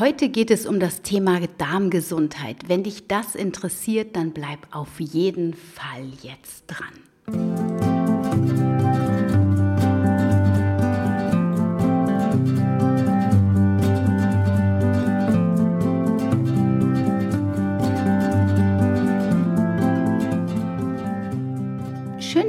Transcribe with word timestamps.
Heute 0.00 0.30
geht 0.30 0.50
es 0.50 0.64
um 0.64 0.80
das 0.80 1.02
Thema 1.02 1.40
Darmgesundheit. 1.58 2.70
Wenn 2.70 2.84
dich 2.84 3.06
das 3.06 3.34
interessiert, 3.34 4.16
dann 4.16 4.30
bleib 4.30 4.66
auf 4.70 4.98
jeden 4.98 5.52
Fall 5.52 6.06
jetzt 6.22 6.64
dran. 6.68 7.69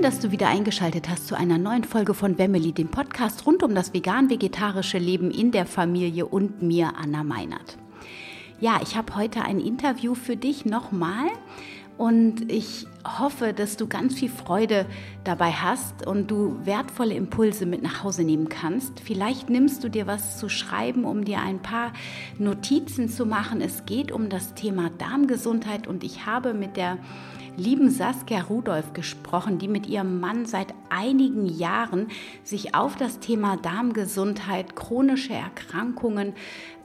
Dass 0.02 0.18
du 0.18 0.32
wieder 0.32 0.48
eingeschaltet 0.48 1.10
hast 1.10 1.28
zu 1.28 1.36
einer 1.38 1.60
neuen 1.60 1.84
Folge 1.84 2.16
von 2.16 2.40
Wemmeli, 2.40 2.72
dem 2.72 2.88
Podcast 2.88 3.46
rund 3.46 3.62
um 3.62 3.76
das 3.76 3.94
vegan-vegetarische 3.94 4.98
Leben 4.98 5.30
in 5.30 5.52
der 5.52 5.68
Familie 5.68 6.26
und 6.26 6.64
mir, 6.64 6.94
Anna 6.98 7.24
Meinert. 7.24 7.78
Ja, 8.60 8.80
ich 8.82 8.96
habe 8.96 9.16
heute 9.16 9.44
ein 9.44 9.60
Interview 9.60 10.16
für 10.16 10.36
dich 10.36 10.66
nochmal 10.66 11.28
und 12.00 12.52
ich 12.52 12.88
hoffe, 13.20 13.54
dass 13.54 13.78
du 13.78 13.88
ganz 13.88 14.16
viel 14.16 14.30
Freude 14.30 14.88
dabei 15.24 15.52
hast 15.52 16.08
und 16.08 16.32
du 16.32 16.58
wertvolle 16.64 17.14
Impulse 17.14 17.68
mit 17.68 17.84
nach 17.84 18.04
Hause 18.04 18.24
nehmen 18.24 18.50
kannst. 18.50 19.00
Vielleicht 19.02 19.52
nimmst 19.52 19.84
du 19.84 19.90
dir 19.90 20.08
was 20.08 20.40
zu 20.40 20.50
schreiben, 20.50 21.06
um 21.06 21.26
dir 21.26 21.42
ein 21.42 21.62
paar 21.62 21.94
Notizen 22.40 23.08
zu 23.08 23.28
machen. 23.28 23.62
Es 23.62 23.86
geht 23.86 24.12
um 24.12 24.30
das 24.30 24.56
Thema 24.56 24.90
Darmgesundheit 24.98 25.86
und 25.86 26.04
ich 26.04 26.26
habe 26.26 26.56
mit 26.56 26.76
der 26.76 26.98
lieben 27.58 27.90
Saskia 27.90 28.42
Rudolph 28.42 28.94
gesprochen, 28.94 29.58
die 29.58 29.68
mit 29.68 29.88
ihrem 29.88 30.20
Mann 30.20 30.46
seit 30.46 30.74
einigen 30.90 31.46
Jahren 31.46 32.08
sich 32.44 32.76
auf 32.76 32.96
das 32.96 33.20
Thema 33.20 33.58
Darmgesundheit, 33.58 34.76
chronische 34.76 35.34
Erkrankungen 35.34 36.34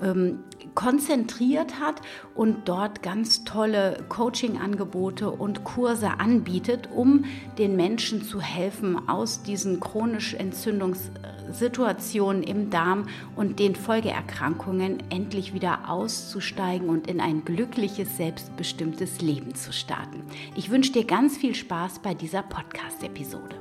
ähm, 0.03 0.41
konzentriert 0.75 1.81
hat 1.81 2.03
und 2.35 2.69
dort 2.69 3.03
ganz 3.03 3.45
tolle 3.45 4.05
Coaching-Angebote 4.09 5.31
und 5.31 5.65
Kurse 5.65 6.21
anbietet, 6.21 6.89
um 6.95 7.25
den 7.59 7.77
Menschen 7.77 8.23
zu 8.23 8.41
helfen, 8.41 9.09
aus 9.09 9.43
diesen 9.43 9.81
chronisch 9.81 10.35
Entzündungssituationen 10.35 12.43
im 12.43 12.71
Darm 12.71 13.07
und 13.37 13.59
den 13.59 13.75
Folgeerkrankungen 13.75 15.03
endlich 15.11 15.55
wieder 15.55 15.89
auszusteigen 15.89 16.89
und 16.89 17.07
in 17.07 17.21
ein 17.21 17.45
glückliches, 17.45 18.17
selbstbestimmtes 18.17 19.23
Leben 19.23 19.55
zu 19.55 19.73
starten. 19.73 20.25
Ich 20.57 20.71
wünsche 20.71 20.93
dir 20.93 21.05
ganz 21.05 21.37
viel 21.37 21.55
Spaß 21.55 22.01
bei 22.01 22.15
dieser 22.15 22.43
Podcast-Episode. 22.43 23.57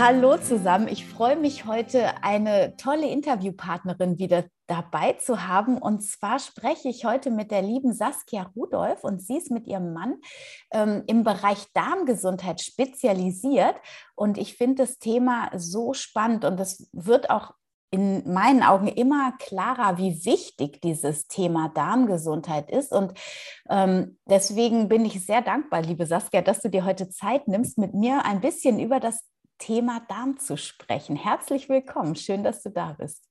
Hallo 0.00 0.36
zusammen. 0.36 0.86
Ich 0.86 1.04
freue 1.04 1.34
mich 1.34 1.64
heute, 1.64 2.22
eine 2.22 2.76
tolle 2.76 3.08
Interviewpartnerin 3.08 4.16
wieder 4.20 4.44
dabei 4.68 5.14
zu 5.14 5.48
haben. 5.48 5.76
Und 5.76 6.04
zwar 6.04 6.38
spreche 6.38 6.88
ich 6.88 7.04
heute 7.04 7.32
mit 7.32 7.50
der 7.50 7.62
lieben 7.62 7.92
Saskia 7.92 8.48
Rudolph 8.54 9.02
und 9.02 9.20
sie 9.20 9.38
ist 9.38 9.50
mit 9.50 9.66
ihrem 9.66 9.92
Mann 9.92 10.18
ähm, 10.70 11.02
im 11.08 11.24
Bereich 11.24 11.66
Darmgesundheit 11.74 12.60
spezialisiert. 12.60 13.74
Und 14.14 14.38
ich 14.38 14.56
finde 14.56 14.84
das 14.84 15.00
Thema 15.00 15.50
so 15.56 15.94
spannend 15.94 16.44
und 16.44 16.60
es 16.60 16.88
wird 16.92 17.28
auch 17.28 17.54
in 17.90 18.32
meinen 18.32 18.62
Augen 18.62 18.86
immer 18.86 19.32
klarer, 19.40 19.98
wie 19.98 20.24
wichtig 20.24 20.80
dieses 20.80 21.26
Thema 21.26 21.70
Darmgesundheit 21.70 22.70
ist. 22.70 22.92
Und 22.92 23.14
ähm, 23.68 24.16
deswegen 24.26 24.86
bin 24.86 25.04
ich 25.04 25.26
sehr 25.26 25.42
dankbar, 25.42 25.82
liebe 25.82 26.06
Saskia, 26.06 26.42
dass 26.42 26.60
du 26.60 26.70
dir 26.70 26.84
heute 26.84 27.08
Zeit 27.08 27.48
nimmst, 27.48 27.78
mit 27.78 27.94
mir 27.94 28.24
ein 28.24 28.40
bisschen 28.40 28.78
über 28.78 29.00
das 29.00 29.24
Thema 29.58 30.00
Darm 30.08 30.38
zu 30.38 30.56
sprechen. 30.56 31.16
Herzlich 31.16 31.68
willkommen, 31.68 32.16
schön, 32.16 32.44
dass 32.44 32.62
du 32.62 32.70
da 32.70 32.94
bist. 32.98 33.24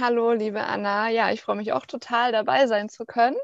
Hallo, 0.00 0.32
liebe 0.32 0.62
Anna. 0.62 1.08
Ja, 1.08 1.32
ich 1.32 1.42
freue 1.42 1.56
mich 1.56 1.72
auch 1.72 1.86
total 1.86 2.32
dabei 2.32 2.66
sein 2.66 2.88
zu 2.88 3.04
können. 3.04 3.36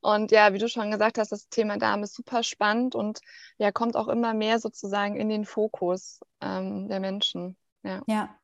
Und 0.00 0.32
ja, 0.32 0.52
wie 0.52 0.58
du 0.58 0.68
schon 0.68 0.90
gesagt 0.90 1.18
hast, 1.18 1.30
das 1.30 1.48
Thema 1.48 1.78
Darm 1.78 2.02
ist 2.02 2.14
super 2.14 2.42
spannend 2.42 2.94
und 2.94 3.20
ja, 3.58 3.70
kommt 3.70 3.96
auch 3.96 4.08
immer 4.08 4.34
mehr 4.34 4.58
sozusagen 4.58 5.16
in 5.16 5.28
den 5.28 5.44
Fokus 5.44 6.20
ähm, 6.40 6.88
der 6.88 7.00
Menschen. 7.00 7.56
Ja. 7.84 8.02
ja. 8.06 8.36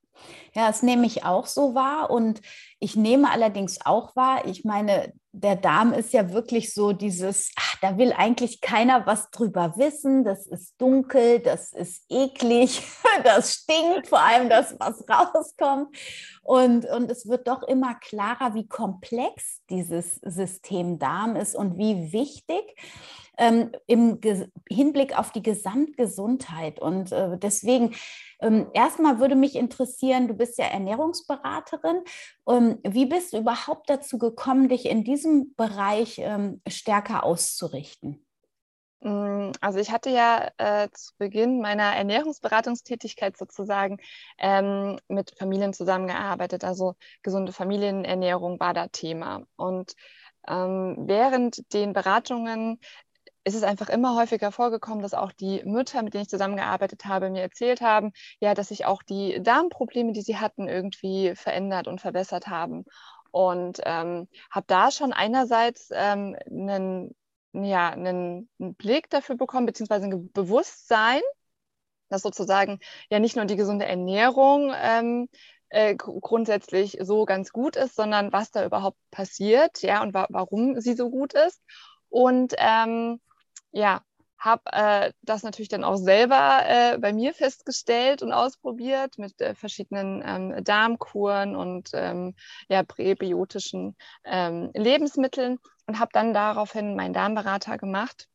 Ja, 0.52 0.66
das 0.66 0.82
nehme 0.82 1.06
ich 1.06 1.24
auch 1.24 1.46
so 1.46 1.76
wahr 1.76 2.10
und 2.10 2.40
ich 2.80 2.96
nehme 2.96 3.30
allerdings 3.30 3.84
auch 3.86 4.16
wahr, 4.16 4.46
ich 4.46 4.64
meine, 4.64 5.12
der 5.40 5.56
Darm 5.56 5.92
ist 5.92 6.12
ja 6.12 6.32
wirklich 6.32 6.74
so 6.74 6.92
dieses, 6.92 7.52
ach, 7.56 7.76
da 7.80 7.96
will 7.96 8.12
eigentlich 8.12 8.60
keiner 8.60 9.06
was 9.06 9.30
drüber 9.30 9.74
wissen, 9.76 10.24
das 10.24 10.46
ist 10.46 10.80
dunkel, 10.80 11.38
das 11.40 11.72
ist 11.72 12.04
eklig, 12.08 12.82
das 13.24 13.54
stinkt, 13.54 14.08
vor 14.08 14.20
allem 14.20 14.48
das, 14.48 14.74
was 14.78 15.04
rauskommt. 15.08 15.96
Und, 16.42 16.86
und 16.86 17.10
es 17.10 17.28
wird 17.28 17.46
doch 17.46 17.62
immer 17.62 17.94
klarer, 17.94 18.54
wie 18.54 18.66
komplex 18.66 19.60
dieses 19.70 20.16
System 20.16 20.98
Darm 20.98 21.36
ist 21.36 21.54
und 21.54 21.78
wie 21.78 22.12
wichtig 22.12 22.62
ähm, 23.38 23.72
im 23.86 24.20
Ge 24.20 24.48
Hinblick 24.68 25.18
auf 25.18 25.32
die 25.32 25.42
Gesamtgesundheit. 25.42 26.80
Und 26.80 27.12
äh, 27.12 27.38
deswegen, 27.38 27.94
ähm, 28.40 28.66
erstmal 28.74 29.18
würde 29.20 29.36
mich 29.36 29.56
interessieren, 29.56 30.28
du 30.28 30.34
bist 30.34 30.58
ja 30.58 30.66
Ernährungsberaterin. 30.66 32.02
Ähm, 32.48 32.78
wie 32.82 33.06
bist 33.06 33.32
du 33.32 33.38
überhaupt 33.38 33.88
dazu 33.88 34.18
gekommen, 34.18 34.68
dich 34.68 34.86
in 34.86 35.04
diesem 35.04 35.54
Bereich 35.54 36.18
ähm, 36.18 36.60
stärker 36.68 37.24
auszurichten? 37.24 38.24
Mm, 39.00 39.52
also 39.60 39.78
ich 39.78 39.90
hatte 39.92 40.10
ja 40.10 40.50
äh, 40.58 40.88
zu 40.92 41.12
Beginn 41.18 41.60
meiner 41.60 41.94
Ernährungsberatungstätigkeit 41.94 43.36
sozusagen 43.36 43.98
ähm, 44.38 44.98
mit 45.08 45.34
Familien 45.38 45.72
zusammengearbeitet. 45.72 46.64
Also 46.64 46.96
gesunde 47.22 47.52
Familienernährung 47.52 48.58
war 48.58 48.74
da 48.74 48.88
Thema. 48.88 49.44
Und 49.56 49.94
ähm, 50.48 50.96
während 50.98 51.72
den 51.72 51.92
Beratungen 51.92 52.80
ist 53.48 53.54
es 53.54 53.62
einfach 53.62 53.88
immer 53.88 54.14
häufiger 54.14 54.52
vorgekommen, 54.52 55.02
dass 55.02 55.14
auch 55.14 55.32
die 55.32 55.62
Mütter, 55.64 56.02
mit 56.02 56.14
denen 56.14 56.22
ich 56.22 56.28
zusammengearbeitet 56.28 57.06
habe, 57.06 57.30
mir 57.30 57.42
erzählt 57.42 57.80
haben, 57.80 58.12
ja, 58.40 58.54
dass 58.54 58.68
sich 58.68 58.84
auch 58.84 59.02
die 59.02 59.42
Darmprobleme, 59.42 60.12
die 60.12 60.20
sie 60.22 60.36
hatten, 60.36 60.68
irgendwie 60.68 61.34
verändert 61.34 61.88
und 61.88 62.00
verbessert 62.00 62.48
haben. 62.48 62.84
Und 63.30 63.80
ähm, 63.84 64.28
habe 64.50 64.66
da 64.68 64.90
schon 64.90 65.12
einerseits 65.12 65.88
ähm, 65.92 66.36
einen, 66.46 67.14
ja, 67.52 67.90
einen, 67.90 68.48
Blick 68.58 69.08
dafür 69.10 69.36
bekommen, 69.36 69.66
beziehungsweise 69.66 70.06
ein 70.06 70.30
Bewusstsein, 70.32 71.22
dass 72.10 72.22
sozusagen 72.22 72.80
ja 73.10 73.18
nicht 73.18 73.36
nur 73.36 73.44
die 73.46 73.56
gesunde 73.56 73.86
Ernährung 73.86 74.72
ähm, 74.76 75.28
äh, 75.70 75.94
grundsätzlich 75.96 76.98
so 77.00 77.24
ganz 77.24 77.52
gut 77.52 77.76
ist, 77.76 77.96
sondern 77.96 78.32
was 78.32 78.50
da 78.50 78.64
überhaupt 78.64 78.98
passiert, 79.10 79.82
ja, 79.82 80.02
und 80.02 80.14
wa 80.14 80.26
warum 80.30 80.80
sie 80.80 80.94
so 80.94 81.10
gut 81.10 81.34
ist. 81.34 81.62
Und 82.08 82.54
ähm, 82.58 83.20
ja, 83.72 84.02
habe 84.38 84.62
äh, 84.72 85.12
das 85.22 85.42
natürlich 85.42 85.68
dann 85.68 85.84
auch 85.84 85.96
selber 85.96 86.60
äh, 86.64 86.98
bei 86.98 87.12
mir 87.12 87.34
festgestellt 87.34 88.22
und 88.22 88.32
ausprobiert 88.32 89.18
mit 89.18 89.40
äh, 89.40 89.54
verschiedenen 89.54 90.22
ähm, 90.24 90.64
Darmkuren 90.64 91.56
und 91.56 91.90
ähm, 91.92 92.34
ja, 92.68 92.84
präbiotischen 92.84 93.96
ähm, 94.24 94.70
Lebensmitteln 94.74 95.58
und 95.86 95.98
habe 95.98 96.10
dann 96.12 96.34
daraufhin 96.34 96.94
meinen 96.94 97.14
Darmberater 97.14 97.78
gemacht 97.78 98.28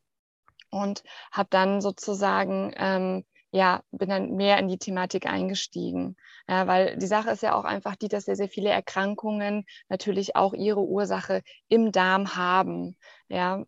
und 0.70 1.02
habe 1.32 1.48
dann 1.50 1.80
sozusagen 1.80 2.72
ähm, 2.76 3.24
ja, 3.50 3.84
bin 3.92 4.08
dann 4.08 4.32
mehr 4.34 4.58
in 4.58 4.66
die 4.66 4.78
Thematik 4.78 5.26
eingestiegen. 5.26 6.16
Ja, 6.48 6.66
weil 6.66 6.96
die 6.98 7.06
Sache 7.06 7.30
ist 7.30 7.42
ja 7.42 7.54
auch 7.54 7.62
einfach 7.62 7.94
die, 7.94 8.08
dass 8.08 8.24
sehr, 8.24 8.34
sehr 8.34 8.48
viele 8.48 8.70
Erkrankungen 8.70 9.64
natürlich 9.88 10.34
auch 10.34 10.54
ihre 10.54 10.80
Ursache 10.80 11.42
im 11.68 11.92
Darm 11.92 12.34
haben. 12.34 12.96
Ja, 13.28 13.62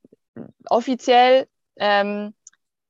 offiziell 0.69 1.47
ähm, 1.77 2.35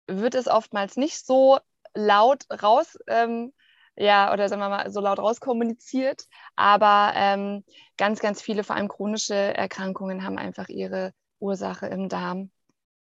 wird 0.06 0.34
es 0.34 0.48
oftmals 0.48 0.96
nicht 0.96 1.24
so 1.24 1.58
laut 1.94 2.44
raus, 2.62 2.98
ähm, 3.08 3.52
ja, 3.96 4.32
oder 4.32 4.48
sagen 4.48 4.60
wir 4.60 4.68
mal, 4.68 4.90
so 4.90 5.00
laut 5.00 5.18
rauskommuniziert. 5.18 6.24
Aber 6.54 7.12
ähm, 7.14 7.64
ganz, 7.96 8.20
ganz 8.20 8.42
viele, 8.42 8.62
vor 8.64 8.76
allem 8.76 8.88
chronische 8.88 9.34
Erkrankungen, 9.34 10.22
haben 10.24 10.38
einfach 10.38 10.68
ihre 10.68 11.12
Ursache 11.38 11.86
im 11.86 12.08
Darm. 12.08 12.50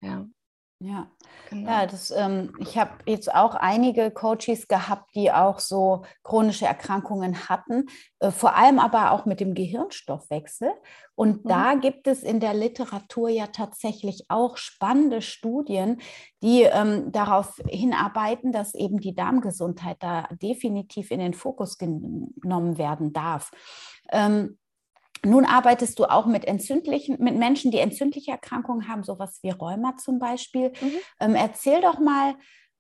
Ja. 0.01 0.27
Ja, 0.85 1.07
genau. 1.49 1.71
ja 1.71 1.87
das, 1.87 2.11
ähm, 2.11 2.53
ich 2.59 2.77
habe 2.77 2.91
jetzt 3.07 3.33
auch 3.33 3.55
einige 3.55 4.11
Coaches 4.11 4.67
gehabt, 4.67 5.15
die 5.15 5.31
auch 5.31 5.61
so 5.61 6.03
chronische 6.25 6.67
Erkrankungen 6.67 7.49
hatten, 7.49 7.87
äh, 8.19 8.33
vor 8.33 8.57
allem 8.57 8.81
aber 8.81 9.13
auch 9.13 9.25
mit 9.25 9.39
dem 9.39 9.55
Gehirnstoffwechsel. 9.55 10.73
Und 11.15 11.45
mhm. 11.45 11.49
da 11.49 11.75
gibt 11.75 12.09
es 12.09 12.25
in 12.25 12.41
der 12.41 12.55
Literatur 12.55 13.29
ja 13.29 13.47
tatsächlich 13.47 14.25
auch 14.29 14.57
spannende 14.57 15.23
Studien, 15.23 16.01
die 16.43 16.63
ähm, 16.63 17.13
darauf 17.13 17.61
hinarbeiten, 17.69 18.51
dass 18.51 18.75
eben 18.75 18.99
die 18.99 19.15
Darmgesundheit 19.15 19.99
da 20.01 20.27
definitiv 20.43 21.13
in 21.13 21.21
den 21.21 21.35
Fokus 21.35 21.79
genommen 21.79 22.77
werden 22.77 23.13
darf. 23.13 23.53
Ähm, 24.11 24.59
nun 25.25 25.45
arbeitest 25.45 25.99
du 25.99 26.05
auch 26.05 26.27
mit 26.27 26.45
entzündlichen, 26.45 27.17
mit 27.21 27.37
Menschen, 27.37 27.71
die 27.71 27.79
entzündliche 27.79 28.33
Erkrankungen 28.33 28.89
haben, 28.89 29.05
sowas 29.05 29.39
wie 29.43 29.51
Rheuma 29.51 29.97
zum 29.97 30.19
Beispiel. 30.19 30.73
Mhm. 30.81 30.93
Ähm, 31.21 31.35
erzähl 31.35 31.81
doch 31.81 31.99
mal, 32.01 32.35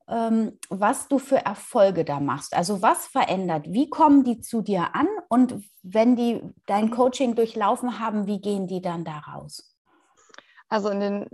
ähm, 0.09 0.59
was 0.69 1.09
du 1.09 1.19
für 1.19 1.45
Erfolge 1.45 2.05
da 2.05 2.21
machst. 2.21 2.55
Also 2.55 2.83
was 2.83 3.07
verändert? 3.07 3.67
Wie 3.69 3.89
kommen 3.89 4.25
die 4.25 4.41
zu 4.41 4.61
dir 4.61 4.95
an? 4.95 5.07
Und 5.29 5.63
wenn 5.83 6.17
die 6.17 6.43
dein 6.67 6.91
Coaching 6.91 7.35
durchlaufen 7.35 8.01
haben, 8.01 8.27
wie 8.27 8.41
gehen 8.41 8.67
die 8.67 8.83
dann 8.83 9.05
da 9.05 9.19
raus? 9.19 9.77
Also 10.69 10.89
in 10.89 11.01
den, 11.01 11.27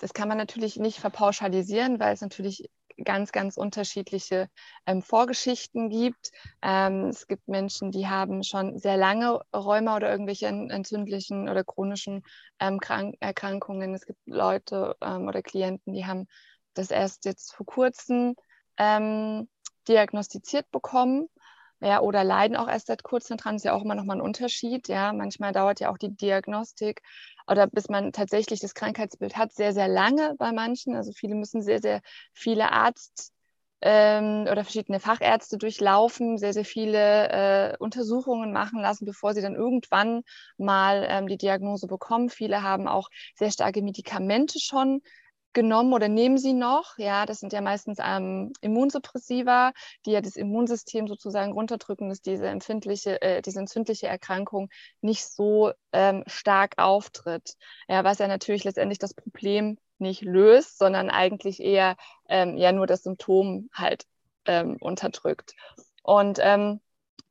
das 0.00 0.12
kann 0.12 0.28
man 0.28 0.36
natürlich 0.36 0.76
nicht 0.76 0.98
verpauschalisieren, 0.98 1.98
weil 1.98 2.12
es 2.12 2.20
natürlich 2.20 2.70
ganz, 3.04 3.32
ganz 3.32 3.56
unterschiedliche 3.56 4.48
ähm, 4.86 5.02
Vorgeschichten 5.02 5.90
gibt. 5.90 6.30
Ähm, 6.62 7.08
es 7.08 7.26
gibt 7.26 7.48
Menschen, 7.48 7.90
die 7.90 8.06
haben 8.06 8.42
schon 8.42 8.78
sehr 8.78 8.96
lange 8.96 9.40
Rheuma 9.54 9.96
oder 9.96 10.10
irgendwelche 10.10 10.46
entzündlichen 10.46 11.48
oder 11.48 11.64
chronischen 11.64 12.22
ähm, 12.60 12.80
Erkrankungen. 13.20 13.94
Es 13.94 14.06
gibt 14.06 14.20
Leute 14.26 14.96
ähm, 15.00 15.28
oder 15.28 15.42
Klienten, 15.42 15.92
die 15.92 16.06
haben 16.06 16.26
das 16.74 16.90
erst 16.90 17.24
jetzt 17.24 17.54
vor 17.54 17.66
kurzem 17.66 18.34
ähm, 18.78 19.48
diagnostiziert 19.88 20.70
bekommen 20.70 21.28
ja, 21.82 22.00
oder 22.00 22.22
leiden 22.22 22.56
auch 22.56 22.68
erst 22.68 22.86
seit 22.86 23.02
kurzem 23.02 23.36
dran, 23.36 23.56
ist 23.56 23.64
ja 23.64 23.72
auch 23.72 23.82
immer 23.82 23.96
noch 23.96 24.04
mal 24.04 24.14
ein 24.14 24.20
Unterschied. 24.20 24.86
Ja, 24.86 25.12
manchmal 25.12 25.52
dauert 25.52 25.80
ja 25.80 25.90
auch 25.90 25.98
die 25.98 26.14
Diagnostik 26.14 27.02
oder 27.46 27.66
bis 27.66 27.88
man 27.88 28.12
tatsächlich 28.12 28.60
das 28.60 28.74
Krankheitsbild 28.74 29.36
hat, 29.36 29.52
sehr, 29.52 29.72
sehr 29.72 29.88
lange 29.88 30.34
bei 30.38 30.52
manchen. 30.52 30.94
Also 30.96 31.12
viele 31.12 31.34
müssen 31.34 31.62
sehr, 31.62 31.80
sehr 31.80 32.00
viele 32.32 32.72
Arzt 32.72 33.32
ähm, 33.82 34.46
oder 34.50 34.64
verschiedene 34.64 35.00
Fachärzte 35.00 35.58
durchlaufen, 35.58 36.38
sehr, 36.38 36.52
sehr 36.52 36.64
viele 36.64 37.72
äh, 37.72 37.76
Untersuchungen 37.78 38.52
machen 38.52 38.80
lassen, 38.80 39.04
bevor 39.04 39.34
sie 39.34 39.42
dann 39.42 39.56
irgendwann 39.56 40.22
mal 40.56 41.04
ähm, 41.08 41.26
die 41.26 41.36
Diagnose 41.36 41.88
bekommen. 41.88 42.30
Viele 42.30 42.62
haben 42.62 42.86
auch 42.86 43.08
sehr 43.34 43.50
starke 43.50 43.82
Medikamente 43.82 44.60
schon, 44.60 45.02
genommen 45.52 45.92
oder 45.92 46.08
nehmen 46.08 46.38
sie 46.38 46.52
noch. 46.52 46.98
Ja, 46.98 47.26
das 47.26 47.40
sind 47.40 47.52
ja 47.52 47.60
meistens 47.60 47.98
ähm, 48.02 48.52
Immunsuppressiva, 48.60 49.72
die 50.06 50.12
ja 50.12 50.20
das 50.20 50.36
Immunsystem 50.36 51.06
sozusagen 51.08 51.52
runterdrücken, 51.52 52.08
dass 52.08 52.20
diese 52.20 52.48
empfindliche, 52.48 53.20
äh, 53.22 53.42
diese 53.42 53.60
entzündliche 53.60 54.06
Erkrankung 54.06 54.68
nicht 55.00 55.26
so 55.26 55.72
ähm, 55.92 56.24
stark 56.26 56.74
auftritt. 56.78 57.54
Ja, 57.88 58.04
was 58.04 58.18
ja 58.18 58.28
natürlich 58.28 58.64
letztendlich 58.64 58.98
das 58.98 59.14
Problem 59.14 59.78
nicht 59.98 60.22
löst, 60.22 60.78
sondern 60.78 61.10
eigentlich 61.10 61.60
eher 61.60 61.96
ähm, 62.28 62.56
ja 62.56 62.72
nur 62.72 62.86
das 62.86 63.02
Symptom 63.02 63.68
halt 63.72 64.04
ähm, 64.46 64.76
unterdrückt. 64.80 65.54
Und 66.02 66.38
ähm, 66.40 66.80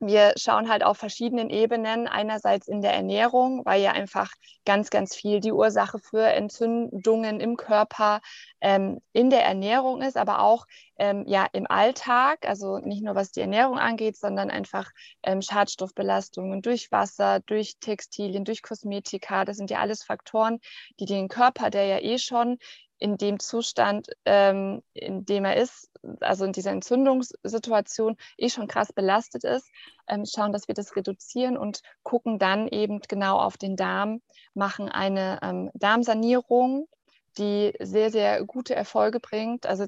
wir 0.06 0.34
schauen 0.36 0.68
halt 0.68 0.82
auf 0.82 0.98
verschiedenen 0.98 1.48
Ebenen. 1.48 2.08
Einerseits 2.08 2.66
in 2.66 2.82
der 2.82 2.92
Ernährung, 2.92 3.64
weil 3.64 3.80
ja 3.80 3.92
einfach 3.92 4.32
ganz, 4.64 4.90
ganz 4.90 5.14
viel 5.14 5.40
die 5.40 5.52
Ursache 5.52 5.98
für 5.98 6.26
Entzündungen 6.26 7.40
im 7.40 7.56
Körper 7.56 8.20
ähm, 8.60 9.00
in 9.12 9.30
der 9.30 9.44
Ernährung 9.44 10.02
ist, 10.02 10.16
aber 10.16 10.40
auch 10.40 10.66
ähm, 10.96 11.24
ja 11.26 11.46
im 11.52 11.66
Alltag. 11.70 12.46
Also 12.46 12.78
nicht 12.78 13.02
nur 13.02 13.14
was 13.14 13.30
die 13.30 13.40
Ernährung 13.40 13.78
angeht, 13.78 14.16
sondern 14.16 14.50
einfach 14.50 14.90
ähm, 15.22 15.40
Schadstoffbelastungen 15.40 16.62
durch 16.62 16.90
Wasser, 16.90 17.40
durch 17.46 17.76
Textilien, 17.78 18.44
durch 18.44 18.62
Kosmetika. 18.62 19.44
Das 19.44 19.56
sind 19.56 19.70
ja 19.70 19.78
alles 19.78 20.02
Faktoren, 20.02 20.58
die 20.98 21.06
den 21.06 21.28
Körper, 21.28 21.70
der 21.70 21.86
ja 21.86 21.98
eh 22.00 22.18
schon 22.18 22.58
in 23.02 23.16
dem 23.16 23.40
Zustand, 23.40 24.06
ähm, 24.24 24.80
in 24.94 25.24
dem 25.24 25.44
er 25.44 25.56
ist, 25.56 25.90
also 26.20 26.44
in 26.44 26.52
dieser 26.52 26.70
Entzündungssituation, 26.70 28.16
eh 28.38 28.48
schon 28.48 28.68
krass 28.68 28.92
belastet 28.92 29.42
ist, 29.42 29.68
ähm, 30.06 30.24
schauen, 30.24 30.52
dass 30.52 30.68
wir 30.68 30.76
das 30.76 30.94
reduzieren 30.94 31.58
und 31.58 31.80
gucken 32.04 32.38
dann 32.38 32.68
eben 32.68 33.00
genau 33.00 33.38
auf 33.38 33.56
den 33.56 33.74
Darm, 33.74 34.22
machen 34.54 34.88
eine 34.88 35.40
ähm, 35.42 35.72
Darmsanierung, 35.74 36.86
die 37.38 37.72
sehr, 37.80 38.12
sehr 38.12 38.44
gute 38.44 38.76
Erfolge 38.76 39.18
bringt. 39.18 39.66
Also 39.66 39.86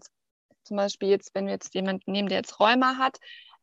zum 0.64 0.76
Beispiel 0.76 1.10
jetzt, 1.10 1.36
wenn 1.36 1.46
wir 1.46 1.52
jetzt 1.52 1.72
jemanden 1.72 2.10
nehmen, 2.10 2.28
der 2.28 2.38
jetzt 2.38 2.58
Rheuma 2.58 2.98
hat, 2.98 3.18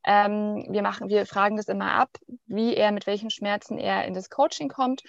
ähm, 0.06 0.66
wir, 0.70 0.82
machen, 0.82 1.10
wir 1.10 1.26
fragen 1.26 1.58
das 1.58 1.68
immer 1.68 1.92
ab, 1.92 2.10
wie 2.46 2.74
er, 2.74 2.94
mit 2.94 3.06
welchen 3.06 3.30
Schmerzen 3.30 3.78
er 3.78 4.06
in 4.06 4.14
das 4.14 4.30
Coaching 4.30 4.70
kommt 4.70 5.04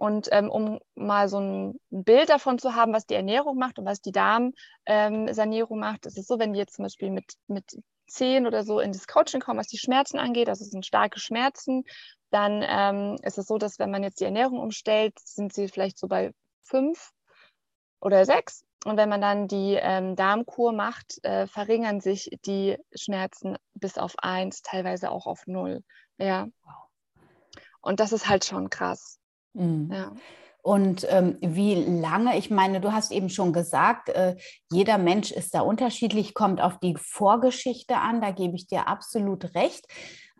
und 0.00 0.28
ähm, 0.32 0.50
um 0.50 0.80
mal 0.94 1.28
so 1.28 1.38
ein 1.38 1.78
Bild 1.90 2.30
davon 2.30 2.58
zu 2.58 2.74
haben, 2.74 2.94
was 2.94 3.04
die 3.04 3.14
Ernährung 3.14 3.58
macht 3.58 3.78
und 3.78 3.84
was 3.84 4.00
die 4.00 4.12
Darmsanierung 4.12 5.76
ähm, 5.76 5.80
macht, 5.80 6.06
ist 6.06 6.16
es 6.16 6.26
so, 6.26 6.38
wenn 6.38 6.54
die 6.54 6.58
jetzt 6.58 6.76
zum 6.76 6.84
Beispiel 6.84 7.10
mit, 7.10 7.34
mit 7.48 7.76
10 8.08 8.46
oder 8.46 8.64
so 8.64 8.80
in 8.80 8.92
das 8.92 9.06
Coaching 9.06 9.42
kommen, 9.42 9.60
was 9.60 9.66
die 9.66 9.76
Schmerzen 9.76 10.18
angeht, 10.18 10.48
also 10.48 10.64
es 10.64 10.70
sind 10.70 10.86
starke 10.86 11.20
Schmerzen, 11.20 11.84
dann 12.30 12.64
ähm, 12.66 13.18
ist 13.22 13.36
es 13.36 13.46
so, 13.46 13.58
dass 13.58 13.78
wenn 13.78 13.90
man 13.90 14.02
jetzt 14.02 14.20
die 14.20 14.24
Ernährung 14.24 14.58
umstellt, 14.58 15.18
sind 15.22 15.52
sie 15.52 15.68
vielleicht 15.68 15.98
so 15.98 16.08
bei 16.08 16.32
5 16.62 17.10
oder 18.00 18.24
6. 18.24 18.64
Und 18.86 18.96
wenn 18.96 19.10
man 19.10 19.20
dann 19.20 19.48
die 19.48 19.74
ähm, 19.78 20.16
Darmkur 20.16 20.72
macht, 20.72 21.22
äh, 21.24 21.46
verringern 21.46 22.00
sich 22.00 22.30
die 22.46 22.78
Schmerzen 22.94 23.58
bis 23.74 23.98
auf 23.98 24.14
1, 24.22 24.62
teilweise 24.62 25.10
auch 25.10 25.26
auf 25.26 25.46
0. 25.46 25.82
Ja. 26.16 26.48
Und 27.82 28.00
das 28.00 28.12
ist 28.12 28.30
halt 28.30 28.46
schon 28.46 28.70
krass. 28.70 29.19
Mhm. 29.54 29.90
Ja. 29.92 30.12
Und 30.62 31.06
ähm, 31.08 31.38
wie 31.40 31.74
lange, 31.74 32.36
ich 32.36 32.50
meine, 32.50 32.80
du 32.80 32.92
hast 32.92 33.12
eben 33.12 33.30
schon 33.30 33.52
gesagt, 33.52 34.10
äh, 34.10 34.36
jeder 34.70 34.98
Mensch 34.98 35.30
ist 35.30 35.54
da 35.54 35.62
unterschiedlich, 35.62 36.34
kommt 36.34 36.60
auf 36.60 36.78
die 36.78 36.96
Vorgeschichte 36.98 37.96
an, 37.96 38.20
da 38.20 38.30
gebe 38.30 38.56
ich 38.56 38.66
dir 38.66 38.86
absolut 38.86 39.54
recht. 39.54 39.86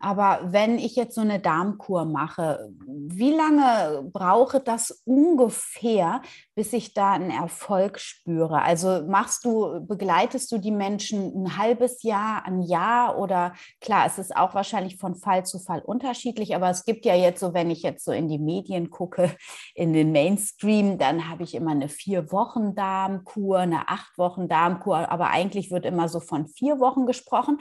Aber 0.01 0.39
wenn 0.51 0.79
ich 0.79 0.95
jetzt 0.95 1.15
so 1.15 1.21
eine 1.21 1.39
Darmkur 1.39 2.05
mache, 2.05 2.71
wie 2.87 3.31
lange 3.31 4.09
brauche 4.11 4.59
das 4.59 5.01
ungefähr, 5.05 6.21
bis 6.55 6.73
ich 6.73 6.93
da 6.93 7.13
einen 7.13 7.29
Erfolg 7.29 7.99
spüre? 7.99 8.61
Also 8.61 9.03
machst 9.07 9.45
du, 9.45 9.85
begleitest 9.85 10.51
du 10.51 10.57
die 10.57 10.71
Menschen 10.71 11.43
ein 11.43 11.57
halbes 11.57 12.03
Jahr, 12.03 12.45
ein 12.45 12.61
Jahr 12.61 13.17
oder 13.17 13.53
klar, 13.79 14.05
es 14.05 14.17
ist 14.17 14.35
auch 14.35 14.55
wahrscheinlich 14.55 14.97
von 14.97 15.15
Fall 15.15 15.45
zu 15.45 15.59
Fall 15.59 15.81
unterschiedlich, 15.81 16.55
aber 16.55 16.69
es 16.69 16.83
gibt 16.83 17.05
ja 17.05 17.15
jetzt 17.15 17.39
so, 17.39 17.53
wenn 17.53 17.69
ich 17.69 17.83
jetzt 17.83 18.03
so 18.03 18.11
in 18.11 18.27
die 18.27 18.39
Medien 18.39 18.89
gucke, 18.89 19.35
in 19.75 19.93
den 19.93 20.11
Mainstream, 20.11 20.97
dann 20.97 21.29
habe 21.29 21.43
ich 21.43 21.55
immer 21.55 21.71
eine 21.71 21.89
vier 21.89 22.31
Wochen 22.31 22.75
Darmkur, 22.75 23.59
eine 23.59 23.87
acht 23.87 24.17
Wochen 24.17 24.47
Darmkur, 24.47 25.09
aber 25.11 25.29
eigentlich 25.29 25.71
wird 25.71 25.85
immer 25.85 26.09
so 26.09 26.19
von 26.19 26.47
vier 26.47 26.79
Wochen 26.79 27.05
gesprochen. 27.05 27.59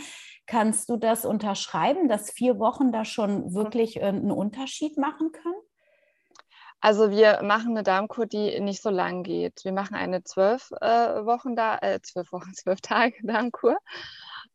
Kannst 0.51 0.89
du 0.89 0.97
das 0.97 1.25
unterschreiben, 1.25 2.09
dass 2.09 2.33
vier 2.33 2.59
Wochen 2.59 2.91
da 2.91 3.05
schon 3.05 3.55
wirklich 3.55 3.99
äh, 3.99 4.07
einen 4.07 4.33
Unterschied 4.33 4.99
machen 4.99 5.31
können? 5.31 5.55
Also 6.81 7.13
wir 7.13 7.41
machen 7.45 7.71
eine 7.71 7.85
Darmkur, 7.85 8.27
die 8.27 8.59
nicht 8.59 8.83
so 8.83 8.91
lang 8.91 9.23
geht. 9.23 9.65
Wir 9.65 9.71
machen 9.71 9.95
eine 9.95 10.25
zwölf 10.25 10.73
äh, 10.81 11.25
Wochen 11.25 11.55
da, 11.55 11.79
äh, 11.79 12.01
zwölf 12.03 12.33
Wochen, 12.33 12.53
zwölf 12.55 12.81
Tage 12.81 13.15
Darmkur. 13.23 13.77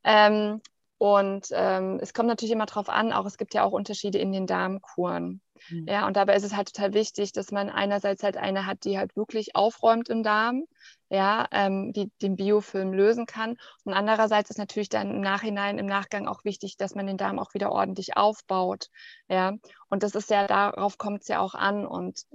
Ähm, 0.03 0.62
und 0.98 1.48
ähm, 1.51 2.00
es 2.01 2.13
kommt 2.13 2.27
natürlich 2.27 2.51
immer 2.51 2.65
darauf 2.65 2.89
an, 2.89 3.13
auch 3.13 3.25
es 3.25 3.38
gibt 3.38 3.53
ja 3.53 3.63
auch 3.63 3.72
Unterschiede 3.72 4.17
in 4.17 4.34
den 4.34 4.48
Darmkuren. 4.48 5.39
Mhm. 5.70 5.86
Ja, 5.88 6.08
und 6.08 6.17
dabei 6.17 6.36
ist 6.36 6.43
es 6.43 6.58
halt 6.58 6.74
total 6.74 6.93
wichtig, 6.93 7.31
dass 7.31 7.53
man 7.53 7.70
einerseits 7.70 8.22
halt 8.22 8.36
eine 8.36 8.65
hat, 8.65 8.84
die 8.84 8.98
halt 8.98 9.15
wirklich 9.15 9.55
aufräumt 9.55 10.10
im 10.10 10.24
Darm, 10.24 10.65
ja, 11.09 11.47
ähm, 11.51 11.93
die 11.93 12.12
den 12.21 12.35
Biofilm 12.35 12.93
lösen 12.93 13.25
kann. 13.25 13.57
Und 13.83 13.93
andererseits 13.93 14.50
ist 14.50 14.57
natürlich 14.57 14.89
dann 14.89 15.12
im 15.12 15.21
Nachhinein, 15.21 15.77
im 15.77 15.85
Nachgang 15.85 16.27
auch 16.27 16.43
wichtig, 16.43 16.77
dass 16.77 16.95
man 16.95 17.07
den 17.07 17.17
Darm 17.17 17.39
auch 17.39 17.53
wieder 17.53 17.71
ordentlich 17.71 18.17
aufbaut. 18.17 18.88
Ja, 19.29 19.53
und 19.89 20.03
das 20.03 20.15
ist 20.15 20.29
ja, 20.29 20.47
darauf 20.47 20.97
kommt 20.97 21.21
es 21.21 21.27
ja 21.27 21.39
auch 21.39 21.53
an. 21.53 21.85
Und 21.85 22.25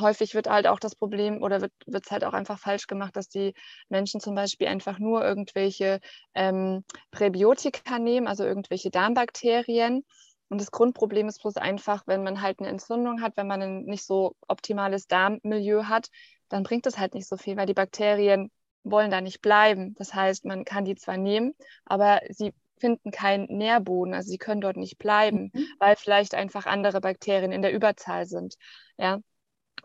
häufig 0.00 0.34
wird 0.34 0.48
halt 0.48 0.66
auch 0.66 0.78
das 0.78 0.94
Problem 0.94 1.42
oder 1.42 1.60
wird 1.60 1.72
es 2.04 2.10
halt 2.10 2.24
auch 2.24 2.34
einfach 2.34 2.58
falsch 2.58 2.86
gemacht, 2.86 3.16
dass 3.16 3.28
die 3.28 3.54
Menschen 3.88 4.20
zum 4.20 4.34
Beispiel 4.34 4.66
einfach 4.66 4.98
nur 4.98 5.24
irgendwelche 5.24 6.00
ähm, 6.34 6.84
Präbiotika 7.10 7.98
nehmen, 7.98 8.26
also 8.26 8.44
irgendwelche 8.44 8.90
Darmbakterien. 8.90 10.04
Und 10.48 10.60
das 10.60 10.70
Grundproblem 10.70 11.28
ist 11.28 11.40
bloß 11.40 11.56
einfach, 11.56 12.02
wenn 12.06 12.22
man 12.22 12.42
halt 12.42 12.60
eine 12.60 12.68
Entzündung 12.68 13.22
hat, 13.22 13.36
wenn 13.36 13.46
man 13.46 13.62
ein 13.62 13.84
nicht 13.84 14.04
so 14.04 14.34
optimales 14.48 15.06
Darmmilieu 15.06 15.84
hat, 15.84 16.08
dann 16.52 16.64
bringt 16.64 16.86
es 16.86 16.98
halt 16.98 17.14
nicht 17.14 17.26
so 17.26 17.36
viel, 17.36 17.56
weil 17.56 17.66
die 17.66 17.74
Bakterien 17.74 18.50
wollen 18.84 19.10
da 19.10 19.20
nicht 19.20 19.40
bleiben. 19.40 19.94
Das 19.96 20.12
heißt, 20.12 20.44
man 20.44 20.64
kann 20.64 20.84
die 20.84 20.96
zwar 20.96 21.16
nehmen, 21.16 21.54
aber 21.84 22.20
sie 22.28 22.52
finden 22.78 23.10
keinen 23.10 23.46
Nährboden, 23.46 24.12
also 24.12 24.28
sie 24.28 24.38
können 24.38 24.60
dort 24.60 24.76
nicht 24.76 24.98
bleiben, 24.98 25.50
mhm. 25.52 25.66
weil 25.78 25.96
vielleicht 25.96 26.34
einfach 26.34 26.66
andere 26.66 27.00
Bakterien 27.00 27.52
in 27.52 27.62
der 27.62 27.72
Überzahl 27.72 28.26
sind. 28.26 28.56
Ja, 28.98 29.20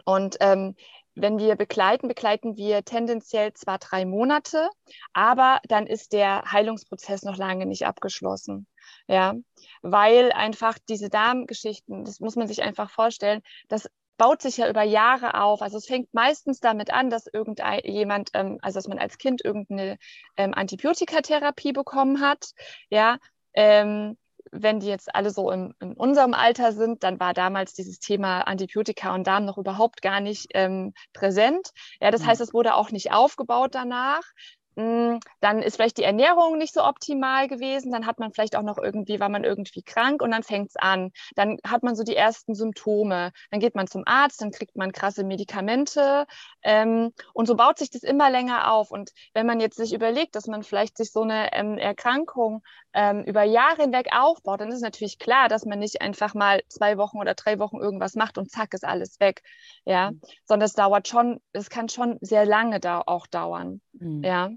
und 0.03 0.37
ähm, 0.41 0.75
wenn 1.15 1.39
wir 1.39 1.55
begleiten, 1.55 2.07
begleiten 2.07 2.57
wir 2.57 2.83
tendenziell 2.83 3.53
zwar 3.53 3.79
drei 3.79 4.05
Monate, 4.05 4.69
aber 5.13 5.59
dann 5.67 5.87
ist 5.87 6.11
der 6.11 6.51
Heilungsprozess 6.51 7.23
noch 7.23 7.37
lange 7.37 7.65
nicht 7.65 7.85
abgeschlossen. 7.85 8.67
Ja, 9.07 9.35
weil 9.81 10.31
einfach 10.31 10.77
diese 10.89 11.09
Darmgeschichten, 11.09 12.03
das 12.03 12.19
muss 12.19 12.35
man 12.35 12.47
sich 12.47 12.61
einfach 12.61 12.89
vorstellen, 12.89 13.41
das 13.67 13.89
baut 14.17 14.41
sich 14.41 14.57
ja 14.57 14.69
über 14.69 14.83
Jahre 14.83 15.41
auf. 15.41 15.61
Also 15.61 15.77
es 15.77 15.85
fängt 15.85 16.13
meistens 16.13 16.59
damit 16.59 16.91
an, 16.91 17.09
dass 17.09 17.27
irgendjemand, 17.27 18.31
ähm, 18.33 18.57
also 18.61 18.77
dass 18.77 18.87
man 18.87 18.99
als 18.99 19.17
Kind 19.17 19.43
irgendeine 19.43 19.97
ähm, 20.35 20.53
Antibiotikatherapie 20.53 21.71
bekommen 21.71 22.21
hat, 22.21 22.51
ja, 22.89 23.17
ähm, 23.53 24.17
wenn 24.51 24.79
die 24.79 24.87
jetzt 24.87 25.13
alle 25.13 25.29
so 25.29 25.51
im, 25.51 25.73
in 25.81 25.93
unserem 25.93 26.33
Alter 26.33 26.71
sind, 26.71 27.03
dann 27.03 27.19
war 27.19 27.33
damals 27.33 27.73
dieses 27.73 27.99
Thema 27.99 28.41
Antibiotika 28.41 29.13
und 29.13 29.27
Darm 29.27 29.45
noch 29.45 29.57
überhaupt 29.57 30.01
gar 30.01 30.21
nicht 30.21 30.47
ähm, 30.53 30.93
präsent. 31.13 31.71
Ja, 31.99 32.11
das 32.11 32.21
mhm. 32.21 32.27
heißt, 32.27 32.41
es 32.41 32.53
wurde 32.53 32.75
auch 32.75 32.91
nicht 32.91 33.11
aufgebaut 33.11 33.75
danach. 33.75 34.23
Hm, 34.77 35.19
dann 35.39 35.63
ist 35.63 35.75
vielleicht 35.75 35.97
die 35.97 36.03
Ernährung 36.03 36.59
nicht 36.59 36.71
so 36.71 36.83
optimal 36.83 37.47
gewesen, 37.47 37.91
dann 37.91 38.05
hat 38.05 38.19
man 38.19 38.31
vielleicht 38.31 38.55
auch 38.55 38.61
noch 38.61 38.77
irgendwie, 38.77 39.19
war 39.19 39.27
man 39.27 39.43
irgendwie 39.43 39.81
krank 39.81 40.21
und 40.21 40.29
dann 40.29 40.43
fängt 40.43 40.69
es 40.69 40.75
an. 40.75 41.09
Dann 41.35 41.57
hat 41.65 41.81
man 41.81 41.95
so 41.95 42.03
die 42.03 42.15
ersten 42.15 42.53
Symptome. 42.53 43.31
Dann 43.49 43.59
geht 43.59 43.73
man 43.73 43.87
zum 43.87 44.03
Arzt, 44.05 44.39
dann 44.39 44.51
kriegt 44.51 44.75
man 44.75 44.91
krasse 44.91 45.23
Medikamente 45.23 46.27
ähm, 46.61 47.11
und 47.33 47.47
so 47.47 47.55
baut 47.55 47.79
sich 47.79 47.89
das 47.89 48.03
immer 48.03 48.29
länger 48.29 48.71
auf. 48.71 48.91
Und 48.91 49.13
wenn 49.33 49.47
man 49.47 49.59
jetzt 49.59 49.77
sich 49.77 49.93
überlegt, 49.93 50.35
dass 50.35 50.45
man 50.45 50.61
vielleicht 50.61 50.95
sich 50.97 51.11
so 51.11 51.23
eine 51.23 51.51
ähm, 51.53 51.79
Erkrankung 51.79 52.61
ähm, 52.93 53.23
über 53.23 53.41
Jahre 53.41 53.81
hinweg 53.81 54.09
aufbaut, 54.11 54.61
dann 54.61 54.71
ist 54.71 54.81
natürlich 54.81 55.17
klar, 55.17 55.49
dass 55.49 55.65
man 55.65 55.79
nicht 55.79 56.01
einfach 56.03 56.35
mal 56.35 56.61
zwei 56.69 56.99
Wochen 56.99 57.17
oder 57.17 57.33
drei 57.33 57.57
Wochen 57.57 57.77
irgendwas 57.77 58.13
macht 58.13 58.37
und 58.37 58.51
zack 58.51 58.75
ist 58.75 58.85
alles 58.85 59.19
weg. 59.19 59.41
Ja, 59.85 60.11
mhm. 60.11 60.21
sondern 60.45 60.67
es 60.67 60.73
dauert 60.73 61.07
schon, 61.07 61.39
es 61.51 61.71
kann 61.71 61.89
schon 61.89 62.19
sehr 62.21 62.45
lange 62.45 62.79
da 62.79 63.01
auch 63.03 63.25
dauern. 63.25 63.81
Mhm. 63.93 64.23
Ja. 64.23 64.51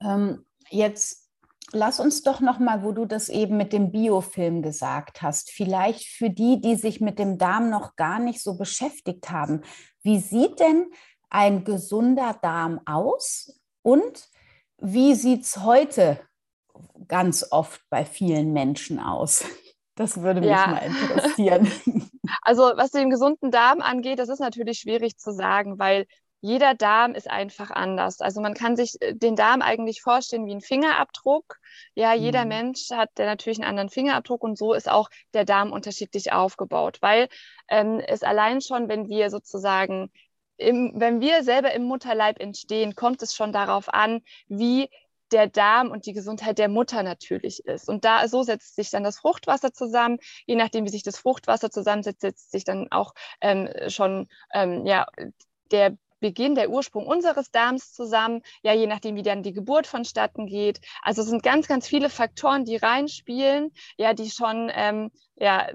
Ähm, 0.00 0.44
jetzt 0.70 1.26
lass 1.72 2.00
uns 2.00 2.22
doch 2.22 2.40
noch 2.40 2.58
mal, 2.58 2.82
wo 2.82 2.92
du 2.92 3.06
das 3.06 3.28
eben 3.28 3.56
mit 3.56 3.72
dem 3.72 3.90
Biofilm 3.90 4.62
gesagt 4.62 5.22
hast, 5.22 5.50
vielleicht 5.50 6.06
für 6.06 6.30
die, 6.30 6.60
die 6.60 6.76
sich 6.76 7.00
mit 7.00 7.18
dem 7.18 7.38
Darm 7.38 7.70
noch 7.70 7.96
gar 7.96 8.18
nicht 8.18 8.42
so 8.42 8.56
beschäftigt 8.56 9.30
haben. 9.30 9.62
Wie 10.02 10.18
sieht 10.18 10.60
denn 10.60 10.90
ein 11.30 11.64
gesunder 11.64 12.36
Darm 12.40 12.80
aus 12.86 13.60
und 13.82 14.28
wie 14.78 15.14
sieht 15.14 15.42
es 15.42 15.58
heute 15.58 16.20
ganz 17.08 17.46
oft 17.50 17.80
bei 17.90 18.04
vielen 18.04 18.52
Menschen 18.52 19.00
aus? 19.00 19.44
Das 19.94 20.20
würde 20.20 20.40
mich 20.40 20.50
ja. 20.50 20.66
mal 20.66 20.82
interessieren. 20.82 21.70
Also 22.42 22.72
was 22.74 22.90
den 22.90 23.08
gesunden 23.08 23.52
Darm 23.52 23.80
angeht, 23.80 24.18
das 24.18 24.28
ist 24.28 24.40
natürlich 24.40 24.80
schwierig 24.80 25.16
zu 25.16 25.32
sagen, 25.32 25.78
weil 25.78 26.06
jeder 26.46 26.74
Darm 26.74 27.14
ist 27.14 27.28
einfach 27.28 27.72
anders. 27.72 28.20
Also 28.20 28.40
man 28.40 28.54
kann 28.54 28.76
sich 28.76 29.00
äh, 29.00 29.14
den 29.14 29.34
Darm 29.34 29.62
eigentlich 29.62 30.00
vorstellen 30.00 30.46
wie 30.46 30.54
ein 30.54 30.60
Fingerabdruck. 30.60 31.58
Ja, 31.94 32.14
jeder 32.14 32.42
mhm. 32.42 32.48
Mensch 32.48 32.90
hat 32.90 33.10
der 33.18 33.26
natürlich 33.26 33.58
einen 33.58 33.68
anderen 33.68 33.90
Fingerabdruck 33.90 34.44
und 34.44 34.56
so 34.56 34.72
ist 34.72 34.88
auch 34.88 35.10
der 35.34 35.44
Darm 35.44 35.72
unterschiedlich 35.72 36.32
aufgebaut, 36.32 36.98
weil 37.00 37.28
ähm, 37.68 38.00
es 38.00 38.22
allein 38.22 38.60
schon, 38.60 38.88
wenn 38.88 39.08
wir 39.08 39.30
sozusagen 39.30 40.10
im, 40.56 40.92
wenn 40.94 41.20
wir 41.20 41.42
selber 41.42 41.72
im 41.72 41.82
Mutterleib 41.82 42.40
entstehen, 42.40 42.94
kommt 42.94 43.22
es 43.22 43.34
schon 43.34 43.52
darauf 43.52 43.92
an, 43.92 44.22
wie 44.46 44.88
der 45.32 45.48
Darm 45.48 45.90
und 45.90 46.06
die 46.06 46.12
Gesundheit 46.12 46.58
der 46.58 46.68
Mutter 46.68 47.02
natürlich 47.02 47.64
ist. 47.66 47.88
Und 47.88 48.04
da 48.04 48.28
so 48.28 48.44
setzt 48.44 48.76
sich 48.76 48.90
dann 48.90 49.02
das 49.02 49.18
Fruchtwasser 49.18 49.72
zusammen. 49.72 50.18
Je 50.46 50.54
nachdem, 50.54 50.84
wie 50.84 50.90
sich 50.90 51.02
das 51.02 51.18
Fruchtwasser 51.18 51.70
zusammensetzt, 51.72 52.20
setzt 52.20 52.52
sich 52.52 52.62
dann 52.62 52.86
auch 52.92 53.12
ähm, 53.40 53.68
schon 53.88 54.28
ähm, 54.54 54.86
ja, 54.86 55.06
der 55.72 55.96
Beginn, 56.20 56.54
der 56.54 56.70
Ursprung 56.70 57.06
unseres 57.06 57.50
Darms 57.50 57.92
zusammen, 57.92 58.42
ja, 58.62 58.72
je 58.72 58.86
nachdem, 58.86 59.16
wie 59.16 59.22
dann 59.22 59.42
die 59.42 59.52
Geburt 59.52 59.86
vonstatten 59.86 60.46
geht. 60.46 60.80
Also 61.02 61.22
es 61.22 61.28
sind 61.28 61.42
ganz, 61.42 61.68
ganz 61.68 61.86
viele 61.86 62.10
Faktoren, 62.10 62.64
die 62.64 62.76
reinspielen, 62.76 63.72
ja, 63.96 64.14
die 64.14 64.30
schon, 64.30 64.70
ähm, 64.74 65.10
ja, 65.36 65.68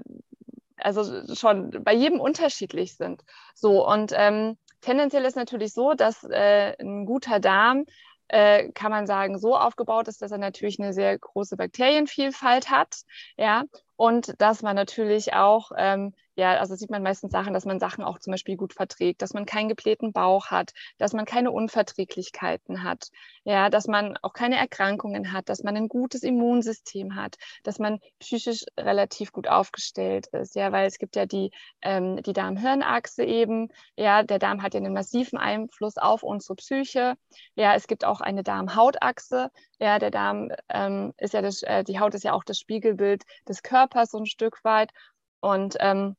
also 0.76 1.34
schon 1.34 1.70
bei 1.84 1.94
jedem 1.94 2.20
unterschiedlich 2.20 2.96
sind. 2.96 3.22
So, 3.54 3.86
und 3.86 4.12
ähm, 4.16 4.58
tendenziell 4.80 5.24
ist 5.24 5.36
natürlich 5.36 5.72
so, 5.72 5.94
dass 5.94 6.24
äh, 6.24 6.74
ein 6.80 7.06
guter 7.06 7.38
Darm 7.40 7.84
äh, 8.28 8.70
kann 8.72 8.90
man 8.90 9.06
sagen, 9.06 9.38
so 9.38 9.56
aufgebaut 9.56 10.08
ist, 10.08 10.22
dass 10.22 10.32
er 10.32 10.38
natürlich 10.38 10.80
eine 10.80 10.92
sehr 10.92 11.18
große 11.18 11.56
Bakterienvielfalt 11.56 12.70
hat, 12.70 13.02
ja, 13.36 13.64
und 13.96 14.40
dass 14.40 14.62
man 14.62 14.74
natürlich 14.74 15.34
auch 15.34 15.70
ähm, 15.76 16.14
ja, 16.34 16.58
also 16.58 16.74
sieht 16.74 16.90
man 16.90 17.02
meistens 17.02 17.32
Sachen, 17.32 17.52
dass 17.52 17.64
man 17.66 17.78
Sachen 17.78 18.04
auch 18.04 18.18
zum 18.18 18.30
Beispiel 18.30 18.56
gut 18.56 18.72
verträgt, 18.72 19.22
dass 19.22 19.34
man 19.34 19.46
keinen 19.46 19.68
geblähten 19.68 20.12
Bauch 20.12 20.46
hat, 20.46 20.72
dass 20.98 21.12
man 21.12 21.24
keine 21.24 21.50
Unverträglichkeiten 21.50 22.82
hat, 22.82 23.08
ja, 23.44 23.68
dass 23.68 23.86
man 23.86 24.16
auch 24.22 24.32
keine 24.32 24.56
Erkrankungen 24.56 25.32
hat, 25.32 25.48
dass 25.48 25.62
man 25.62 25.76
ein 25.76 25.88
gutes 25.88 26.22
Immunsystem 26.22 27.16
hat, 27.16 27.36
dass 27.64 27.78
man 27.78 28.00
psychisch 28.18 28.64
relativ 28.78 29.32
gut 29.32 29.48
aufgestellt 29.48 30.28
ist, 30.28 30.54
ja, 30.54 30.72
weil 30.72 30.86
es 30.86 30.98
gibt 30.98 31.16
ja 31.16 31.26
die, 31.26 31.50
ähm, 31.82 32.22
die 32.22 32.32
Darm-Hirn-Achse 32.32 33.24
eben, 33.24 33.68
ja, 33.96 34.22
der 34.22 34.38
Darm 34.38 34.62
hat 34.62 34.74
ja 34.74 34.80
einen 34.80 34.94
massiven 34.94 35.38
Einfluss 35.38 35.98
auf 35.98 36.22
unsere 36.22 36.54
Psyche, 36.56 37.14
ja, 37.54 37.74
es 37.74 37.86
gibt 37.86 38.04
auch 38.04 38.20
eine 38.20 38.42
Darm-Haut-Achse, 38.42 39.50
ja, 39.78 39.98
der 39.98 40.10
Darm 40.10 40.50
ähm, 40.68 41.12
ist 41.18 41.34
ja 41.34 41.42
das, 41.42 41.62
äh, 41.62 41.84
die 41.84 42.00
Haut 42.00 42.14
ist 42.14 42.24
ja 42.24 42.32
auch 42.32 42.44
das 42.44 42.58
Spiegelbild 42.58 43.24
des 43.48 43.62
Körpers 43.62 44.10
so 44.12 44.18
ein 44.18 44.26
Stück 44.26 44.64
weit 44.64 44.90
und 45.40 45.76
ähm, 45.80 46.16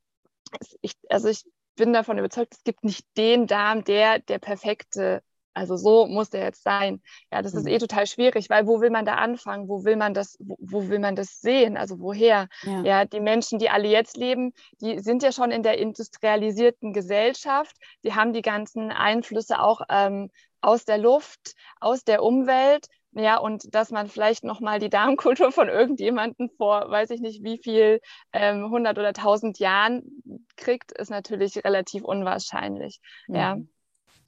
ich, 0.82 0.94
also 1.10 1.28
ich 1.28 1.46
bin 1.76 1.94
davon 1.94 2.18
überzeugt, 2.18 2.54
es 2.54 2.64
gibt 2.64 2.84
nicht 2.84 3.06
den 3.18 3.48
Darm, 3.48 3.84
der 3.84 4.20
der 4.20 4.40
perfekte, 4.40 5.24
also 5.54 5.76
so 5.76 6.08
muss 6.08 6.30
der 6.30 6.44
jetzt 6.44 6.64
sein. 6.64 7.02
Ja, 7.32 7.42
das 7.42 7.54
mhm. 7.54 7.60
ist 7.60 7.68
eh 7.68 7.78
total 7.80 8.08
schwierig, 8.08 8.50
weil 8.50 8.68
wo 8.68 8.82
will 8.82 8.90
man 8.90 9.06
da 9.06 9.16
anfangen? 9.16 9.68
Wo 9.68 9.84
will 9.84 9.96
man 9.96 10.14
das, 10.14 10.38
wo, 10.40 10.58
wo 10.60 10.90
will 10.90 11.00
man 11.00 11.16
das 11.16 11.42
sehen? 11.42 11.78
Also 11.78 12.00
woher? 12.00 12.48
Ja. 12.64 12.82
ja. 12.84 13.06
die 13.06 13.20
Menschen, 13.20 13.60
die 13.60 13.70
alle 13.70 13.88
jetzt 13.88 14.18
leben, 14.18 14.54
die 14.82 15.00
sind 15.00 15.24
ja 15.24 15.32
schon 15.32 15.52
in 15.52 15.64
der 15.64 15.78
industrialisierten 15.78 16.94
Gesellschaft. 16.94 17.76
Die 18.04 18.14
haben 18.14 18.34
die 18.34 18.42
ganzen 18.42 18.92
Einflüsse 18.92 19.60
auch 19.60 19.82
ähm, 19.90 20.30
aus 20.62 20.86
der 20.86 20.98
Luft, 20.98 21.56
aus 21.80 22.04
der 22.04 22.24
Umwelt. 22.24 22.88
Ja, 23.16 23.38
und 23.38 23.76
dass 23.76 23.92
man 23.92 24.08
vielleicht 24.08 24.44
nochmal 24.44 24.80
die 24.80 24.90
Darmkultur 24.90 25.52
von 25.52 25.70
irgendjemandem 25.70 26.50
vor, 26.58 26.90
weiß 26.90 27.12
ich 27.12 27.22
nicht, 27.22 27.44
wie 27.44 27.60
viel, 27.60 28.02
ähm, 28.32 28.66
100 28.66 28.98
oder 28.98 29.14
1000 29.14 29.60
Jahren 29.60 30.24
kriegt, 30.56 30.92
ist 30.92 31.12
natürlich 31.12 31.64
relativ 31.64 32.04
unwahrscheinlich. 32.04 33.00
Mhm. 33.28 33.36
Ja. 33.36 33.58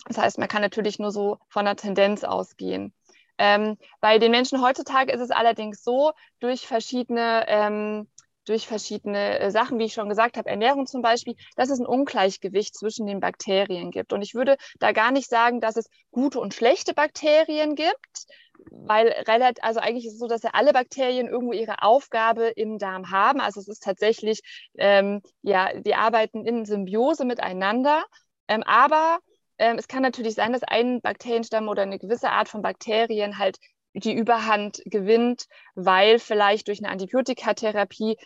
Das 0.07 0.17
heißt, 0.19 0.37
man 0.37 0.47
kann 0.47 0.61
natürlich 0.61 0.99
nur 0.99 1.11
so 1.11 1.39
von 1.49 1.65
der 1.65 1.75
Tendenz 1.75 2.23
ausgehen. 2.23 2.93
Ähm, 3.37 3.77
bei 4.01 4.19
den 4.19 4.31
Menschen 4.31 4.61
heutzutage 4.61 5.11
ist 5.11 5.21
es 5.21 5.31
allerdings 5.31 5.83
so, 5.83 6.13
durch 6.39 6.67
verschiedene 6.67 7.45
ähm, 7.47 8.07
durch 8.45 8.67
verschiedene 8.67 9.39
äh, 9.39 9.51
Sachen, 9.51 9.79
wie 9.79 9.85
ich 9.85 9.93
schon 9.93 10.09
gesagt 10.09 10.37
habe, 10.37 10.49
Ernährung 10.49 10.85
zum 10.85 11.01
Beispiel, 11.01 11.35
dass 11.55 11.69
es 11.69 11.79
ein 11.79 11.85
Ungleichgewicht 11.85 12.75
zwischen 12.75 13.07
den 13.07 13.19
Bakterien 13.19 13.91
gibt. 13.91 14.13
Und 14.13 14.21
ich 14.21 14.35
würde 14.35 14.57
da 14.79 14.91
gar 14.91 15.11
nicht 15.11 15.29
sagen, 15.29 15.59
dass 15.61 15.75
es 15.75 15.89
gute 16.11 16.39
und 16.39 16.53
schlechte 16.53 16.93
Bakterien 16.93 17.75
gibt, 17.75 18.27
weil 18.71 19.09
relativ, 19.27 19.63
also 19.63 19.79
eigentlich 19.79 20.05
ist 20.05 20.13
es 20.13 20.19
so, 20.19 20.27
dass 20.27 20.43
ja 20.43 20.51
alle 20.53 20.73
Bakterien 20.73 21.27
irgendwo 21.27 21.53
ihre 21.53 21.81
Aufgabe 21.81 22.47
im 22.47 22.77
Darm 22.77 23.11
haben. 23.11 23.39
Also 23.41 23.59
es 23.59 23.67
ist 23.67 23.83
tatsächlich, 23.83 24.41
ähm, 24.77 25.21
ja, 25.41 25.73
die 25.79 25.95
arbeiten 25.95 26.45
in 26.45 26.65
Symbiose 26.65 27.25
miteinander. 27.25 28.03
Ähm, 28.47 28.63
aber 28.63 29.19
ähm, 29.57 29.77
es 29.77 29.87
kann 29.87 30.01
natürlich 30.01 30.35
sein, 30.35 30.53
dass 30.53 30.63
ein 30.63 31.01
Bakterienstamm 31.01 31.67
oder 31.67 31.83
eine 31.83 31.99
gewisse 31.99 32.29
Art 32.29 32.49
von 32.49 32.61
Bakterien 32.61 33.37
halt 33.37 33.57
die 33.93 34.13
Überhand 34.13 34.81
gewinnt, 34.85 35.45
weil 35.75 36.19
vielleicht 36.19 36.67
durch 36.67 36.79
eine 36.79 36.89
Antibiotikatherapie 36.89 38.17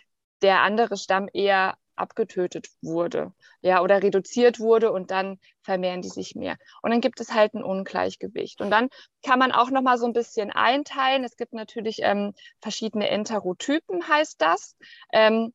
der 0.42 0.60
andere 0.62 0.96
Stamm 0.96 1.28
eher 1.32 1.76
abgetötet 2.00 2.68
wurde, 2.82 3.32
ja, 3.60 3.82
oder 3.82 4.02
reduziert 4.02 4.58
wurde 4.58 4.92
und 4.92 5.10
dann 5.10 5.38
vermehren 5.62 6.02
die 6.02 6.08
sich 6.08 6.34
mehr. 6.34 6.56
Und 6.82 6.90
dann 6.90 7.00
gibt 7.00 7.20
es 7.20 7.32
halt 7.32 7.54
ein 7.54 7.62
Ungleichgewicht. 7.62 8.60
Und 8.60 8.70
dann 8.70 8.88
kann 9.24 9.38
man 9.38 9.52
auch 9.52 9.70
noch 9.70 9.82
mal 9.82 9.98
so 9.98 10.06
ein 10.06 10.12
bisschen 10.12 10.50
einteilen. 10.50 11.24
Es 11.24 11.36
gibt 11.36 11.52
natürlich 11.52 11.98
ähm, 12.02 12.32
verschiedene 12.60 13.08
Enterotypen, 13.08 14.08
heißt 14.08 14.40
das. 14.40 14.76
Ähm, 15.12 15.52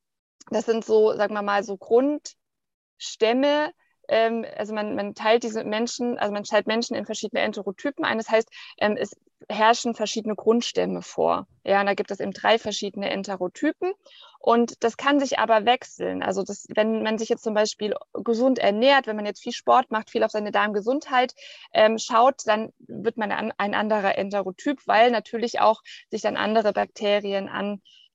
das 0.49 0.65
sind 0.65 0.85
so, 0.85 1.13
sagen 1.15 1.33
wir 1.33 1.41
mal, 1.41 1.63
so 1.63 1.77
Grundstämme, 1.77 3.71
ähm, 4.07 4.45
also 4.57 4.73
man, 4.73 4.95
man 4.95 5.15
teilt 5.15 5.43
diese 5.43 5.63
Menschen, 5.63 6.17
also 6.17 6.33
man 6.33 6.43
teilt 6.43 6.67
Menschen 6.67 6.95
in 6.95 7.05
verschiedene 7.05 7.41
Enterotypen 7.41 8.05
ein. 8.05 8.17
Das 8.17 8.29
heißt, 8.29 8.49
ähm, 8.79 8.97
es 8.97 9.15
herrschen 9.49 9.93
verschiedene 9.93 10.35
Grundstämme 10.35 11.01
vor. 11.01 11.47
Ja, 11.63 11.79
und 11.79 11.85
da 11.87 11.93
gibt 11.93 12.11
es 12.11 12.19
eben 12.19 12.31
drei 12.31 12.57
verschiedene 12.57 13.09
Enterotypen. 13.09 13.93
Und 14.39 14.83
das 14.83 14.97
kann 14.97 15.19
sich 15.19 15.39
aber 15.39 15.65
wechseln. 15.65 16.21
Also 16.23 16.43
das, 16.43 16.67
wenn 16.73 17.03
man 17.03 17.17
sich 17.17 17.29
jetzt 17.29 17.43
zum 17.43 17.53
Beispiel 17.53 17.95
gesund 18.13 18.59
ernährt, 18.59 19.07
wenn 19.07 19.15
man 19.15 19.25
jetzt 19.25 19.41
viel 19.41 19.51
Sport 19.51 19.91
macht, 19.91 20.09
viel 20.09 20.23
auf 20.23 20.31
seine 20.31 20.51
Darmgesundheit 20.51 21.33
ähm, 21.73 21.97
schaut, 21.97 22.41
dann 22.45 22.71
wird 22.79 23.17
man 23.17 23.31
ein, 23.31 23.51
ein 23.57 23.73
anderer 23.73 24.17
Enterotyp, 24.17 24.81
weil 24.85 25.11
natürlich 25.11 25.59
auch 25.59 25.81
sich 26.09 26.21
dann 26.21 26.37
andere 26.37 26.73
Bakterien 26.73 27.49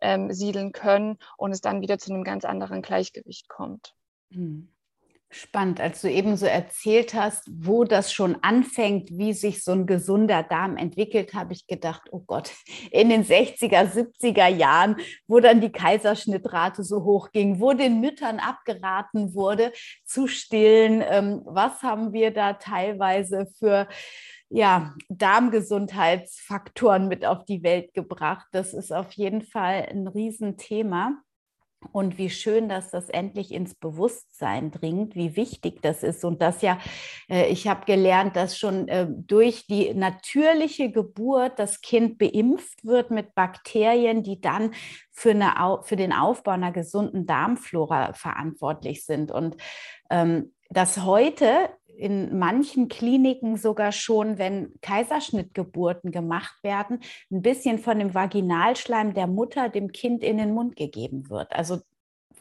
ansiedeln 0.00 0.72
können 0.72 1.18
und 1.36 1.52
es 1.52 1.60
dann 1.60 1.80
wieder 1.80 1.98
zu 1.98 2.12
einem 2.12 2.24
ganz 2.24 2.44
anderen 2.44 2.82
Gleichgewicht 2.82 3.48
kommt. 3.48 3.94
Hm. 4.30 4.68
Spannend, 5.32 5.80
als 5.80 6.00
du 6.00 6.10
eben 6.10 6.36
so 6.36 6.44
erzählt 6.44 7.14
hast, 7.14 7.48
wo 7.52 7.84
das 7.84 8.12
schon 8.12 8.38
anfängt, 8.42 9.10
wie 9.12 9.32
sich 9.32 9.62
so 9.62 9.70
ein 9.70 9.86
gesunder 9.86 10.42
Darm 10.42 10.76
entwickelt, 10.76 11.34
habe 11.34 11.52
ich 11.52 11.68
gedacht, 11.68 12.02
oh 12.10 12.18
Gott, 12.26 12.50
in 12.90 13.10
den 13.10 13.24
60er, 13.24 13.92
70er 13.92 14.48
Jahren, 14.48 14.96
wo 15.28 15.38
dann 15.38 15.60
die 15.60 15.70
Kaiserschnittrate 15.70 16.82
so 16.82 17.04
hoch 17.04 17.30
ging, 17.30 17.60
wo 17.60 17.74
den 17.74 18.00
Müttern 18.00 18.40
abgeraten 18.40 19.32
wurde 19.32 19.72
zu 20.04 20.26
stillen, 20.26 21.00
ähm, 21.08 21.42
was 21.44 21.80
haben 21.82 22.12
wir 22.12 22.32
da 22.32 22.54
teilweise 22.54 23.46
für 23.56 23.86
ja, 24.48 24.94
Darmgesundheitsfaktoren 25.08 27.06
mit 27.06 27.24
auf 27.24 27.44
die 27.44 27.62
Welt 27.62 27.94
gebracht. 27.94 28.48
Das 28.50 28.74
ist 28.74 28.92
auf 28.92 29.12
jeden 29.12 29.42
Fall 29.42 29.86
ein 29.88 30.08
Riesenthema. 30.08 31.22
Und 31.92 32.18
wie 32.18 32.28
schön, 32.28 32.68
dass 32.68 32.90
das 32.90 33.08
endlich 33.08 33.52
ins 33.52 33.74
Bewusstsein 33.74 34.70
dringt, 34.70 35.16
wie 35.16 35.34
wichtig 35.34 35.80
das 35.80 36.02
ist. 36.02 36.24
Und 36.24 36.42
das 36.42 36.60
ja, 36.60 36.78
äh, 37.28 37.48
ich 37.48 37.68
habe 37.68 37.86
gelernt, 37.86 38.36
dass 38.36 38.58
schon 38.58 38.86
äh, 38.88 39.06
durch 39.08 39.66
die 39.66 39.94
natürliche 39.94 40.92
Geburt 40.92 41.58
das 41.58 41.80
Kind 41.80 42.18
beimpft 42.18 42.84
wird 42.84 43.10
mit 43.10 43.34
Bakterien, 43.34 44.22
die 44.22 44.40
dann 44.40 44.74
für, 45.10 45.30
eine, 45.30 45.80
für 45.82 45.96
den 45.96 46.12
Aufbau 46.12 46.52
einer 46.52 46.72
gesunden 46.72 47.26
Darmflora 47.26 48.12
verantwortlich 48.12 49.04
sind. 49.04 49.32
Und 49.32 49.56
ähm, 50.10 50.52
dass 50.70 51.04
heute 51.04 51.68
in 51.96 52.38
manchen 52.38 52.88
Kliniken 52.88 53.58
sogar 53.58 53.92
schon, 53.92 54.38
wenn 54.38 54.72
Kaiserschnittgeburten 54.80 56.10
gemacht 56.10 56.56
werden, 56.62 57.00
ein 57.30 57.42
bisschen 57.42 57.78
von 57.78 57.98
dem 57.98 58.14
Vaginalschleim 58.14 59.12
der 59.12 59.26
Mutter 59.26 59.68
dem 59.68 59.92
Kind 59.92 60.24
in 60.24 60.38
den 60.38 60.54
Mund 60.54 60.76
gegeben 60.76 61.28
wird. 61.28 61.52
Also 61.52 61.80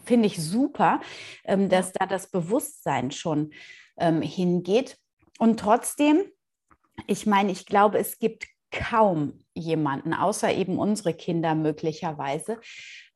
finde 0.06 0.28
ich 0.28 0.42
super, 0.42 1.02
ähm, 1.44 1.68
dass 1.68 1.92
da 1.92 2.06
das 2.06 2.32
Bewusstsein 2.32 3.12
schon 3.12 3.52
ähm, 3.98 4.22
hingeht. 4.22 4.98
Und 5.38 5.60
trotzdem, 5.60 6.24
ich 7.06 7.26
meine, 7.26 7.52
ich 7.52 7.66
glaube, 7.66 8.00
es 8.00 8.18
gibt 8.18 8.48
kaum 8.72 9.40
jemanden, 9.54 10.14
außer 10.14 10.54
eben 10.54 10.78
unsere 10.78 11.14
Kinder 11.14 11.56
möglicherweise, 11.56 12.60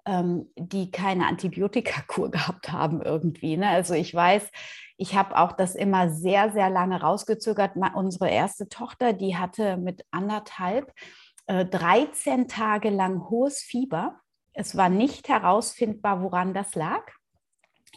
ähm, 0.05 0.51
die 0.57 0.91
keine 0.91 1.27
Antibiotikakur 1.27 2.31
gehabt 2.31 2.71
haben 2.71 3.01
irgendwie. 3.01 3.57
Ne? 3.57 3.69
Also 3.69 3.93
ich 3.93 4.13
weiß, 4.13 4.49
ich 4.97 5.15
habe 5.15 5.37
auch 5.37 5.53
das 5.53 5.75
immer 5.75 6.09
sehr, 6.09 6.51
sehr 6.51 6.69
lange 6.69 7.01
rausgezögert. 7.01 7.75
Unsere 7.95 8.29
erste 8.29 8.69
Tochter, 8.69 9.13
die 9.13 9.37
hatte 9.37 9.77
mit 9.77 10.05
anderthalb 10.11 10.93
äh, 11.47 11.65
13 11.65 12.47
Tage 12.47 12.89
lang 12.89 13.29
hohes 13.29 13.59
Fieber. 13.59 14.19
Es 14.53 14.77
war 14.77 14.89
nicht 14.89 15.29
herausfindbar, 15.29 16.21
woran 16.21 16.53
das 16.53 16.75
lag. 16.75 17.01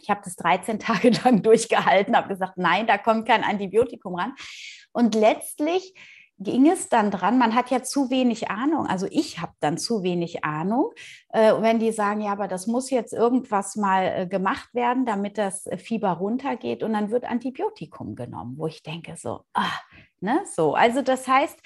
Ich 0.01 0.11
habe 0.11 0.21
das 0.25 0.37
13 0.37 0.79
Tage 0.81 1.11
lang 1.11 1.43
durchgehalten, 1.43 2.17
habe 2.17 2.29
gesagt, 2.29 2.57
nein, 2.57 2.87
da 2.87 2.99
kommt 2.99 3.29
kein 3.29 3.45
Antibiotikum 3.45 4.15
ran. 4.15 4.35
Und 4.93 5.15
letztlich 5.15 5.95
ging 6.38 6.71
es 6.71 6.88
dann 6.88 7.11
dran, 7.11 7.38
man 7.38 7.55
hat 7.55 7.71
ja 7.71 7.83
zu 7.83 8.11
wenig 8.11 8.50
Ahnung, 8.50 8.87
also 8.87 9.07
ich 9.11 9.40
habe 9.40 9.52
dann 9.61 9.78
zu 9.78 10.02
wenig 10.02 10.45
Ahnung, 10.45 10.93
äh, 11.31 11.52
wenn 11.61 11.78
die 11.78 11.93
sagen, 11.93 12.21
ja, 12.21 12.33
aber 12.33 12.47
das 12.47 12.66
muss 12.66 12.90
jetzt 12.90 13.12
irgendwas 13.12 13.76
mal 13.76 14.05
äh, 14.05 14.26
gemacht 14.26 14.75
werden, 14.75 15.07
damit 15.07 15.38
das 15.38 15.69
Fieber 15.78 16.12
runtergeht 16.12 16.83
und 16.83 16.93
dann 16.93 17.11
wird 17.11 17.25
Antibiotikum 17.25 18.16
genommen, 18.16 18.55
wo 18.59 18.66
ich 18.66 18.83
denke 18.83 19.16
so, 19.16 19.40
ah, 19.55 19.73
ne, 20.21 20.40
so. 20.55 20.75
Also 20.75 21.00
das 21.00 21.26
heißt, 21.26 21.59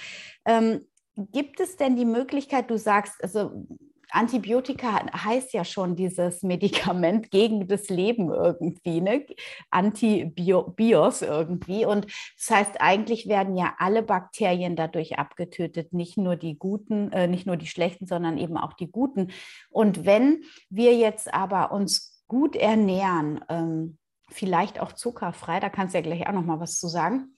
ähm, 0.45 0.87
gibt 1.17 1.59
es 1.61 1.77
denn 1.77 1.97
die 1.97 2.05
Möglichkeit, 2.05 2.71
du 2.71 2.79
sagst, 2.79 3.23
also 3.23 3.67
Antibiotika 4.11 5.07
heißt 5.13 5.53
ja 5.53 5.65
schon 5.65 5.97
dieses 5.97 6.43
Medikament 6.43 7.31
gegen 7.31 7.69
das 7.69 7.89
Leben 7.89 8.31
irgendwie, 8.31 9.01
ne? 9.01 9.27
Antibios 9.71 11.23
irgendwie. 11.23 11.85
Und 11.85 12.07
das 12.37 12.51
heißt, 12.51 12.81
eigentlich 12.81 13.29
werden 13.29 13.57
ja 13.57 13.75
alle 13.79 14.03
Bakterien 14.03 14.77
dadurch 14.77 15.19
abgetötet, 15.19 15.93
nicht 15.93 16.17
nur 16.17 16.37
die 16.37 16.59
guten, 16.59 17.13
äh, 17.13 17.27
nicht 17.27 17.47
nur 17.47 17.57
die 17.57 17.67
schlechten, 17.67 18.07
sondern 18.07 18.39
eben 18.39 18.57
auch 18.57 18.73
die 18.73 18.91
guten. 18.91 19.33
Und 19.71 20.05
wenn 20.05 20.43
wir 20.69 20.97
jetzt 20.97 21.33
aber 21.33 21.73
uns 21.73 22.25
gut 22.27 22.57
ernähren, 22.57 23.41
ähm, 23.49 23.99
vielleicht 24.29 24.81
auch 24.81 24.93
zuckerfrei, 24.93 25.61
da 25.61 25.69
kannst 25.69 25.95
du 25.95 25.99
ja 25.99 26.03
gleich 26.03 26.27
auch 26.29 26.33
noch 26.33 26.45
mal 26.45 26.61
was 26.61 26.79
zu 26.79 26.89
sagen 26.89 27.35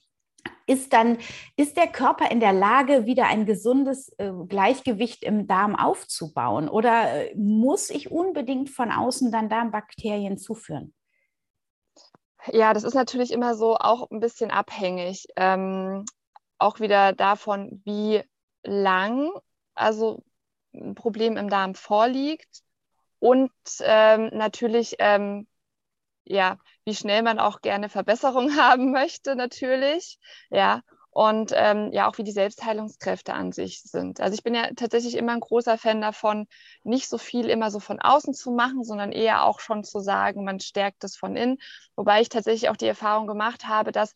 ist 0.65 0.93
dann, 0.93 1.17
ist 1.57 1.77
der 1.77 1.87
Körper 1.87 2.31
in 2.31 2.39
der 2.39 2.53
Lage, 2.53 3.05
wieder 3.05 3.27
ein 3.27 3.45
gesundes 3.45 4.09
äh, 4.17 4.31
Gleichgewicht 4.47 5.23
im 5.23 5.47
Darm 5.47 5.75
aufzubauen? 5.75 6.69
Oder 6.69 7.31
äh, 7.31 7.35
muss 7.35 7.89
ich 7.89 8.11
unbedingt 8.11 8.69
von 8.69 8.91
außen 8.91 9.31
dann 9.31 9.49
Darmbakterien 9.49 10.37
zuführen? 10.37 10.93
Ja, 12.51 12.73
das 12.73 12.83
ist 12.83 12.93
natürlich 12.93 13.31
immer 13.31 13.55
so 13.55 13.75
auch 13.77 14.09
ein 14.11 14.19
bisschen 14.19 14.51
abhängig. 14.51 15.27
Ähm, 15.35 16.05
auch 16.57 16.79
wieder 16.79 17.13
davon, 17.13 17.81
wie 17.85 18.21
lang 18.63 19.29
also 19.75 20.23
ein 20.73 20.95
Problem 20.95 21.37
im 21.37 21.49
Darm 21.49 21.75
vorliegt 21.75 22.63
und 23.19 23.51
ähm, 23.81 24.29
natürlich 24.33 24.95
ähm, 24.99 25.47
ja, 26.25 26.57
wie 26.85 26.95
schnell 26.95 27.21
man 27.21 27.39
auch 27.39 27.61
gerne 27.61 27.89
Verbesserung 27.89 28.55
haben 28.57 28.91
möchte, 28.91 29.35
natürlich. 29.35 30.19
Ja. 30.49 30.81
Und 31.15 31.51
ähm, 31.55 31.91
ja, 31.91 32.09
auch 32.09 32.17
wie 32.17 32.23
die 32.23 32.31
Selbstheilungskräfte 32.31 33.35
an 33.35 33.51
sich 33.51 33.83
sind. 33.83 34.19
Also 34.19 34.33
ich 34.33 34.41
bin 34.41 34.55
ja 34.55 34.69
tatsächlich 34.75 35.15
immer 35.15 35.33
ein 35.33 35.41
großer 35.41 35.77
Fan 35.77 36.01
davon, 36.01 36.47
nicht 36.83 37.07
so 37.07 37.19
viel 37.19 37.49
immer 37.49 37.69
so 37.69 37.79
von 37.79 38.01
außen 38.01 38.33
zu 38.33 38.49
machen, 38.49 38.83
sondern 38.83 39.11
eher 39.11 39.43
auch 39.43 39.59
schon 39.59 39.83
zu 39.83 39.99
sagen, 39.99 40.43
man 40.43 40.59
stärkt 40.59 41.03
es 41.03 41.15
von 41.15 41.35
innen. 41.35 41.59
Wobei 41.95 42.21
ich 42.21 42.29
tatsächlich 42.29 42.67
auch 42.69 42.77
die 42.77 42.87
Erfahrung 42.87 43.27
gemacht 43.27 43.67
habe, 43.67 43.91
dass 43.91 44.13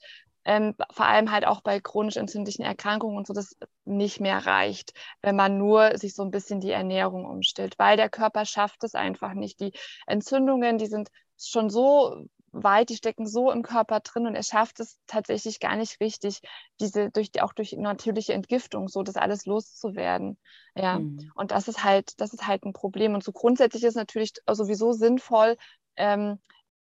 ähm, 0.47 0.73
vor 0.91 1.05
allem 1.05 1.29
halt 1.29 1.45
auch 1.45 1.61
bei 1.61 1.79
chronisch 1.79 2.15
entzündlichen 2.15 2.65
Erkrankungen 2.65 3.17
und 3.17 3.27
so, 3.27 3.33
das 3.33 3.55
nicht 3.85 4.19
mehr 4.21 4.45
reicht, 4.45 4.93
wenn 5.21 5.35
man 5.35 5.57
nur 5.57 5.97
sich 5.97 6.15
so 6.15 6.23
ein 6.23 6.31
bisschen 6.31 6.61
die 6.61 6.71
Ernährung 6.71 7.25
umstellt, 7.25 7.77
weil 7.77 7.97
der 7.97 8.09
Körper 8.09 8.45
schafft 8.45 8.83
es 8.83 8.95
einfach 8.95 9.33
nicht. 9.33 9.59
Die 9.59 9.73
Entzündungen, 10.07 10.77
die 10.77 10.87
sind 10.87 11.09
schon 11.37 11.69
so 11.69 12.27
weit, 12.51 12.89
die 12.89 12.95
stecken 12.95 13.27
so 13.27 13.51
im 13.51 13.63
Körper 13.63 13.99
drin 13.99 14.25
und 14.25 14.35
er 14.35 14.43
schafft 14.43 14.79
es 14.79 14.97
tatsächlich 15.07 15.59
gar 15.59 15.75
nicht 15.75 15.99
richtig, 15.99 16.41
diese 16.79 17.09
durch 17.11 17.31
die, 17.31 17.41
auch 17.41 17.53
durch 17.53 17.73
natürliche 17.73 18.33
Entgiftung 18.33 18.87
so 18.87 19.03
das 19.03 19.15
alles 19.15 19.45
loszuwerden. 19.45 20.37
Ja, 20.75 20.99
mhm. 20.99 21.31
und 21.35 21.51
das 21.51 21.67
ist 21.67 21.83
halt, 21.83 22.19
das 22.19 22.33
ist 22.33 22.47
halt 22.47 22.63
ein 22.65 22.73
Problem. 22.73 23.13
Und 23.13 23.23
so 23.23 23.31
grundsätzlich 23.31 23.83
ist 23.83 23.95
natürlich 23.95 24.33
sowieso 24.49 24.93
sinnvoll, 24.93 25.57
ähm, 25.95 26.39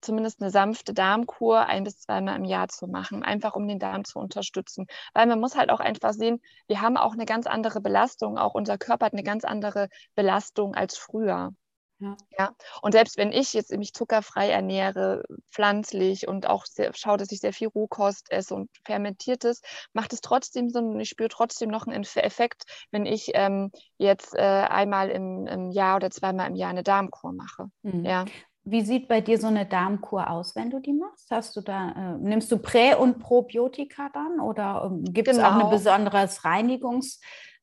zumindest 0.05 0.41
eine 0.41 0.51
sanfte 0.51 0.95
Darmkur 0.95 1.67
ein 1.67 1.85
bis 1.85 1.99
zweimal 1.99 2.37
im 2.37 2.45
Jahr 2.45 2.69
zu 2.69 2.87
machen, 2.87 3.23
einfach 3.23 3.57
um 3.57 3.67
den 3.67 3.79
Darm 3.79 4.05
zu 4.05 4.19
unterstützen. 4.19 4.87
Weil 5.15 5.27
man 5.27 5.41
muss 5.41 5.57
halt 5.57 5.71
auch 5.71 5.81
einfach 5.81 6.13
sehen, 6.13 6.41
wir 6.69 6.81
haben 6.81 6.97
auch 6.97 7.15
eine 7.15 7.25
ganz 7.25 7.47
andere 7.47 7.81
Belastung, 7.81 8.39
auch 8.39 8.55
unser 8.55 8.79
Körper 8.79 9.07
hat 9.07 9.13
eine 9.15 9.23
ganz 9.23 9.45
andere 9.45 9.89
Belastung 10.15 10.75
als 10.75 10.97
früher. 10.97 11.53
Ja. 11.99 12.17
ja. 12.39 12.51
Und 12.83 12.93
selbst 12.93 13.17
wenn 13.17 13.33
ich 13.33 13.53
jetzt 13.53 13.71
mich 13.77 13.93
zuckerfrei 13.93 14.51
ernähre, 14.51 15.23
pflanzlich 15.51 16.27
und 16.27 16.47
auch 16.47 16.67
sehr, 16.67 16.93
schaue, 16.95 17.17
dass 17.17 17.33
ich 17.33 17.41
sehr 17.41 17.53
viel 17.53 17.69
Rohkost 17.69 18.31
esse 18.31 18.55
und 18.55 18.71
fermentiertes, 18.85 19.61
macht 19.93 20.13
es 20.13 20.21
trotzdem 20.21 20.69
so, 20.69 20.99
ich 20.99 21.09
spüre 21.09 21.29
trotzdem 21.29 21.71
noch 21.71 21.87
einen 21.87 22.05
Effekt, 22.17 22.65
wenn 22.91 23.07
ich 23.07 23.31
ähm, 23.35 23.71
jetzt 23.97 24.35
äh, 24.35 24.41
einmal 24.41 25.11
im, 25.11 25.47
im, 25.47 25.71
Jahr 25.71 25.97
oder 25.97 26.11
zweimal 26.11 26.49
im 26.49 26.57
Jahr 26.57 26.71
eine 26.71 26.83
Darmkur 26.83 27.33
mache. 27.33 27.71
Mhm. 27.83 28.05
Ja. 28.05 28.25
Wie 28.67 28.81
sieht 28.81 29.09
bei 29.09 29.21
dir 29.21 29.39
so 29.39 29.47
eine 29.47 29.67
Darmkur 29.67 30.31
aus, 30.31 30.57
wenn 30.57 30.71
du 30.71 30.81
die 30.81 30.95
machst? 30.95 31.31
Hast 31.31 31.55
du 31.55 31.61
da, 31.61 31.91
äh, 31.91 32.19
nimmst 32.19 32.51
du 32.51 32.57
Prä- 32.57 32.95
und 32.95 33.19
Probiotika 33.19 34.09
dann 34.13 34.41
oder 34.41 34.91
ähm, 34.91 35.05
gibt 35.05 35.29
es 35.29 35.37
genau. 35.37 35.49
auch 35.49 35.65
ein 35.65 35.71
besonderes 35.71 36.45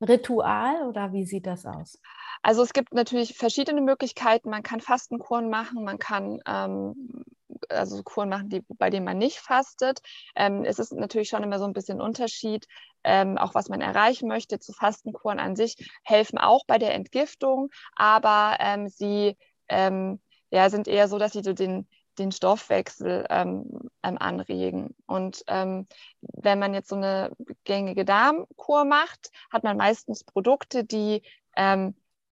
Reinigungsritual 0.02 0.88
oder 0.88 1.14
wie 1.14 1.26
sieht 1.26 1.48
das 1.48 1.66
aus? 1.66 2.00
Also 2.42 2.64
es 2.64 2.74
gibt 2.74 2.94
natürlich 2.94 3.36
verschiedene 3.38 3.82
Möglichkeiten. 3.82 4.50
Man 4.50 4.64
kann 4.64 4.82
Fastenkuren 4.82 5.50
machen, 5.50 5.84
man 5.84 6.00
kann 6.00 6.40
ähm, 6.48 7.24
also 7.70 8.02
Kuren 8.04 8.30
machen, 8.30 8.50
die, 8.50 8.64
bei 8.78 8.90
denen 8.90 9.06
man 9.06 9.18
nicht 9.18 9.38
fastet. 9.38 10.00
Ähm, 10.36 10.64
es 10.66 10.80
ist 10.80 10.92
natürlich 10.94 11.30
schon 11.30 11.44
immer 11.44 11.60
so 11.60 11.66
ein 11.66 11.74
bisschen 11.74 12.02
Unterschied, 12.02 12.66
ähm, 13.04 13.38
auch 13.38 13.54
was 13.54 13.70
man 13.70 13.82
erreichen 13.82 14.28
möchte. 14.28 14.60
Zu 14.60 14.74
Fastenkuren 14.74 15.40
an 15.40 15.56
sich 15.56 15.76
helfen 16.04 16.38
auch 16.38 16.66
bei 16.66 16.78
der 16.78 16.96
Entgiftung, 16.96 17.70
aber 17.96 18.58
ähm, 18.60 18.90
sie 18.90 19.38
ähm, 19.70 20.20
ja, 20.50 20.70
sind 20.70 20.88
eher 20.88 21.08
so, 21.08 21.18
dass 21.18 21.34
sie 21.34 21.44
so 21.44 21.54
den, 21.54 21.88
den 22.22 22.32
Stoffwechsel 22.32 23.26
ähm, 23.30 23.66
ähm, 24.04 24.18
anregen. 24.20 24.96
Und 25.06 25.44
ähm, 25.48 25.88
wenn 26.22 26.60
man 26.60 26.74
jetzt 26.74 26.90
so 26.90 26.96
eine 26.96 27.32
gängige 27.64 28.06
Darmkur 28.06 28.86
macht, 28.86 29.32
hat 29.52 29.64
man 29.64 29.78
meistens 29.78 30.24
Produkte, 30.24 30.84
die 30.84 31.24
ähm, 31.56 31.96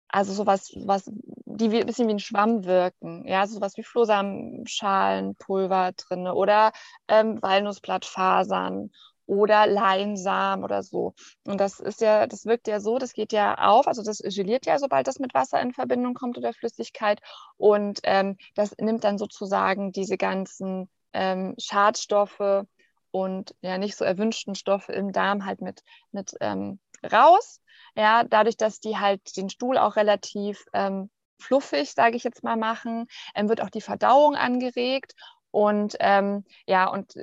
also 0.08 0.32
sowas, 0.32 0.72
was, 0.76 1.10
die 1.44 1.72
wie, 1.72 1.80
ein 1.80 1.86
bisschen 1.86 2.06
wie 2.08 2.12
ein 2.12 2.20
Schwamm 2.20 2.64
wirken. 2.64 3.26
Ja, 3.26 3.46
sowas 3.46 3.76
wie 3.76 3.82
Flohsamenschalen, 3.82 5.34
Pulver 5.34 5.92
drin 5.92 6.28
oder 6.28 6.72
ähm, 7.08 7.42
Walnussblattfasern 7.42 8.90
oder 9.26 9.66
Leinsamen 9.66 10.64
oder 10.64 10.82
so. 10.82 11.14
Und 11.46 11.58
das 11.60 11.80
ist 11.80 12.00
ja, 12.00 12.26
das 12.26 12.46
wirkt 12.46 12.68
ja 12.68 12.80
so, 12.80 12.98
das 12.98 13.12
geht 13.12 13.32
ja 13.32 13.56
auf, 13.58 13.86
also 13.88 14.02
das 14.02 14.18
geliert 14.18 14.66
ja, 14.66 14.78
sobald 14.78 15.06
das 15.06 15.18
mit 15.18 15.34
Wasser 15.34 15.60
in 15.60 15.72
Verbindung 15.72 16.14
kommt 16.14 16.38
oder 16.38 16.52
Flüssigkeit. 16.52 17.20
Und 17.56 18.00
ähm, 18.04 18.36
das 18.54 18.74
nimmt 18.78 19.04
dann 19.04 19.18
sozusagen 19.18 19.92
diese 19.92 20.16
ganzen 20.16 20.88
ähm, 21.12 21.54
Schadstoffe 21.58 22.64
und 23.10 23.54
ja 23.62 23.78
nicht 23.78 23.96
so 23.96 24.04
erwünschten 24.04 24.54
Stoffe 24.54 24.92
im 24.92 25.12
Darm 25.12 25.44
halt 25.46 25.60
mit, 25.60 25.82
mit 26.10 26.34
ähm, 26.40 26.80
raus 27.12 27.60
ja, 27.96 28.24
dadurch, 28.24 28.56
dass 28.56 28.80
die 28.80 28.98
halt 28.98 29.36
den 29.36 29.48
Stuhl 29.48 29.78
auch 29.78 29.96
relativ 29.96 30.64
ähm, 30.72 31.10
fluffig, 31.38 31.92
sage 31.92 32.16
ich 32.16 32.24
jetzt 32.24 32.42
mal, 32.42 32.56
machen, 32.56 33.06
ähm, 33.34 33.48
wird 33.48 33.60
auch 33.60 33.70
die 33.70 33.80
Verdauung 33.80 34.34
angeregt. 34.36 35.14
Und 35.50 35.96
ähm, 36.00 36.44
ja, 36.66 36.88
und 36.88 37.14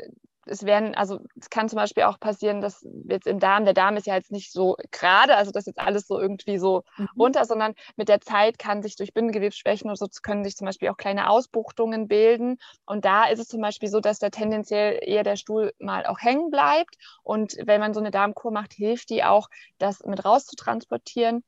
es 0.46 0.66
werden, 0.66 0.96
also 0.96 1.20
es 1.40 1.50
kann 1.50 1.70
zum 1.70 1.78
Beispiel 1.78 2.04
auch 2.04 2.20
passieren, 2.20 2.62
dass 2.62 2.86
jetzt 3.08 3.28
im 3.28 3.40
Darm, 3.40 3.66
der 3.66 3.74
Darm 3.74 3.96
ist 3.98 4.08
ja 4.08 4.16
jetzt 4.16 4.32
nicht 4.32 4.52
so 4.52 4.76
gerade, 4.92 5.36
also 5.36 5.52
das 5.52 5.66
jetzt 5.66 5.80
alles 5.80 6.08
so 6.08 6.20
irgendwie 6.20 6.58
so 6.58 6.84
mhm. 6.98 7.08
runter, 7.18 7.46
sondern 7.46 7.74
mit 7.96 8.10
der 8.10 8.22
Zeit 8.22 8.58
kann 8.58 8.82
sich 8.82 8.96
durch 8.96 9.14
Bindegewebsschwächen 9.14 9.90
oder 9.90 9.98
so 9.98 10.08
können 10.24 10.44
sich 10.44 10.56
zum 10.56 10.66
Beispiel 10.66 10.90
auch 10.90 10.98
kleine 10.98 11.30
Ausbuchtungen 11.30 12.08
bilden. 12.08 12.58
Und 12.86 13.06
da 13.06 13.26
ist 13.26 13.40
es 13.40 13.48
zum 13.48 13.62
Beispiel 13.62 13.90
so, 13.90 14.00
dass 14.00 14.20
da 14.20 14.30
tendenziell 14.30 15.00
eher 15.02 15.24
der 15.24 15.36
Stuhl 15.36 15.74
mal 15.80 16.06
auch 16.06 16.20
hängen 16.20 16.50
bleibt. 16.50 16.96
Und 17.24 17.56
wenn 17.64 17.80
man 17.80 17.94
so 17.94 18.00
eine 18.00 18.12
Darmkur 18.12 18.52
macht, 18.52 18.74
hilft 18.74 19.10
die 19.10 19.24
auch, 19.24 19.50
das 19.78 20.04
mit 20.04 20.26
rauszutransportieren. 20.26 21.44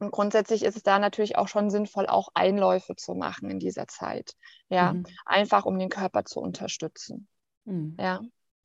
Und 0.00 0.10
grundsätzlich 0.10 0.64
ist 0.64 0.76
es 0.76 0.82
da 0.82 0.98
natürlich 0.98 1.36
auch 1.36 1.48
schon 1.48 1.70
sinnvoll, 1.70 2.06
auch 2.06 2.28
Einläufe 2.34 2.96
zu 2.96 3.14
machen 3.14 3.48
in 3.48 3.58
dieser 3.58 3.86
Zeit. 3.86 4.32
Ja, 4.68 4.94
mhm. 4.94 5.06
einfach 5.24 5.64
um 5.64 5.78
den 5.78 5.88
Körper 5.88 6.24
zu 6.24 6.40
unterstützen. 6.40 7.28
Mhm. 7.64 7.96
Ja. 7.98 8.20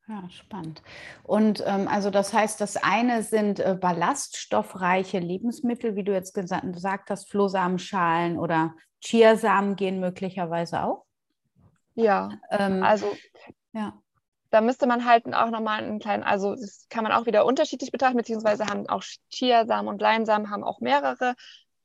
Ja, 0.08 0.28
spannend. 0.32 0.82
Und 1.22 1.64
ähm, 1.68 1.88
also 1.88 2.10
das 2.10 2.34
heißt, 2.34 2.60
das 2.60 2.78
eine 2.78 3.22
sind 3.22 3.60
äh, 3.60 3.78
ballaststoffreiche 3.80 5.20
Lebensmittel, 5.20 5.96
wie 5.96 6.04
du 6.04 6.12
jetzt 6.14 6.34
gesagt 6.34 7.12
hast, 7.12 7.30
Flohsamenschalen 7.30 8.40
oder 8.40 8.74
Chiasamen 9.02 9.76
gehen 9.76 10.00
möglicherweise 10.00 10.84
auch. 10.84 11.06
Ja, 11.94 12.30
ähm, 12.50 12.82
also 12.82 13.16
ja. 13.74 13.94
Da 14.50 14.62
müsste 14.62 14.88
man 14.88 15.06
halt 15.06 15.32
auch 15.32 15.52
nochmal 15.52 15.84
einen 15.84 16.00
kleinen, 16.00 16.24
also 16.24 16.56
das 16.56 16.88
kann 16.90 17.04
man 17.04 17.12
auch 17.12 17.28
wieder 17.28 17.46
unterschiedlich 17.46 17.92
betrachten, 17.92 18.18
beziehungsweise 18.18 18.66
haben 18.66 18.90
auch 18.90 19.04
Chiasamen 19.30 19.88
und 19.88 20.02
Leinsamen 20.02 20.50
haben 20.50 20.64
auch 20.64 20.80
mehrere 20.80 21.36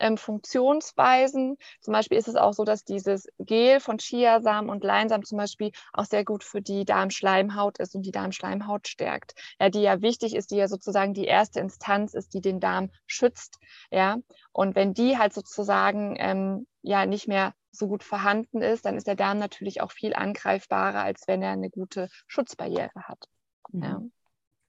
ähm, 0.05 0.19
Funktionsweisen. 0.19 1.57
Zum 1.81 1.93
Beispiel 1.93 2.19
ist 2.19 2.29
es 2.29 2.37
auch 2.37 2.53
so, 2.53 2.65
dass 2.65 2.85
dieses 2.85 3.27
Gel 3.39 3.81
von 3.81 3.97
Chiasamen 3.99 4.71
und 4.71 4.85
Leinsamen 4.85 5.25
zum 5.25 5.39
Beispiel 5.39 5.71
auch 5.95 6.05
sehr 6.05 6.25
gut 6.25 6.45
für 6.45 6.61
die 6.61 6.85
Darmschleimhaut 6.85 7.79
ist 7.79 7.95
und 7.95 8.03
die 8.03 8.11
Darmschleimhaut 8.13 8.87
stärkt. 8.87 9.35
Ja, 9.59 9.71
die 9.71 9.81
ja 9.81 10.03
wichtig 10.03 10.35
ist, 10.37 10.51
die 10.51 10.57
ja 10.57 10.69
sozusagen 10.69 11.15
die 11.15 11.25
erste 11.25 11.61
Instanz 11.61 12.13
ist, 12.13 12.35
die 12.35 12.43
den 12.43 12.61
Darm 12.61 12.91
schützt. 13.07 13.59
Ja, 13.91 14.19
und 14.53 14.77
wenn 14.77 14.93
die 14.93 15.17
halt 15.17 15.33
sozusagen 15.33 16.17
ähm, 16.19 16.67
ja 16.83 17.07
nicht 17.07 17.27
mehr 17.27 17.55
so 17.71 17.89
gut 17.89 18.05
vorhanden 18.05 18.61
ist, 18.61 18.85
dann 18.85 18.97
ist 18.97 19.07
der 19.07 19.17
Darm 19.17 19.39
natürlich 19.39 19.81
auch 19.81 19.91
viel 19.91 20.15
angreifbarer, 20.15 21.03
als 21.03 21.27
wenn 21.27 21.43
er 21.43 21.53
eine 21.53 21.71
gute 21.71 22.09
Schutzbarriere 22.27 22.91
hat. 22.95 23.25
Mhm. 23.73 23.83
Ja. 23.83 24.03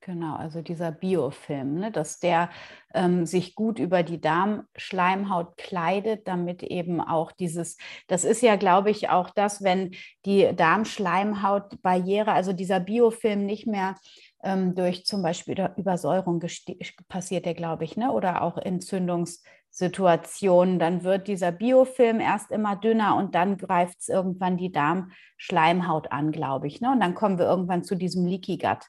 Genau, 0.06 0.36
also 0.36 0.62
dieser 0.62 0.92
Biofilm, 0.92 1.80
ne, 1.80 1.92
dass 1.92 2.20
der 2.20 2.52
ähm, 2.94 3.26
sich 3.26 3.56
gut 3.56 3.80
über 3.80 4.04
die 4.04 4.22
Darmschleimhaut 4.22 5.58
kleidet, 5.58 6.28
damit 6.28 6.62
eben 6.62 7.02
auch 7.02 7.32
dieses, 7.32 7.78
das 8.08 8.24
ist 8.24 8.44
ja, 8.44 8.56
glaube 8.56 8.92
ich, 8.92 9.10
auch 9.10 9.32
das, 9.32 9.64
wenn 9.64 9.96
die 10.28 10.56
Darmschleimhautbarriere, 10.56 12.32
also 12.32 12.54
dieser 12.54 12.80
Biofilm 12.80 13.48
nicht 13.48 13.66
mehr 13.66 13.96
ähm, 14.44 14.76
durch 14.76 15.08
zum 15.08 15.24
Beispiel 15.24 15.72
Übersäuerung 15.76 16.40
passiert, 17.08 17.48
der, 17.48 17.56
glaube 17.56 17.84
ich, 17.84 17.98
ne, 17.98 18.12
oder 18.12 18.44
auch 18.44 18.60
Entzündungssituationen, 18.60 20.78
dann 20.78 21.04
wird 21.04 21.28
dieser 21.28 21.52
Biofilm 21.52 22.20
erst 22.20 22.52
immer 22.52 22.76
dünner 22.76 23.16
und 23.16 23.34
dann 23.34 23.58
greift 23.58 24.02
es 24.02 24.10
irgendwann 24.10 24.58
die 24.58 24.72
Darmschleimhaut 24.72 26.12
an, 26.12 26.32
glaube 26.32 26.68
ich. 26.68 26.80
Ne? 26.80 26.92
Und 26.92 27.00
dann 27.00 27.16
kommen 27.16 27.40
wir 27.40 27.48
irgendwann 27.48 27.84
zu 27.84 27.96
diesem 27.96 28.28
Leaky 28.28 28.60
Gut. 28.60 28.86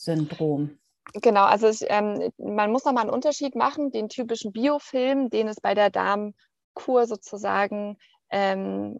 Syndrom. 0.00 0.78
Genau, 1.12 1.44
also 1.44 1.68
ich, 1.68 1.84
ähm, 1.88 2.32
man 2.38 2.72
muss 2.72 2.84
nochmal 2.84 3.02
einen 3.02 3.12
Unterschied 3.12 3.54
machen, 3.54 3.90
den 3.90 4.08
typischen 4.08 4.52
Biofilm, 4.52 5.28
den 5.28 5.46
es 5.46 5.60
bei 5.60 5.74
der 5.74 5.90
Darmkur 5.90 7.06
sozusagen 7.06 7.98
ähm, 8.30 8.98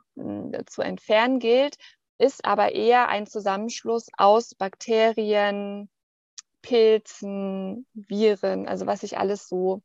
zu 0.67 0.83
entfernen 0.83 1.39
gilt, 1.39 1.77
ist 2.19 2.45
aber 2.45 2.73
eher 2.73 3.09
ein 3.09 3.27
Zusammenschluss 3.27 4.09
aus 4.19 4.55
Bakterien, 4.55 5.89
Pilzen, 6.61 7.87
Viren, 7.95 8.69
also 8.69 8.87
was 8.87 9.01
sich 9.01 9.17
alles 9.17 9.49
so 9.49 9.83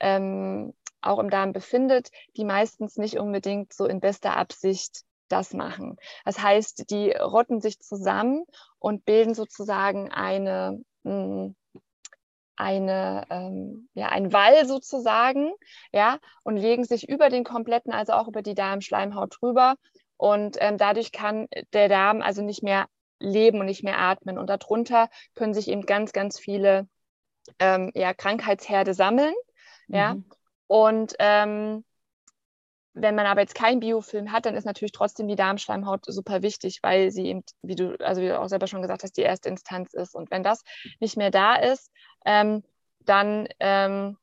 ähm, 0.00 0.74
auch 1.00 1.20
im 1.20 1.30
Darm 1.30 1.52
befindet, 1.52 2.10
die 2.36 2.44
meistens 2.44 2.96
nicht 2.96 3.18
unbedingt 3.18 3.72
so 3.72 3.86
in 3.86 4.00
bester 4.00 4.36
Absicht 4.36 5.04
das 5.28 5.52
machen. 5.54 5.96
Das 6.24 6.38
heißt, 6.40 6.90
die 6.90 7.10
rotten 7.12 7.60
sich 7.60 7.80
zusammen 7.80 8.44
und 8.78 9.04
bilden 9.04 9.34
sozusagen 9.34 10.10
eine, 10.10 10.82
hm, 11.04 11.54
eine, 12.56 13.24
ähm, 13.30 13.88
ja, 13.94 14.08
ein 14.08 14.32
Wall 14.32 14.66
sozusagen, 14.66 15.52
ja, 15.92 16.18
und 16.42 16.56
legen 16.56 16.84
sich 16.84 17.08
über 17.08 17.28
den 17.28 17.44
kompletten, 17.44 17.92
also 17.92 18.14
auch 18.14 18.28
über 18.28 18.42
die 18.42 18.54
Darmschleimhaut 18.54 19.36
drüber. 19.40 19.76
Und 20.16 20.56
ähm, 20.60 20.78
dadurch 20.78 21.12
kann 21.12 21.46
der 21.72 21.88
Darm 21.88 22.22
also 22.22 22.42
nicht 22.42 22.62
mehr 22.62 22.86
leben 23.20 23.60
und 23.60 23.66
nicht 23.66 23.84
mehr 23.84 23.98
atmen. 23.98 24.38
Und 24.38 24.50
darunter 24.50 25.08
können 25.34 25.54
sich 25.54 25.68
eben 25.68 25.86
ganz, 25.86 26.12
ganz 26.12 26.38
viele 26.38 26.88
ähm, 27.60 27.92
ja, 27.94 28.12
Krankheitsherde 28.14 28.94
sammeln. 28.94 29.34
Mhm. 29.86 29.94
Ja. 29.94 30.16
Und 30.66 31.14
ähm, 31.20 31.84
wenn 33.00 33.14
man 33.14 33.26
aber 33.26 33.40
jetzt 33.40 33.54
keinen 33.54 33.80
Biofilm 33.80 34.32
hat, 34.32 34.46
dann 34.46 34.54
ist 34.54 34.64
natürlich 34.64 34.92
trotzdem 34.92 35.28
die 35.28 35.36
Darmschleimhaut 35.36 36.04
super 36.06 36.42
wichtig, 36.42 36.80
weil 36.82 37.10
sie 37.10 37.26
eben, 37.26 37.42
wie 37.62 37.74
du, 37.74 37.96
also 38.00 38.20
wie 38.20 38.28
du 38.28 38.38
auch 38.38 38.48
selber 38.48 38.66
schon 38.66 38.82
gesagt 38.82 39.02
hast, 39.02 39.16
die 39.16 39.22
erste 39.22 39.48
Instanz 39.48 39.94
ist. 39.94 40.14
Und 40.14 40.30
wenn 40.30 40.42
das 40.42 40.62
nicht 41.00 41.16
mehr 41.16 41.30
da 41.30 41.56
ist, 41.56 41.90
ähm, 42.24 42.62
dann, 43.00 43.48
ähm, 43.60 44.16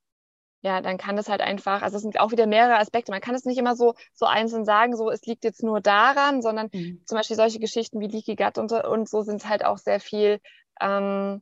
ja, 0.61 0.81
dann 0.81 0.97
kann 0.97 1.15
das 1.15 1.29
halt 1.29 1.41
einfach, 1.41 1.81
also 1.81 1.97
es 1.97 2.03
sind 2.03 2.19
auch 2.19 2.31
wieder 2.31 2.47
mehrere 2.47 2.79
Aspekte. 2.79 3.11
Man 3.11 3.21
kann 3.21 3.35
es 3.35 3.45
nicht 3.45 3.57
immer 3.57 3.75
so, 3.75 3.93
so 4.13 4.25
einzeln 4.25 4.65
sagen, 4.65 4.95
so 4.95 5.09
es 5.09 5.25
liegt 5.25 5.43
jetzt 5.43 5.63
nur 5.63 5.79
daran, 5.79 6.41
sondern 6.41 6.69
mhm. 6.73 7.01
zum 7.05 7.17
Beispiel 7.17 7.35
solche 7.35 7.59
Geschichten 7.59 7.99
wie 7.99 8.07
Leaky 8.07 8.35
Gut 8.35 8.57
und, 8.57 8.71
und 8.71 9.09
so 9.09 9.21
sind 9.21 9.47
halt 9.47 9.63
auch 9.63 9.77
sehr 9.77 9.99
viel 9.99 10.39
ähm, 10.81 11.41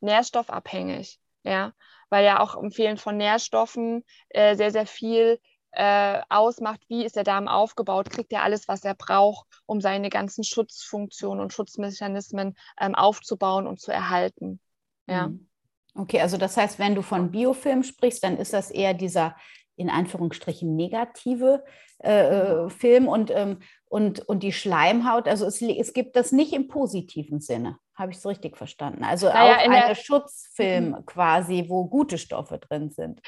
nährstoffabhängig. 0.00 1.18
Ja, 1.44 1.72
weil 2.08 2.24
ja 2.24 2.40
auch 2.40 2.54
im 2.54 2.70
Fehlen 2.70 2.98
von 2.98 3.16
Nährstoffen 3.16 4.04
äh, 4.28 4.54
sehr, 4.54 4.70
sehr 4.70 4.86
viel 4.86 5.40
äh, 5.72 6.20
ausmacht, 6.28 6.80
wie 6.88 7.04
ist 7.04 7.16
der 7.16 7.24
Darm 7.24 7.48
aufgebaut, 7.48 8.10
kriegt 8.10 8.32
er 8.32 8.42
alles, 8.42 8.68
was 8.68 8.84
er 8.84 8.94
braucht, 8.94 9.46
um 9.66 9.80
seine 9.80 10.10
ganzen 10.10 10.44
Schutzfunktionen 10.44 11.42
und 11.42 11.52
Schutzmechanismen 11.52 12.54
ähm, 12.80 12.94
aufzubauen 12.94 13.66
und 13.66 13.80
zu 13.80 13.90
erhalten. 13.90 14.60
Ja. 15.06 15.28
Mhm. 15.28 15.48
Okay, 15.94 16.20
also 16.20 16.38
das 16.38 16.56
heißt, 16.56 16.78
wenn 16.78 16.94
du 16.94 17.02
von 17.02 17.30
Biofilm 17.30 17.82
sprichst, 17.82 18.24
dann 18.24 18.38
ist 18.38 18.52
das 18.52 18.70
eher 18.70 18.94
dieser 18.94 19.36
in 19.76 19.90
Anführungsstrichen 19.90 20.74
negative 20.76 21.64
äh, 21.98 22.68
Film 22.68 23.08
und, 23.08 23.30
ähm, 23.30 23.58
und, 23.86 24.20
und 24.20 24.42
die 24.42 24.52
Schleimhaut. 24.52 25.28
Also 25.28 25.46
es, 25.46 25.60
es 25.62 25.92
gibt 25.92 26.16
das 26.16 26.32
nicht 26.32 26.52
im 26.52 26.68
positiven 26.68 27.40
Sinne. 27.40 27.78
Habe 27.94 28.10
ich 28.12 28.18
es 28.18 28.26
richtig 28.26 28.56
verstanden? 28.56 29.04
Also 29.04 29.26
naja, 29.26 29.56
auch 29.56 29.70
ein 29.70 29.94
Schutzfilm 29.94 30.90
mhm. 30.90 31.06
quasi, 31.06 31.66
wo 31.68 31.86
gute 31.86 32.16
Stoffe 32.16 32.58
drin 32.58 32.90
sind. 32.90 33.20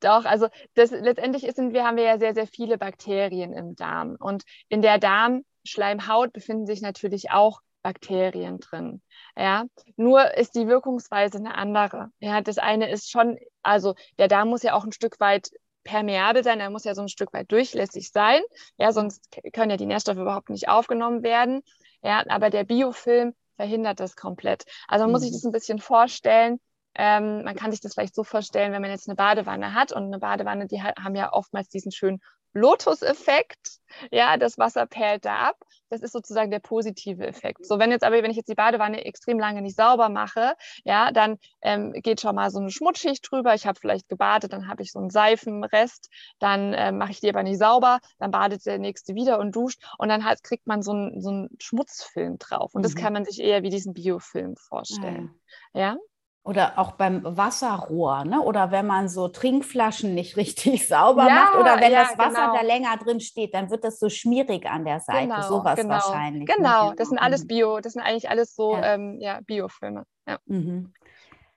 Doch, 0.00 0.24
also 0.26 0.48
das, 0.74 0.90
letztendlich 0.90 1.50
sind 1.54 1.72
wir, 1.72 1.84
haben 1.84 1.96
wir 1.96 2.04
ja 2.04 2.18
sehr, 2.18 2.34
sehr 2.34 2.46
viele 2.46 2.76
Bakterien 2.76 3.52
im 3.54 3.76
Darm. 3.76 4.16
Und 4.20 4.44
in 4.68 4.82
der 4.82 4.98
Darmschleimhaut 4.98 6.32
befinden 6.32 6.66
sich 6.66 6.82
natürlich 6.82 7.30
auch 7.30 7.60
Bakterien 7.82 8.60
drin. 8.60 9.00
Ja, 9.36 9.64
nur 9.96 10.36
ist 10.36 10.54
die 10.54 10.68
Wirkungsweise 10.68 11.38
eine 11.38 11.54
andere. 11.54 12.10
Ja, 12.18 12.42
das 12.42 12.58
eine 12.58 12.90
ist 12.90 13.10
schon, 13.10 13.38
also 13.62 13.94
der 14.18 14.28
Darm 14.28 14.48
muss 14.48 14.62
ja 14.62 14.74
auch 14.74 14.84
ein 14.84 14.92
Stück 14.92 15.18
weit 15.18 15.50
permeabel 15.82 16.44
sein, 16.44 16.60
er 16.60 16.68
muss 16.68 16.84
ja 16.84 16.94
so 16.94 17.00
ein 17.00 17.08
Stück 17.08 17.32
weit 17.32 17.50
durchlässig 17.50 18.10
sein. 18.10 18.42
Ja, 18.76 18.92
sonst 18.92 19.28
können 19.52 19.70
ja 19.70 19.76
die 19.76 19.86
Nährstoffe 19.86 20.18
überhaupt 20.18 20.50
nicht 20.50 20.68
aufgenommen 20.68 21.22
werden. 21.22 21.62
Ja, 22.02 22.22
aber 22.28 22.50
der 22.50 22.64
Biofilm 22.64 23.34
verhindert 23.60 24.00
das 24.00 24.16
komplett. 24.16 24.64
Also 24.88 25.04
man 25.04 25.12
muss 25.12 25.20
sich 25.20 25.32
mhm. 25.32 25.34
das 25.34 25.44
ein 25.44 25.52
bisschen 25.52 25.78
vorstellen. 25.80 26.58
Ähm, 26.94 27.44
man 27.44 27.54
kann 27.54 27.70
sich 27.70 27.82
das 27.82 27.92
vielleicht 27.92 28.14
so 28.14 28.24
vorstellen, 28.24 28.72
wenn 28.72 28.80
man 28.80 28.90
jetzt 28.90 29.06
eine 29.06 29.16
Badewanne 29.16 29.74
hat 29.74 29.92
und 29.92 30.04
eine 30.04 30.18
Badewanne, 30.18 30.66
die 30.66 30.82
haben 30.82 31.14
ja 31.14 31.32
oftmals 31.34 31.68
diesen 31.68 31.92
schönen 31.92 32.20
Lotus-Effekt. 32.52 33.80
Ja, 34.10 34.36
das 34.36 34.58
Wasser 34.58 34.86
perlt 34.86 35.24
da 35.24 35.48
ab. 35.48 35.56
Das 35.88 36.02
ist 36.02 36.12
sozusagen 36.12 36.52
der 36.52 36.60
positive 36.60 37.26
Effekt. 37.26 37.66
So, 37.66 37.78
wenn 37.80 37.90
jetzt 37.90 38.04
aber, 38.04 38.22
wenn 38.22 38.30
ich 38.30 38.36
jetzt 38.36 38.48
die 38.48 38.54
Badewanne 38.54 39.04
extrem 39.04 39.38
lange 39.38 39.60
nicht 39.60 39.76
sauber 39.76 40.08
mache, 40.08 40.54
ja, 40.84 41.10
dann 41.10 41.38
ähm, 41.62 41.92
geht 41.92 42.20
schon 42.20 42.36
mal 42.36 42.50
so 42.50 42.60
eine 42.60 42.70
Schmutzschicht 42.70 43.28
drüber. 43.28 43.54
Ich 43.54 43.66
habe 43.66 43.78
vielleicht 43.78 44.08
gebadet, 44.08 44.52
dann 44.52 44.68
habe 44.68 44.82
ich 44.82 44.92
so 44.92 45.00
einen 45.00 45.10
Seifenrest, 45.10 46.08
dann 46.38 46.72
ähm, 46.76 46.98
mache 46.98 47.10
ich 47.10 47.20
die 47.20 47.28
aber 47.28 47.42
nicht 47.42 47.58
sauber, 47.58 47.98
dann 48.18 48.30
badet 48.30 48.64
der 48.66 48.78
nächste 48.78 49.14
wieder 49.14 49.40
und 49.40 49.54
duscht 49.56 49.82
und 49.98 50.08
dann 50.08 50.24
halt 50.24 50.44
kriegt 50.44 50.68
man 50.68 50.82
so 50.82 50.92
einen, 50.92 51.20
so 51.20 51.30
einen 51.30 51.48
Schmutzfilm 51.60 52.38
drauf. 52.38 52.74
Und 52.74 52.82
mhm. 52.82 52.84
das 52.84 52.94
kann 52.94 53.12
man 53.12 53.24
sich 53.24 53.40
eher 53.40 53.64
wie 53.64 53.70
diesen 53.70 53.92
Biofilm 53.92 54.54
vorstellen. 54.56 55.34
Ah, 55.72 55.78
ja. 55.78 55.80
ja? 55.80 55.96
Oder 56.42 56.78
auch 56.78 56.92
beim 56.92 57.22
Wasserrohr, 57.22 58.24
ne? 58.24 58.40
oder 58.40 58.70
wenn 58.70 58.86
man 58.86 59.10
so 59.10 59.28
Trinkflaschen 59.28 60.14
nicht 60.14 60.36
richtig 60.38 60.88
sauber 60.88 61.26
ja, 61.26 61.34
macht 61.34 61.56
oder 61.56 61.80
wenn 61.80 61.92
ja, 61.92 62.04
das 62.04 62.18
Wasser 62.18 62.46
genau. 62.46 62.54
da 62.54 62.62
länger 62.62 62.96
drin 62.96 63.20
steht, 63.20 63.52
dann 63.52 63.70
wird 63.70 63.84
das 63.84 63.98
so 63.98 64.08
schmierig 64.08 64.66
an 64.66 64.86
der 64.86 65.00
Seite, 65.00 65.28
genau, 65.28 65.42
sowas 65.42 65.76
genau. 65.76 65.94
wahrscheinlich. 65.94 66.48
Ne? 66.48 66.54
Genau, 66.56 66.94
das 66.94 67.08
sind 67.08 67.18
alles 67.18 67.42
mhm. 67.42 67.48
Bio, 67.48 67.80
das 67.80 67.92
sind 67.92 68.02
eigentlich 68.02 68.30
alles 68.30 68.54
so 68.54 68.74
ja. 68.74 68.94
Ähm, 68.94 69.18
ja, 69.20 69.40
Biofilme. 69.42 70.04
Mhm. 70.46 70.94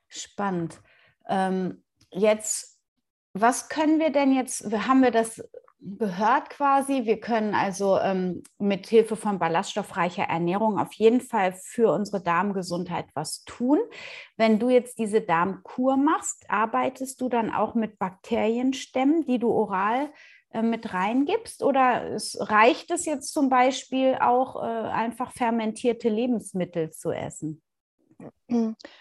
Spannend. 0.09 0.81
Ähm, 1.29 1.83
jetzt, 2.11 2.79
was 3.33 3.69
können 3.69 3.99
wir 3.99 4.11
denn 4.11 4.33
jetzt, 4.33 4.65
haben 4.71 5.01
wir 5.01 5.11
das 5.11 5.41
gehört 5.83 6.49
quasi. 6.49 7.05
Wir 7.05 7.19
können 7.19 7.53
also 7.53 7.99
ähm, 7.99 8.43
mit 8.57 8.87
Hilfe 8.87 9.15
von 9.15 9.37
ballaststoffreicher 9.37 10.23
Ernährung 10.23 10.79
auf 10.79 10.93
jeden 10.93 11.21
Fall 11.21 11.53
für 11.53 11.91
unsere 11.91 12.21
Darmgesundheit 12.21 13.07
was 13.13 13.43
tun. 13.43 13.79
Wenn 14.37 14.59
du 14.59 14.69
jetzt 14.69 14.97
diese 14.97 15.21
Darmkur 15.21 15.97
machst, 15.97 16.45
arbeitest 16.47 17.19
du 17.19 17.29
dann 17.29 17.53
auch 17.53 17.75
mit 17.75 17.99
Bakterienstämmen, 17.99 19.25
die 19.25 19.39
du 19.39 19.51
oral 19.51 20.09
äh, 20.51 20.61
mit 20.61 20.93
reingibst? 20.93 21.63
Oder 21.63 22.11
es, 22.11 22.37
reicht 22.39 22.89
es 22.91 23.05
jetzt 23.05 23.33
zum 23.33 23.49
Beispiel 23.49 24.17
auch 24.21 24.63
äh, 24.63 24.67
einfach 24.67 25.31
fermentierte 25.33 26.09
Lebensmittel 26.09 26.91
zu 26.91 27.11
essen? 27.11 27.61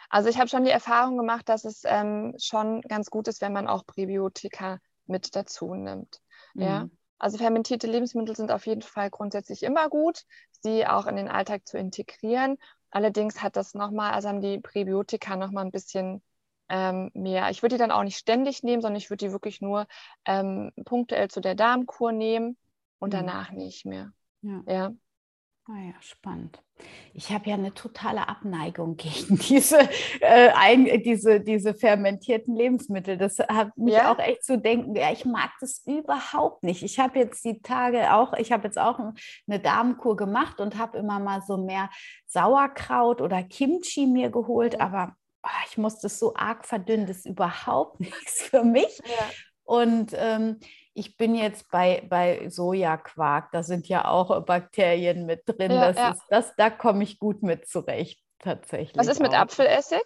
Also 0.09 0.29
ich 0.29 0.39
habe 0.39 0.49
schon 0.49 0.65
die 0.65 0.71
Erfahrung 0.71 1.17
gemacht, 1.17 1.49
dass 1.49 1.65
es 1.65 1.83
ähm, 1.85 2.35
schon 2.41 2.81
ganz 2.81 3.09
gut 3.09 3.29
ist, 3.29 3.41
wenn 3.41 3.53
man 3.53 3.69
auch 3.69 3.87
Präbiotika 3.87 4.79
mit 5.07 5.37
dazu 5.37 5.75
nimmt. 5.75 6.22
Mhm. 6.55 6.63
Ja. 6.63 6.89
Also 7.19 7.39
fermentierte 7.39 7.87
Lebensmittel 7.87 8.35
sind 8.35 8.51
auf 8.51 8.67
jeden 8.67 8.83
Fall 8.83 9.09
grundsätzlich 9.09 9.63
immer 9.63 9.89
gut, 9.89 10.23
sie 10.51 10.87
auch 10.87 11.07
in 11.07 11.17
den 11.17 11.29
Alltag 11.29 11.67
zu 11.67 11.79
integrieren. 11.79 12.57
Allerdings 12.91 13.43
hat 13.43 13.57
das 13.57 13.75
nochmal, 13.75 14.13
also 14.13 14.29
haben 14.29 14.41
die 14.41 14.59
Präbiotika 14.59 15.37
nochmal 15.37 15.65
ein 15.65 15.71
bisschen 15.71 16.23
ähm, 16.69 17.11
mehr. 17.15 17.51
Ich 17.51 17.63
würde 17.63 17.77
die 17.77 17.79
dann 17.79 17.91
auch 17.91 18.03
nicht 18.03 18.17
ständig 18.17 18.63
nehmen, 18.63 18.83
sondern 18.83 18.97
ich 18.97 19.09
würde 19.09 19.27
die 19.27 19.33
wirklich 19.33 19.61
nur 19.61 19.87
ähm, 20.25 20.73
punktuell 20.85 21.29
zu 21.29 21.41
der 21.41 21.55
Darmkur 21.55 22.13
nehmen 22.13 22.57
und 22.99 23.11
mhm. 23.11 23.19
danach 23.19 23.53
nicht 23.53 23.87
mehr. 23.87 24.13
Ja. 24.43 24.63
ja. 24.67 24.93
Ah 25.69 25.79
ja, 25.79 25.95
spannend. 26.01 26.61
Ich 27.15 27.31
habe 27.31 27.49
ja 27.49 27.55
eine 27.55 27.73
totale 27.73 28.29
Abneigung 28.29 28.97
gegen 28.97 29.39
diese, 29.39 29.79
äh, 30.21 30.51
ein, 30.57 30.87
diese, 31.05 31.41
diese 31.41 31.75
fermentierten 31.75 32.57
Lebensmittel. 32.57 33.17
Das 33.17 33.39
hat 33.39 33.77
mich 33.79 33.95
ja? 33.95 34.13
auch 34.13 34.19
echt 34.19 34.45
zu 34.45 34.59
denken. 34.59 34.97
Ja, 34.97 35.13
ich 35.13 35.25
mag 35.25 35.51
das 35.61 35.83
überhaupt 35.87 36.65
nicht. 36.65 36.83
Ich 36.83 36.99
habe 36.99 37.21
jetzt 37.21 37.45
die 37.45 37.63
Tage 37.63 38.13
auch, 38.13 38.33
ich 38.33 38.51
habe 38.51 38.65
jetzt 38.65 38.79
auch 38.79 38.99
eine 38.99 39.61
Darmkur 39.61 40.17
gemacht 40.17 40.61
und 40.61 40.79
habe 40.79 40.99
immer 40.99 41.21
mal 41.21 41.43
so 41.47 41.57
mehr 41.57 41.91
Sauerkraut 42.27 43.21
oder 43.21 43.45
Kimchi 43.45 44.07
mir 44.07 44.31
geholt, 44.31 44.81
aber 44.81 45.15
oh, 45.45 45.49
ich 45.71 45.79
muss 45.79 46.01
das 46.01 46.19
so 46.19 46.35
arg 46.35 46.67
verdünnen. 46.67 47.07
Das 47.07 47.19
ist 47.19 47.27
überhaupt 47.27 48.01
nichts 48.01 48.43
für 48.43 48.65
mich. 48.65 48.99
Ja. 49.05 49.31
Und 49.63 50.13
ähm, 50.17 50.59
ich 50.95 51.17
bin 51.17 51.35
jetzt 51.35 51.71
bei, 51.71 52.07
bei 52.09 52.49
Sojaquark, 52.49 53.51
da 53.53 53.63
sind 53.63 53.89
ja 53.89 54.07
auch 54.07 54.45
Bakterien 54.45 55.27
mit 55.27 55.43
drin. 55.47 55.71
Ja, 55.71 55.89
das 55.89 55.97
ja. 55.97 56.11
Ist, 56.11 56.23
das, 56.29 56.57
da 56.57 56.71
komme 56.71 57.03
ich 57.05 57.19
gut 57.19 57.43
mit 57.43 57.67
zurecht, 57.67 58.21
tatsächlich. 58.39 58.97
Was 58.97 59.07
ist 59.07 59.21
mit 59.21 59.33
auch. 59.33 59.41
Apfelessig? 59.41 60.03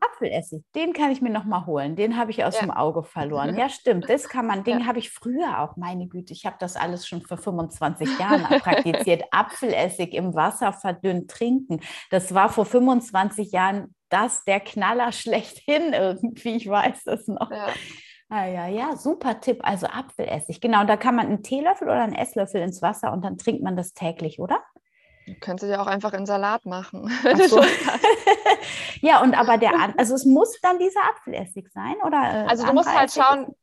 Apfelessig, 0.00 0.64
den 0.74 0.92
kann 0.92 1.12
ich 1.12 1.20
mir 1.20 1.30
noch 1.30 1.44
mal 1.44 1.64
holen. 1.66 1.94
Den 1.94 2.16
habe 2.16 2.32
ich 2.32 2.44
aus 2.44 2.56
ja. 2.56 2.62
dem 2.62 2.72
Auge 2.72 3.04
verloren. 3.04 3.56
Ja, 3.56 3.68
stimmt. 3.68 4.08
Das 4.08 4.28
kann 4.28 4.46
man, 4.46 4.64
den 4.64 4.80
ja. 4.80 4.86
habe 4.86 4.98
ich 4.98 5.10
früher 5.10 5.60
auch. 5.60 5.76
Meine 5.76 6.08
Güte, 6.08 6.32
ich 6.32 6.44
habe 6.44 6.56
das 6.58 6.74
alles 6.74 7.06
schon 7.06 7.22
vor 7.22 7.36
25 7.36 8.18
Jahren 8.18 8.42
praktiziert. 8.42 9.22
Apfelessig 9.30 10.12
im 10.14 10.34
Wasser 10.34 10.72
verdünnt 10.72 11.30
trinken. 11.30 11.80
Das 12.10 12.34
war 12.34 12.48
vor 12.48 12.66
25 12.66 13.52
Jahren 13.52 13.94
das 14.08 14.44
der 14.44 14.60
Knaller 14.60 15.12
schlechthin 15.12 15.92
irgendwie. 15.92 16.56
Ich 16.56 16.68
weiß 16.68 17.04
das 17.04 17.28
noch. 17.28 17.50
Ja. 18.32 18.38
Ah, 18.38 18.46
ja, 18.46 18.66
ja, 18.66 18.96
super 18.96 19.40
Tipp. 19.40 19.60
Also 19.62 19.86
Apfelessig. 19.86 20.60
Genau, 20.60 20.84
da 20.84 20.96
kann 20.96 21.14
man 21.14 21.26
einen 21.26 21.42
Teelöffel 21.42 21.88
oder 21.88 22.02
einen 22.02 22.14
Esslöffel 22.14 22.62
ins 22.62 22.80
Wasser 22.80 23.12
und 23.12 23.22
dann 23.22 23.36
trinkt 23.36 23.62
man 23.62 23.76
das 23.76 23.92
täglich, 23.92 24.40
oder? 24.40 24.58
Du 25.26 25.34
könntest 25.34 25.70
ja 25.70 25.80
auch 25.80 25.86
einfach 25.86 26.14
in 26.14 26.26
Salat 26.26 26.64
machen. 26.64 27.10
So. 27.48 27.62
ja, 29.02 29.20
und 29.20 29.34
aber 29.34 29.58
der, 29.58 29.72
also 29.98 30.14
es 30.14 30.24
muss 30.24 30.58
dann 30.62 30.78
dieser 30.78 31.00
Apfelessig 31.10 31.68
sein, 31.72 31.94
oder? 32.04 32.44
Äh, 32.44 32.48
also 32.48 32.64
du 32.64 32.72
musst 32.72 32.92
halt 32.92 33.12
schauen, 33.12 33.54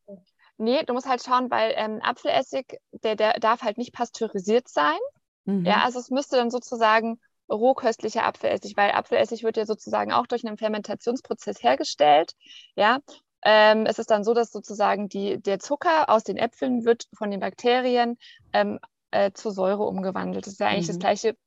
nee, 0.57 0.83
du 0.83 0.93
musst 0.93 1.07
halt 1.07 1.23
schauen, 1.23 1.49
weil 1.49 1.73
ähm, 1.75 1.99
Apfelessig, 2.01 2.79
der, 2.91 3.15
der 3.15 3.39
darf 3.39 3.63
halt 3.63 3.77
nicht 3.77 3.93
pasteurisiert 3.93 4.67
sein. 4.67 4.97
Mhm. 5.45 5.65
Ja, 5.65 5.83
also 5.83 5.99
es 5.99 6.09
müsste 6.11 6.35
dann 6.37 6.51
sozusagen 6.51 7.19
rohköstlicher 7.49 8.25
Apfelessig, 8.25 8.77
weil 8.77 8.91
Apfelessig 8.91 9.43
wird 9.43 9.57
ja 9.57 9.65
sozusagen 9.65 10.13
auch 10.13 10.27
durch 10.27 10.45
einen 10.45 10.57
Fermentationsprozess 10.57 11.63
hergestellt. 11.63 12.33
Ja, 12.75 12.99
ähm, 13.43 13.85
es 13.85 13.99
ist 13.99 14.11
dann 14.11 14.23
so, 14.23 14.33
dass 14.33 14.51
sozusagen 14.51 15.09
die, 15.09 15.41
der 15.41 15.59
Zucker 15.59 16.09
aus 16.09 16.23
den 16.23 16.37
Äpfeln 16.37 16.85
wird 16.85 17.07
von 17.13 17.31
den 17.31 17.39
Bakterien 17.39 18.17
ähm, 18.53 18.79
äh, 19.11 19.31
zur 19.31 19.51
Säure 19.51 19.83
umgewandelt. 19.83 20.45
Das 20.45 20.53
ist 20.53 20.59
ja 20.59 20.67
eigentlich 20.67 20.87
mhm. 20.87 20.93
das 20.93 20.99
gleiche 20.99 21.37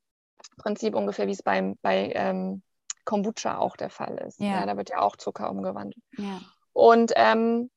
Prinzip 0.58 0.94
ungefähr, 0.94 1.26
wie 1.26 1.32
es 1.32 1.42
beim, 1.42 1.76
bei 1.82 2.12
ähm, 2.14 2.62
Kombucha 3.04 3.58
auch 3.58 3.76
der 3.76 3.90
Fall 3.90 4.18
ist. 4.26 4.40
Ja. 4.40 4.60
ja. 4.60 4.66
da 4.66 4.76
wird 4.76 4.90
ja 4.90 5.00
auch 5.00 5.16
Zucker 5.16 5.50
umgewandelt. 5.50 6.02
Ja. 6.16 6.40
Und 6.72 7.12
ähm, 7.16 7.70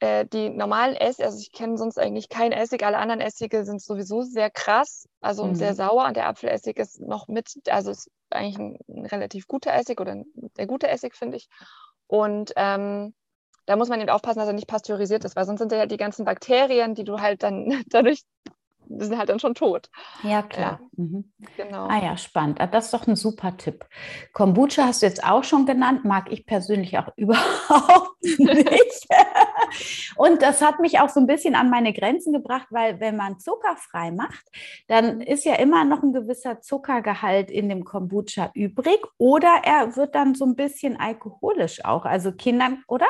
äh, 0.00 0.26
die 0.26 0.50
normalen 0.50 0.94
Essig, 0.96 1.24
also 1.24 1.38
ich 1.38 1.52
kenne 1.52 1.78
sonst 1.78 1.98
eigentlich 1.98 2.28
kein 2.28 2.52
Essig, 2.52 2.84
alle 2.84 2.98
anderen 2.98 3.20
Essige 3.20 3.64
sind 3.64 3.80
sowieso 3.80 4.22
sehr 4.22 4.50
krass, 4.50 5.08
also 5.20 5.46
mhm. 5.46 5.54
sehr 5.54 5.74
sauer 5.74 6.06
und 6.06 6.16
der 6.16 6.28
Apfelessig 6.28 6.78
ist 6.78 7.00
noch 7.00 7.26
mit, 7.28 7.54
also 7.68 7.90
ist 7.90 8.10
eigentlich 8.28 8.58
ein, 8.58 8.78
ein 8.88 9.06
relativ 9.06 9.46
guter 9.46 9.72
Essig 9.72 10.00
oder 10.00 10.12
ein 10.12 10.26
sehr 10.56 10.66
guter 10.66 10.90
Essig, 10.90 11.14
finde 11.14 11.38
ich. 11.38 11.48
Und 12.06 12.52
ähm, 12.56 13.14
da 13.66 13.76
muss 13.76 13.88
man 13.88 14.00
eben 14.00 14.10
aufpassen, 14.10 14.38
dass 14.40 14.48
er 14.48 14.54
nicht 14.54 14.68
pasteurisiert 14.68 15.24
ist, 15.24 15.36
weil 15.36 15.46
sonst 15.46 15.60
sind 15.60 15.72
ja 15.72 15.86
die 15.86 15.96
ganzen 15.96 16.24
Bakterien, 16.24 16.94
die 16.94 17.04
du 17.04 17.20
halt 17.20 17.42
dann 17.42 17.82
dadurch, 17.88 18.22
die 18.86 19.04
sind 19.04 19.18
halt 19.18 19.28
dann 19.28 19.38
schon 19.38 19.54
tot. 19.54 19.90
Ja, 20.22 20.42
klar. 20.42 20.80
Ja, 20.80 21.02
mhm. 21.04 21.32
Genau. 21.56 21.86
Ah 21.88 22.02
ja, 22.02 22.16
spannend. 22.16 22.60
Ah, 22.60 22.66
das 22.66 22.86
ist 22.86 22.94
doch 22.94 23.06
ein 23.06 23.16
super 23.16 23.56
Tipp. 23.56 23.84
Kombucha 24.32 24.84
hast 24.84 25.02
du 25.02 25.06
jetzt 25.06 25.24
auch 25.24 25.44
schon 25.44 25.66
genannt, 25.66 26.04
mag 26.04 26.30
ich 26.30 26.46
persönlich 26.46 26.98
auch 26.98 27.08
überhaupt 27.16 28.22
nicht. 28.22 29.08
Und 30.16 30.42
das 30.42 30.62
hat 30.62 30.80
mich 30.80 31.00
auch 31.00 31.08
so 31.08 31.20
ein 31.20 31.26
bisschen 31.26 31.54
an 31.54 31.70
meine 31.70 31.92
Grenzen 31.92 32.32
gebracht, 32.32 32.68
weil 32.70 33.00
wenn 33.00 33.16
man 33.16 33.38
zuckerfrei 33.38 34.10
macht, 34.10 34.44
dann 34.88 35.20
ist 35.20 35.44
ja 35.44 35.54
immer 35.54 35.84
noch 35.84 36.02
ein 36.02 36.12
gewisser 36.12 36.60
Zuckergehalt 36.60 37.50
in 37.50 37.68
dem 37.68 37.84
Kombucha 37.84 38.50
übrig 38.54 39.00
oder 39.18 39.60
er 39.64 39.96
wird 39.96 40.14
dann 40.14 40.34
so 40.34 40.44
ein 40.44 40.56
bisschen 40.56 40.98
alkoholisch 40.98 41.84
auch. 41.84 42.04
Also 42.04 42.32
Kindern, 42.32 42.82
oder? 42.88 43.06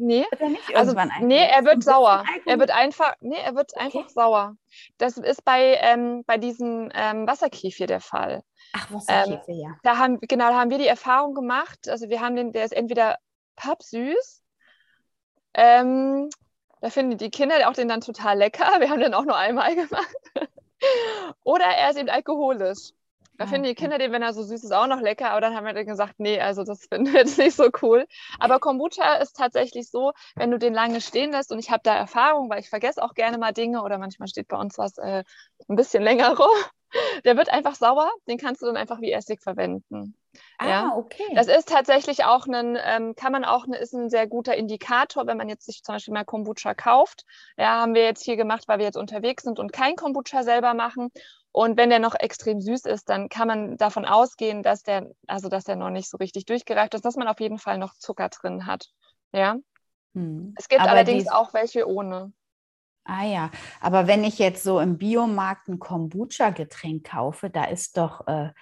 Nee, 0.00 0.24
er 0.38 0.78
also, 0.78 0.94
nee, 1.20 1.46
er 1.46 1.64
wird 1.64 1.84
sauer. 1.84 2.24
Er 2.46 2.58
wird 2.58 2.70
einfach, 2.70 3.14
nee, 3.20 3.36
er 3.36 3.54
wird 3.54 3.72
okay. 3.74 3.84
einfach 3.84 4.08
sauer. 4.08 4.56
Das 4.98 5.18
ist 5.18 5.44
bei, 5.44 5.78
ähm, 5.82 6.24
bei 6.26 6.38
diesem 6.38 6.90
ähm, 6.94 7.26
Wasserkefir 7.26 7.86
der 7.86 8.00
Fall. 8.00 8.42
Ach, 8.72 8.90
Wasserkefir, 8.90 9.54
ähm, 9.54 9.60
ja. 9.60 9.76
Da 9.82 9.98
haben, 9.98 10.18
genau, 10.20 10.48
da 10.48 10.60
haben 10.60 10.70
wir 10.70 10.78
die 10.78 10.86
Erfahrung 10.86 11.34
gemacht. 11.34 11.88
Also 11.88 12.08
wir 12.08 12.20
haben 12.20 12.36
den, 12.36 12.52
der 12.52 12.64
ist 12.64 12.72
entweder 12.72 13.18
pappsüß 13.56 14.40
ähm, 15.54 16.30
da 16.80 16.90
finden 16.90 17.18
die 17.18 17.30
Kinder 17.30 17.68
auch 17.68 17.74
den 17.74 17.88
dann 17.88 18.00
total 18.00 18.38
lecker. 18.38 18.80
Wir 18.80 18.90
haben 18.90 19.00
den 19.00 19.14
auch 19.14 19.24
nur 19.24 19.36
einmal 19.36 19.74
gemacht. 19.74 20.16
Oder 21.44 21.66
er 21.66 21.90
ist 21.90 21.98
eben 21.98 22.08
alkoholisch. 22.08 22.92
Da 23.40 23.46
finden 23.46 23.68
die 23.68 23.74
Kinder 23.74 23.96
den, 23.96 24.12
wenn 24.12 24.20
er 24.20 24.34
so 24.34 24.42
süß 24.42 24.64
ist, 24.64 24.70
auch 24.70 24.86
noch 24.86 25.00
lecker. 25.00 25.30
Aber 25.30 25.40
dann 25.40 25.56
haben 25.56 25.64
wir 25.64 25.72
dann 25.72 25.86
gesagt, 25.86 26.16
nee, 26.18 26.38
also 26.38 26.62
das 26.62 26.84
finden 26.92 27.10
wir 27.10 27.20
jetzt 27.20 27.38
nicht 27.38 27.56
so 27.56 27.70
cool. 27.80 28.06
Aber 28.38 28.58
Kombucha 28.58 29.14
ist 29.14 29.32
tatsächlich 29.34 29.90
so, 29.90 30.12
wenn 30.36 30.50
du 30.50 30.58
den 30.58 30.74
lange 30.74 31.00
stehen 31.00 31.32
lässt, 31.32 31.50
und 31.50 31.58
ich 31.58 31.70
habe 31.70 31.80
da 31.82 31.96
Erfahrung, 31.96 32.50
weil 32.50 32.60
ich 32.60 32.68
vergesse 32.68 33.02
auch 33.02 33.14
gerne 33.14 33.38
mal 33.38 33.52
Dinge 33.52 33.82
oder 33.82 33.96
manchmal 33.96 34.28
steht 34.28 34.46
bei 34.48 34.58
uns 34.58 34.76
was 34.76 34.98
äh, 34.98 35.24
ein 35.70 35.76
bisschen 35.76 36.02
länger 36.02 36.36
rum. 36.36 36.50
Der 37.24 37.36
wird 37.36 37.50
einfach 37.50 37.74
sauer, 37.74 38.10
den 38.28 38.38
kannst 38.38 38.62
du 38.62 38.66
dann 38.66 38.76
einfach 38.76 39.00
wie 39.00 39.12
Essig 39.12 39.40
verwenden. 39.42 40.14
Ah, 40.58 40.68
ja. 40.68 40.92
okay. 40.96 41.24
Das 41.34 41.48
ist 41.48 41.68
tatsächlich 41.68 42.24
auch 42.24 42.46
ein, 42.46 42.78
ähm, 42.84 43.14
kann 43.14 43.32
man 43.32 43.44
auch, 43.44 43.66
ist 43.66 43.94
ein 43.94 44.10
sehr 44.10 44.26
guter 44.26 44.56
Indikator, 44.56 45.26
wenn 45.26 45.36
man 45.36 45.48
jetzt 45.48 45.66
sich 45.66 45.82
zum 45.82 45.94
Beispiel 45.94 46.14
mal 46.14 46.24
Kombucha 46.24 46.74
kauft. 46.74 47.24
Ja, 47.56 47.80
haben 47.80 47.94
wir 47.94 48.04
jetzt 48.04 48.24
hier 48.24 48.36
gemacht, 48.36 48.64
weil 48.68 48.78
wir 48.78 48.86
jetzt 48.86 48.96
unterwegs 48.96 49.42
sind 49.42 49.58
und 49.58 49.72
kein 49.72 49.96
Kombucha 49.96 50.42
selber 50.42 50.74
machen. 50.74 51.10
Und 51.52 51.76
wenn 51.76 51.90
der 51.90 51.98
noch 51.98 52.14
extrem 52.14 52.60
süß 52.60 52.84
ist, 52.84 53.08
dann 53.08 53.28
kann 53.28 53.48
man 53.48 53.76
davon 53.76 54.04
ausgehen, 54.04 54.62
dass 54.62 54.82
der, 54.82 55.10
also 55.26 55.48
dass 55.48 55.64
der 55.64 55.76
noch 55.76 55.90
nicht 55.90 56.08
so 56.08 56.16
richtig 56.16 56.44
durchgereift 56.44 56.94
ist, 56.94 57.04
dass 57.04 57.16
man 57.16 57.26
auf 57.26 57.40
jeden 57.40 57.58
Fall 57.58 57.78
noch 57.78 57.94
Zucker 57.94 58.28
drin 58.28 58.66
hat. 58.66 58.90
Ja. 59.32 59.56
Hm. 60.14 60.54
Es 60.56 60.68
gibt 60.68 60.82
Aber 60.82 60.90
allerdings 60.90 61.28
auch 61.28 61.52
welche 61.54 61.88
ohne. 61.88 62.32
Ah 63.10 63.24
ja, 63.24 63.50
aber 63.80 64.06
wenn 64.06 64.22
ich 64.22 64.38
jetzt 64.38 64.62
so 64.62 64.78
im 64.78 64.96
Biomarkt 64.96 65.66
ein 65.66 65.80
Kombucha-Getränk 65.80 67.10
kaufe, 67.10 67.50
da 67.50 67.64
ist 67.64 67.96
doch, 67.96 68.24
äh, 68.28 68.52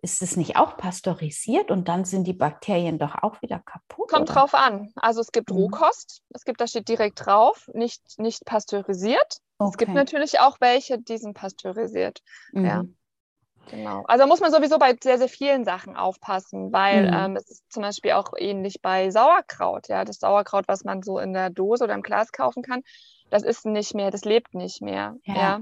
ist 0.00 0.22
es 0.22 0.36
nicht 0.36 0.56
auch 0.56 0.76
pasteurisiert 0.76 1.72
und 1.72 1.88
dann 1.88 2.04
sind 2.04 2.24
die 2.24 2.32
Bakterien 2.32 3.00
doch 3.00 3.16
auch 3.20 3.42
wieder 3.42 3.58
kaputt? 3.58 4.08
Kommt 4.08 4.30
oder? 4.30 4.34
drauf 4.34 4.54
an. 4.54 4.92
Also 4.94 5.20
es 5.20 5.32
gibt 5.32 5.50
mhm. 5.50 5.56
Rohkost, 5.56 6.22
es 6.32 6.44
gibt, 6.44 6.60
da 6.60 6.68
steht 6.68 6.88
direkt 6.88 7.26
drauf, 7.26 7.68
nicht, 7.74 8.00
nicht 8.20 8.44
pasteurisiert. 8.44 9.38
Okay. 9.58 9.70
Es 9.70 9.76
gibt 9.76 9.94
natürlich 9.94 10.38
auch 10.38 10.60
welche, 10.60 11.00
die 11.00 11.18
sind 11.18 11.34
pasteurisiert. 11.34 12.22
Mhm. 12.52 12.64
Ja. 12.64 12.84
Genau. 13.70 14.04
Also 14.06 14.26
muss 14.26 14.40
man 14.40 14.52
sowieso 14.52 14.78
bei 14.78 14.96
sehr, 15.02 15.18
sehr 15.18 15.28
vielen 15.28 15.64
Sachen 15.64 15.96
aufpassen, 15.96 16.72
weil 16.72 17.06
mhm. 17.06 17.14
ähm, 17.14 17.36
es 17.36 17.50
ist 17.50 17.72
zum 17.72 17.82
Beispiel 17.82 18.12
auch 18.12 18.32
ähnlich 18.36 18.80
bei 18.80 19.10
Sauerkraut. 19.10 19.88
Ja, 19.88 20.04
das 20.04 20.18
Sauerkraut, 20.18 20.68
was 20.68 20.84
man 20.84 21.02
so 21.02 21.18
in 21.18 21.32
der 21.32 21.50
Dose 21.50 21.84
oder 21.84 21.94
im 21.94 22.02
Glas 22.02 22.32
kaufen 22.32 22.62
kann, 22.62 22.82
das 23.30 23.42
ist 23.42 23.66
nicht 23.66 23.94
mehr, 23.94 24.10
das 24.10 24.24
lebt 24.24 24.54
nicht 24.54 24.82
mehr. 24.82 25.16
Ja. 25.24 25.34
ja. 25.34 25.60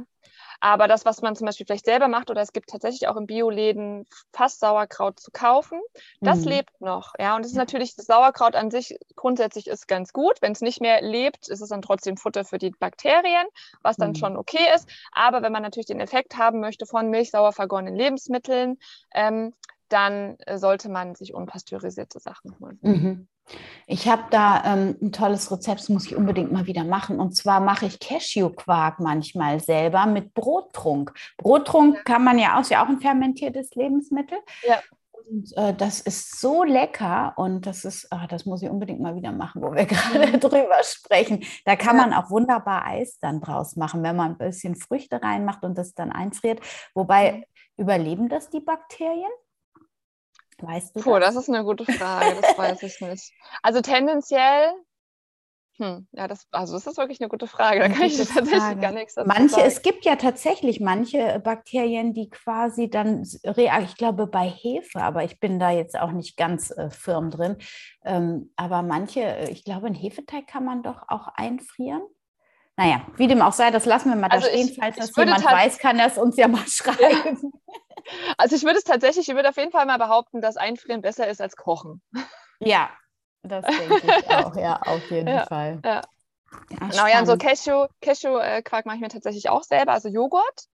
Aber 0.65 0.89
das, 0.89 1.05
was 1.05 1.21
man 1.21 1.37
zum 1.37 1.45
Beispiel 1.45 1.67
vielleicht 1.67 1.85
selber 1.85 2.09
macht, 2.09 2.31
oder 2.31 2.41
es 2.41 2.55
gibt 2.55 2.71
tatsächlich 2.71 3.07
auch 3.07 3.17
in 3.17 3.27
Bioläden 3.27 4.07
fast 4.33 4.61
Sauerkraut 4.61 5.21
zu 5.21 5.31
kaufen, 5.31 5.79
das 6.23 6.39
mhm. 6.39 6.53
lebt 6.53 6.81
noch. 6.81 7.13
Ja, 7.19 7.37
und 7.37 7.45
es 7.45 7.51
ist 7.51 7.59
natürlich, 7.59 7.97
das 7.97 8.07
Sauerkraut 8.07 8.57
an 8.57 8.71
sich 8.71 8.99
grundsätzlich 9.15 9.67
ist 9.67 9.87
ganz 9.89 10.15
gut. 10.15 10.41
Wenn 10.41 10.53
es 10.53 10.63
nicht 10.63 10.81
mehr 10.81 11.03
lebt, 11.03 11.49
ist 11.49 11.61
es 11.61 11.69
dann 11.69 11.83
trotzdem 11.83 12.17
Futter 12.17 12.47
für 12.47 12.57
die 12.57 12.71
Bakterien, 12.71 13.47
was 13.83 13.99
dann 13.99 14.13
mhm. 14.13 14.15
schon 14.15 14.37
okay 14.39 14.67
ist. 14.75 14.89
Aber 15.13 15.43
wenn 15.43 15.53
man 15.53 15.61
natürlich 15.61 15.85
den 15.85 16.01
Effekt 16.01 16.39
haben 16.39 16.61
möchte 16.61 16.87
von 16.87 17.11
milchsauer 17.11 17.53
vergorenen 17.53 17.95
Lebensmitteln, 17.95 18.79
ähm, 19.13 19.53
dann 19.91 20.39
äh, 20.47 20.57
sollte 20.57 20.89
man 20.89 21.15
sich 21.15 21.35
unpasteurisierte 21.35 22.21
Sachen 22.21 22.59
holen. 22.59 22.79
Mhm. 22.81 23.29
Ich 23.87 24.09
habe 24.09 24.25
da 24.31 24.63
ähm, 24.65 24.97
ein 25.03 25.13
tolles 25.13 25.51
Rezept, 25.53 25.81
das 25.81 25.89
muss 25.89 26.07
ich 26.07 26.17
unbedingt 26.17 26.53
mal 26.53 26.67
wieder 26.67 26.85
machen. 26.85 27.21
Und 27.21 27.37
zwar 27.37 27.61
mache 27.61 27.87
ich 27.87 28.01
Cashewquark 28.01 29.01
manchmal 29.01 29.61
selber 29.61 30.07
mit 30.07 30.35
Brottrunk. 30.35 31.13
Brottrunk 31.37 31.97
ja. 31.97 32.03
kann 32.05 32.25
man 32.25 32.39
ja 32.39 32.57
auch, 32.57 32.61
ist 32.61 32.71
ja 32.71 32.83
auch 32.83 32.89
ein 32.89 33.01
fermentiertes 33.01 33.75
Lebensmittel. 33.75 34.39
Ja. 34.67 34.81
Und 35.27 35.57
äh, 35.57 35.75
das 35.75 36.01
ist 36.01 36.39
so 36.39 36.65
lecker 36.65 37.33
und 37.37 37.67
das 37.67 37.85
ist, 37.85 38.09
ach, 38.11 38.27
das 38.27 38.45
muss 38.45 38.63
ich 38.63 38.69
unbedingt 38.69 39.01
mal 39.01 39.17
wieder 39.17 39.33
machen, 39.33 39.63
wo 39.63 39.73
wir 39.73 39.85
gerade 39.87 40.27
mhm. 40.27 40.41
drüber 40.41 40.83
sprechen. 40.83 41.45
Da 41.65 41.77
kann 41.77 41.97
ja. 41.97 42.07
man 42.07 42.13
auch 42.13 42.31
wunderbar 42.31 42.87
Eis 42.87 43.19
dann 43.19 43.41
draus 43.41 43.77
machen, 43.77 44.03
wenn 44.03 44.17
man 44.17 44.33
ein 44.33 44.39
bisschen 44.39 44.77
Früchte 44.77 45.23
reinmacht 45.23 45.65
und 45.65 45.79
das 45.79 45.95
dann 45.95 46.13
einfriert. 46.13 46.61
Wobei, 46.95 47.33
mhm. 47.33 47.45
überleben 47.77 48.29
das 48.29 48.51
die 48.51 48.61
Bakterien? 48.61 49.31
Weißt 50.63 50.97
du? 50.97 51.01
Puh, 51.01 51.19
das? 51.19 51.35
das 51.35 51.45
ist 51.45 51.49
eine 51.49 51.65
gute 51.65 51.85
Frage, 51.85 52.41
das 52.41 52.59
weiß 52.59 52.83
ich 52.83 53.01
nicht. 53.01 53.33
Also 53.63 53.81
tendenziell, 53.81 54.73
hm, 55.79 56.07
ja, 56.13 56.29
das, 56.29 56.47
also 56.53 56.75
das 56.75 56.87
ist 56.87 56.99
wirklich 56.99 57.21
eine 57.21 57.29
gute 57.29 57.49
Frage. 57.49 57.81
Da 57.81 57.89
kann 57.89 58.03
ich 58.03 58.17
tatsächlich 58.17 58.59
Frage. 58.59 58.81
gar 58.81 58.93
nichts 58.93 59.15
dazu 59.15 59.27
Manche, 59.27 59.57
sagen. 59.57 59.67
es 59.67 59.83
gibt 59.83 60.05
ja 60.05 60.15
tatsächlich 60.15 60.79
manche 60.81 61.41
Bakterien, 61.41 62.15
die 62.15 62.31
quasi 62.31 62.89
dann, 62.89 63.23
ich 63.23 63.97
glaube 63.97 64.29
bei 64.29 64.49
Hefe, 64.49 65.03
aber 65.03 65.25
ich 65.25 65.41
bin 65.41 65.59
da 65.59 65.71
jetzt 65.71 65.99
auch 65.99 66.13
nicht 66.13 66.37
ganz 66.37 66.71
äh, 66.71 66.91
firm 66.91 67.31
drin. 67.31 67.57
Ähm, 68.05 68.53
aber 68.55 68.83
manche, 68.83 69.21
äh, 69.21 69.51
ich 69.51 69.65
glaube, 69.65 69.87
einen 69.87 69.97
Hefeteig 69.97 70.47
kann 70.47 70.65
man 70.65 70.85
doch 70.85 71.09
auch 71.09 71.27
einfrieren. 71.35 72.03
Naja, 72.77 73.07
wie 73.17 73.27
dem 73.27 73.43
auch 73.43 73.53
sei, 73.53 73.71
das 73.71 73.85
lassen 73.85 74.11
wir 74.11 74.17
mal 74.17 74.31
also 74.31 74.47
da 74.47 74.53
stehen. 74.53 74.77
Falls 74.79 74.97
das 74.97 75.17
jemand 75.17 75.45
weiß, 75.45 75.79
kann 75.79 75.99
er 75.99 76.07
es 76.07 76.19
uns 76.19 76.37
ja 76.37 76.47
mal 76.47 76.65
schreiben. 76.67 77.53
Also 78.39 78.57
ich 78.57 78.63
würde 78.65 78.79
es 78.79 78.85
tatsächlich, 78.85 79.29
ich 79.29 79.35
würde 79.35 79.49
auf 79.49 79.57
jeden 79.57 79.73
Fall 79.73 79.87
mal 79.87 79.99
behaupten, 79.99 80.41
dass 80.41 80.57
Einfrieren 80.57 81.03
besser 81.03 81.29
ist 81.29 81.41
als 81.41 81.57
Kochen. 81.57 82.03
Ja, 82.61 82.89
das 83.43 83.65
denke 83.67 84.01
ich 84.07 84.31
auch, 84.31 84.57
ja, 84.57 84.81
auf 84.81 85.11
jeden 85.11 85.27
ja, 85.27 85.45
Fall. 85.45 85.81
Ja. 85.85 86.03
Ja, 86.71 86.89
genau, 86.89 87.07
ja, 87.09 87.19
und 87.19 87.27
so 87.27 87.37
Cashew, 87.37 87.89
Cashew-Quark 88.01 88.87
mache 88.87 88.97
ich 88.97 89.03
mir 89.03 89.09
tatsächlich 89.09 89.51
auch 89.51 89.65
selber, 89.65 89.93
also 89.93 90.09
Joghurt. 90.09 90.69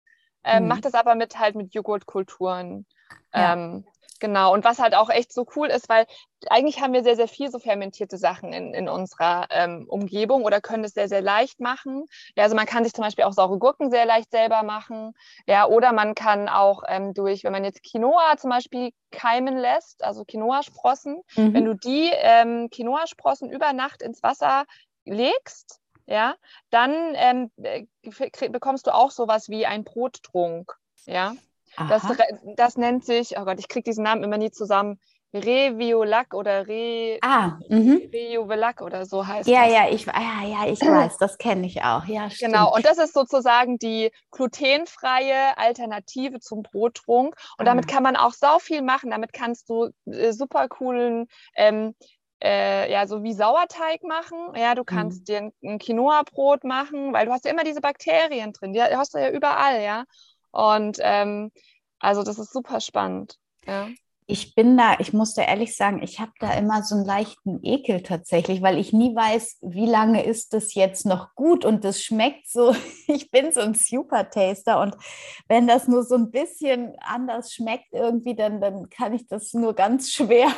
Ähm, 0.43 0.63
mhm. 0.63 0.69
Mache 0.69 0.81
das 0.81 0.95
aber 0.95 1.13
mit 1.13 1.37
halt 1.37 1.55
mit 1.55 1.73
Joghurtkulturen. 1.75 2.87
Ja. 3.33 3.53
Ähm, 3.53 3.85
Genau, 4.19 4.53
und 4.53 4.63
was 4.63 4.79
halt 4.79 4.95
auch 4.95 5.09
echt 5.09 5.31
so 5.31 5.45
cool 5.55 5.67
ist, 5.67 5.89
weil 5.89 6.05
eigentlich 6.49 6.81
haben 6.81 6.93
wir 6.93 7.03
sehr, 7.03 7.15
sehr 7.15 7.27
viel 7.27 7.49
so 7.49 7.59
fermentierte 7.59 8.17
Sachen 8.17 8.53
in, 8.53 8.73
in 8.73 8.89
unserer 8.89 9.47
ähm, 9.49 9.85
Umgebung 9.87 10.43
oder 10.43 10.61
können 10.61 10.83
es 10.83 10.93
sehr, 10.93 11.07
sehr 11.07 11.21
leicht 11.21 11.59
machen. 11.59 12.05
Ja, 12.35 12.43
also 12.43 12.55
man 12.55 12.65
kann 12.65 12.83
sich 12.83 12.93
zum 12.93 13.03
Beispiel 13.03 13.25
auch 13.25 13.33
saure 13.33 13.57
Gurken 13.57 13.89
sehr 13.89 14.05
leicht 14.05 14.31
selber 14.31 14.63
machen. 14.63 15.13
Ja, 15.47 15.67
oder 15.67 15.93
man 15.93 16.15
kann 16.15 16.49
auch 16.49 16.83
ähm, 16.87 17.13
durch, 17.13 17.43
wenn 17.43 17.51
man 17.51 17.63
jetzt 17.63 17.83
Quinoa 17.83 18.37
zum 18.37 18.49
Beispiel 18.49 18.91
keimen 19.11 19.57
lässt, 19.57 20.03
also 20.03 20.25
Quinoa-Sprossen, 20.25 21.21
mhm. 21.35 21.53
wenn 21.53 21.65
du 21.65 21.73
die 21.73 22.11
ähm, 22.13 22.69
Quinoa-Sprossen 22.69 23.49
über 23.49 23.73
Nacht 23.73 24.01
ins 24.01 24.21
Wasser 24.23 24.65
legst, 25.05 25.79
ja, 26.05 26.35
dann 26.69 27.13
ähm, 27.15 27.51
bekommst 28.51 28.87
du 28.87 28.93
auch 28.93 29.11
sowas 29.11 29.49
wie 29.49 29.65
ein 29.65 29.83
Brottrunk. 29.83 30.73
Ja, 31.05 31.35
das, 31.89 32.03
das, 32.55 32.77
nennt 32.77 33.05
sich, 33.05 33.37
oh 33.37 33.45
Gott, 33.45 33.59
ich 33.59 33.67
kriege 33.67 33.83
diesen 33.83 34.03
Namen 34.03 34.23
immer 34.23 34.37
nie 34.37 34.51
zusammen. 34.51 34.99
Reviolac 35.33 36.33
oder 36.33 36.67
Re 36.67 37.19
ah, 37.21 37.57
mhm. 37.67 38.09
Rejuvelak 38.13 38.81
oder 38.81 39.05
so 39.05 39.27
heißt 39.27 39.47
ja, 39.47 39.63
das. 39.65 39.73
Ja, 39.73 39.89
ich, 39.89 40.05
ja, 40.05 40.43
ja, 40.45 40.71
ich 40.71 40.79
weiß, 40.79 41.17
das 41.17 41.37
kenne 41.37 41.67
ich 41.67 41.83
auch. 41.83 42.05
Ja, 42.05 42.29
stimmt. 42.31 42.53
Genau, 42.53 42.73
und 42.73 42.85
das 42.85 42.97
ist 42.97 43.13
sozusagen 43.13 43.77
die 43.77 44.11
glutenfreie 44.31 45.57
Alternative 45.57 46.39
zum 46.39 46.63
Brottrunk. 46.63 47.35
Und 47.57 47.65
damit 47.65 47.85
ah. 47.89 47.93
kann 47.93 48.03
man 48.03 48.15
auch 48.15 48.33
sau 48.33 48.59
viel 48.59 48.81
machen. 48.81 49.11
Damit 49.11 49.33
kannst 49.33 49.69
du 49.69 49.89
äh, 50.05 50.31
super 50.31 50.69
coolen 50.69 51.27
ähm, 51.55 51.93
äh, 52.41 52.91
ja, 52.91 53.07
so 53.07 53.23
wie 53.23 53.33
Sauerteig 53.33 54.03
machen. 54.03 54.37
Ja, 54.55 54.75
du 54.75 54.83
kannst 54.83 55.21
mhm. 55.21 55.25
dir 55.25 55.37
ein, 55.37 55.53
ein 55.63 55.79
Quinoa-Brot 55.79 56.63
machen, 56.63 57.13
weil 57.13 57.25
du 57.25 57.31
hast 57.31 57.45
ja 57.45 57.51
immer 57.51 57.63
diese 57.63 57.81
Bakterien 57.81 58.53
drin. 58.53 58.73
Die 58.73 58.81
hast 58.81 59.13
du 59.13 59.19
ja 59.19 59.29
überall, 59.29 59.81
ja. 59.81 60.05
Und 60.51 60.97
ähm, 61.01 61.51
also 61.99 62.23
das 62.23 62.39
ist 62.39 62.53
super 62.53 62.79
spannend. 62.79 63.37
Ja. 63.65 63.87
Ich 64.29 64.55
bin 64.55 64.75
da, 64.75 64.97
ich 64.99 65.13
muss 65.13 65.35
da 65.35 65.43
ehrlich 65.43 65.77
sagen, 65.77 66.03
ich 66.03 66.19
habe 66.19 66.33
da 66.39 66.51
immer 66.53 66.83
so 66.83 66.95
einen 66.95 67.05
leichten 67.05 67.63
Ekel 67.63 68.03
tatsächlich, 68.03 68.61
weil 68.61 68.77
ich 68.77 68.91
nie 68.91 69.15
weiß, 69.15 69.59
wie 69.61 69.85
lange 69.85 70.25
ist 70.25 70.53
das 70.53 70.73
jetzt 70.73 71.05
noch 71.05 71.33
gut 71.33 71.63
und 71.63 71.85
das 71.85 72.01
schmeckt 72.01 72.49
so. 72.49 72.75
Ich 73.07 73.31
bin 73.31 73.53
so 73.53 73.61
ein 73.61 73.73
Super-Taster 73.73 74.81
und 74.81 74.97
wenn 75.47 75.65
das 75.65 75.87
nur 75.87 76.03
so 76.03 76.15
ein 76.15 76.29
bisschen 76.29 76.93
anders 76.99 77.53
schmeckt 77.53 77.93
irgendwie, 77.93 78.35
dann, 78.35 78.59
dann 78.59 78.89
kann 78.89 79.13
ich 79.13 79.27
das 79.27 79.53
nur 79.53 79.73
ganz 79.73 80.11
schwer 80.11 80.51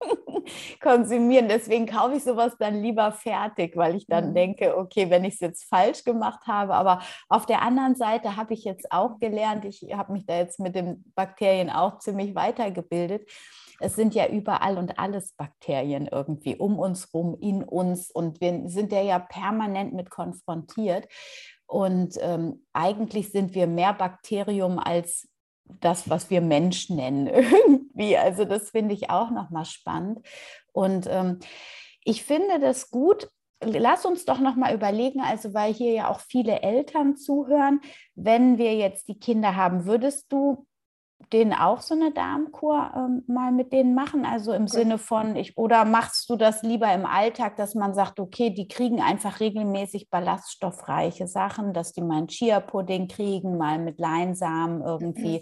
konsumieren. 0.80 1.48
Deswegen 1.48 1.86
kaufe 1.86 2.16
ich 2.16 2.24
sowas 2.24 2.54
dann 2.58 2.82
lieber 2.82 3.12
fertig, 3.12 3.76
weil 3.76 3.96
ich 3.96 4.06
dann 4.06 4.30
mhm. 4.30 4.34
denke, 4.34 4.76
okay, 4.76 5.10
wenn 5.10 5.24
ich 5.24 5.34
es 5.34 5.40
jetzt 5.40 5.64
falsch 5.68 6.04
gemacht 6.04 6.46
habe. 6.46 6.74
Aber 6.74 7.00
auf 7.28 7.46
der 7.46 7.62
anderen 7.62 7.94
Seite 7.94 8.36
habe 8.36 8.54
ich 8.54 8.64
jetzt 8.64 8.90
auch 8.92 9.18
gelernt, 9.18 9.64
ich 9.64 9.86
habe 9.94 10.12
mich 10.12 10.26
da 10.26 10.36
jetzt 10.36 10.60
mit 10.60 10.74
den 10.74 11.04
Bakterien 11.14 11.70
auch 11.70 11.98
ziemlich 11.98 12.34
weitergebildet. 12.34 13.28
Es 13.78 13.94
sind 13.94 14.14
ja 14.14 14.26
überall 14.26 14.78
und 14.78 14.98
alles 14.98 15.32
Bakterien 15.32 16.08
irgendwie 16.10 16.56
um 16.56 16.78
uns 16.78 17.12
rum, 17.12 17.36
in 17.40 17.62
uns. 17.62 18.10
Und 18.10 18.40
wir 18.40 18.62
sind 18.68 18.92
ja 18.92 19.02
ja 19.02 19.18
permanent 19.18 19.92
mit 19.92 20.10
konfrontiert. 20.10 21.06
Und 21.66 22.16
ähm, 22.20 22.64
eigentlich 22.72 23.32
sind 23.32 23.54
wir 23.54 23.66
mehr 23.66 23.92
Bakterium 23.92 24.78
als 24.78 25.28
das, 25.80 26.08
was 26.08 26.30
wir 26.30 26.40
Mensch 26.40 26.90
nennen 26.90 27.28
irgendwie. 27.96 28.16
Also 28.16 28.44
das 28.44 28.70
finde 28.70 28.94
ich 28.94 29.10
auch 29.10 29.30
nochmal 29.30 29.64
spannend. 29.64 30.20
Und 30.72 31.06
ähm, 31.10 31.38
ich 32.04 32.22
finde 32.22 32.60
das 32.60 32.90
gut. 32.90 33.28
Lass 33.62 34.04
uns 34.04 34.26
doch 34.26 34.38
nochmal 34.38 34.74
überlegen, 34.74 35.22
also 35.22 35.54
weil 35.54 35.72
hier 35.72 35.92
ja 35.92 36.10
auch 36.10 36.20
viele 36.20 36.60
Eltern 36.60 37.16
zuhören, 37.16 37.80
wenn 38.14 38.58
wir 38.58 38.76
jetzt 38.76 39.08
die 39.08 39.18
Kinder 39.18 39.56
haben, 39.56 39.86
würdest 39.86 40.30
du 40.30 40.66
denen 41.32 41.54
auch 41.54 41.80
so 41.80 41.94
eine 41.94 42.12
Darmkur 42.12 42.92
ähm, 42.94 43.22
mal 43.26 43.52
mit 43.52 43.72
denen 43.72 43.94
machen? 43.94 44.26
Also 44.26 44.52
im. 44.52 44.68
Sinne 44.68 44.98
von, 44.98 45.36
ich, 45.36 45.56
oder 45.56 45.86
machst 45.86 46.28
du 46.28 46.36
das 46.36 46.62
lieber 46.62 46.92
im 46.92 47.06
Alltag, 47.06 47.56
dass 47.56 47.74
man 47.74 47.94
sagt, 47.94 48.20
okay, 48.20 48.50
die 48.50 48.68
kriegen 48.68 49.00
einfach 49.00 49.40
regelmäßig 49.40 50.10
ballaststoffreiche 50.10 51.26
Sachen, 51.26 51.72
dass 51.72 51.94
die 51.94 52.02
mal 52.02 52.18
einen 52.18 52.28
Chia-Pudding 52.28 53.08
kriegen, 53.08 53.56
mal 53.56 53.78
mit 53.78 53.98
Leinsamen 53.98 54.82
irgendwie. 54.82 55.38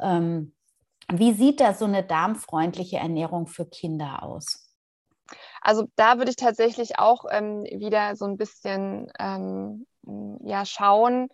Ähm, 0.00 0.54
wie 1.12 1.32
sieht 1.32 1.60
da 1.60 1.74
so 1.74 1.84
eine 1.84 2.02
darmfreundliche 2.02 2.96
Ernährung 2.96 3.46
für 3.46 3.66
Kinder 3.66 4.22
aus? 4.22 4.64
Also 5.60 5.86
da 5.96 6.18
würde 6.18 6.30
ich 6.30 6.36
tatsächlich 6.36 6.98
auch 6.98 7.24
ähm, 7.30 7.64
wieder 7.64 8.16
so 8.16 8.26
ein 8.26 8.36
bisschen 8.36 9.10
ähm, 9.18 9.86
ja, 10.44 10.66
schauen, 10.66 11.28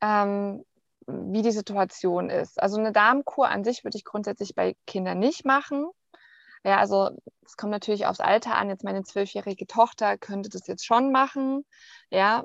ähm, 0.00 0.64
wie 1.06 1.42
die 1.42 1.52
Situation 1.52 2.30
ist. 2.30 2.60
Also 2.60 2.78
eine 2.78 2.92
Darmkur 2.92 3.48
an 3.48 3.64
sich 3.64 3.84
würde 3.84 3.96
ich 3.96 4.04
grundsätzlich 4.04 4.54
bei 4.54 4.74
Kindern 4.86 5.18
nicht 5.18 5.44
machen. 5.44 5.86
Ja, 6.64 6.78
also 6.78 7.10
es 7.44 7.56
kommt 7.56 7.72
natürlich 7.72 8.06
aufs 8.06 8.20
Alter 8.20 8.56
an. 8.56 8.70
Jetzt 8.70 8.84
meine 8.84 9.02
zwölfjährige 9.02 9.66
Tochter 9.66 10.16
könnte 10.16 10.48
das 10.48 10.66
jetzt 10.66 10.84
schon 10.84 11.12
machen. 11.12 11.64
Ja, 12.10 12.44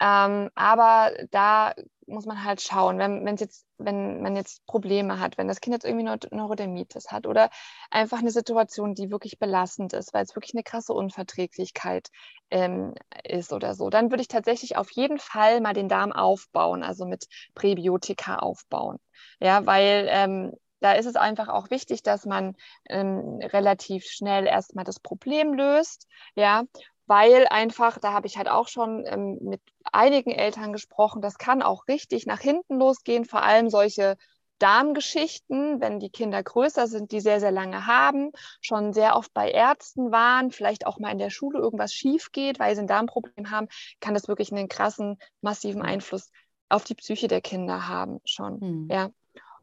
ähm, 0.00 0.50
aber 0.54 1.12
da 1.30 1.74
muss 2.06 2.26
man 2.26 2.42
halt 2.44 2.60
schauen, 2.60 2.98
wenn, 2.98 3.36
jetzt, 3.36 3.66
wenn 3.78 4.20
man 4.20 4.34
jetzt 4.34 4.66
Probleme 4.66 5.20
hat, 5.20 5.38
wenn 5.38 5.48
das 5.48 5.60
Kind 5.60 5.74
jetzt 5.74 5.84
irgendwie 5.84 6.04
Neurodermitis 6.34 7.10
hat 7.10 7.26
oder 7.26 7.50
einfach 7.90 8.18
eine 8.18 8.30
Situation, 8.30 8.94
die 8.94 9.10
wirklich 9.10 9.38
belastend 9.38 9.92
ist, 9.92 10.12
weil 10.12 10.24
es 10.24 10.34
wirklich 10.34 10.54
eine 10.54 10.62
krasse 10.64 10.92
Unverträglichkeit 10.92 12.08
ähm, 12.50 12.94
ist 13.24 13.52
oder 13.52 13.74
so, 13.74 13.90
dann 13.90 14.10
würde 14.10 14.22
ich 14.22 14.28
tatsächlich 14.28 14.76
auf 14.76 14.90
jeden 14.90 15.18
Fall 15.18 15.60
mal 15.60 15.74
den 15.74 15.88
Darm 15.88 16.12
aufbauen, 16.12 16.82
also 16.82 17.06
mit 17.06 17.26
Präbiotika 17.54 18.36
aufbauen. 18.36 18.98
Ja, 19.38 19.64
weil 19.66 20.06
ähm, 20.10 20.52
da 20.80 20.92
ist 20.92 21.06
es 21.06 21.16
einfach 21.16 21.48
auch 21.48 21.70
wichtig, 21.70 22.02
dass 22.02 22.24
man 22.24 22.56
ähm, 22.88 23.38
relativ 23.42 24.04
schnell 24.04 24.46
erstmal 24.46 24.84
das 24.84 24.98
Problem 24.98 25.52
löst, 25.54 26.06
ja, 26.34 26.64
weil 27.10 27.48
einfach, 27.48 27.98
da 27.98 28.12
habe 28.12 28.28
ich 28.28 28.38
halt 28.38 28.48
auch 28.48 28.68
schon 28.68 29.04
ähm, 29.04 29.36
mit 29.40 29.60
einigen 29.90 30.30
Eltern 30.30 30.72
gesprochen, 30.72 31.20
das 31.20 31.38
kann 31.38 31.60
auch 31.60 31.88
richtig 31.88 32.24
nach 32.24 32.38
hinten 32.38 32.78
losgehen, 32.78 33.24
vor 33.24 33.42
allem 33.42 33.68
solche 33.68 34.16
Darmgeschichten, 34.60 35.80
wenn 35.80 35.98
die 35.98 36.10
Kinder 36.10 36.40
größer 36.40 36.86
sind, 36.86 37.10
die 37.10 37.18
sehr, 37.18 37.40
sehr 37.40 37.50
lange 37.50 37.88
haben, 37.88 38.30
schon 38.60 38.92
sehr 38.92 39.16
oft 39.16 39.34
bei 39.34 39.50
Ärzten 39.50 40.12
waren, 40.12 40.52
vielleicht 40.52 40.86
auch 40.86 41.00
mal 41.00 41.10
in 41.10 41.18
der 41.18 41.30
Schule 41.30 41.58
irgendwas 41.58 41.92
schief 41.92 42.30
geht, 42.30 42.60
weil 42.60 42.76
sie 42.76 42.82
ein 42.82 42.86
Darmproblem 42.86 43.50
haben, 43.50 43.66
kann 43.98 44.14
das 44.14 44.28
wirklich 44.28 44.52
einen 44.52 44.68
krassen, 44.68 45.18
massiven 45.40 45.82
Einfluss 45.82 46.30
auf 46.68 46.84
die 46.84 46.94
Psyche 46.94 47.26
der 47.26 47.40
Kinder 47.40 47.88
haben 47.88 48.20
schon. 48.24 48.60
Mhm. 48.60 48.88
Ja. 48.88 49.10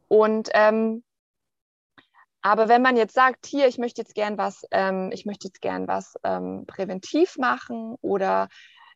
Und 0.08 0.50
ähm, 0.52 1.02
aber 2.42 2.68
wenn 2.68 2.82
man 2.82 2.96
jetzt 2.96 3.14
sagt, 3.14 3.46
hier, 3.46 3.66
ich 3.66 3.78
möchte 3.78 4.00
jetzt 4.00 4.14
gern 4.14 4.38
was, 4.38 4.62
ähm, 4.70 5.10
ich 5.12 5.26
möchte 5.26 5.48
jetzt 5.48 5.60
gern 5.60 5.88
was 5.88 6.14
ähm, 6.24 6.64
präventiv 6.66 7.36
machen 7.36 7.96
oder 8.00 8.48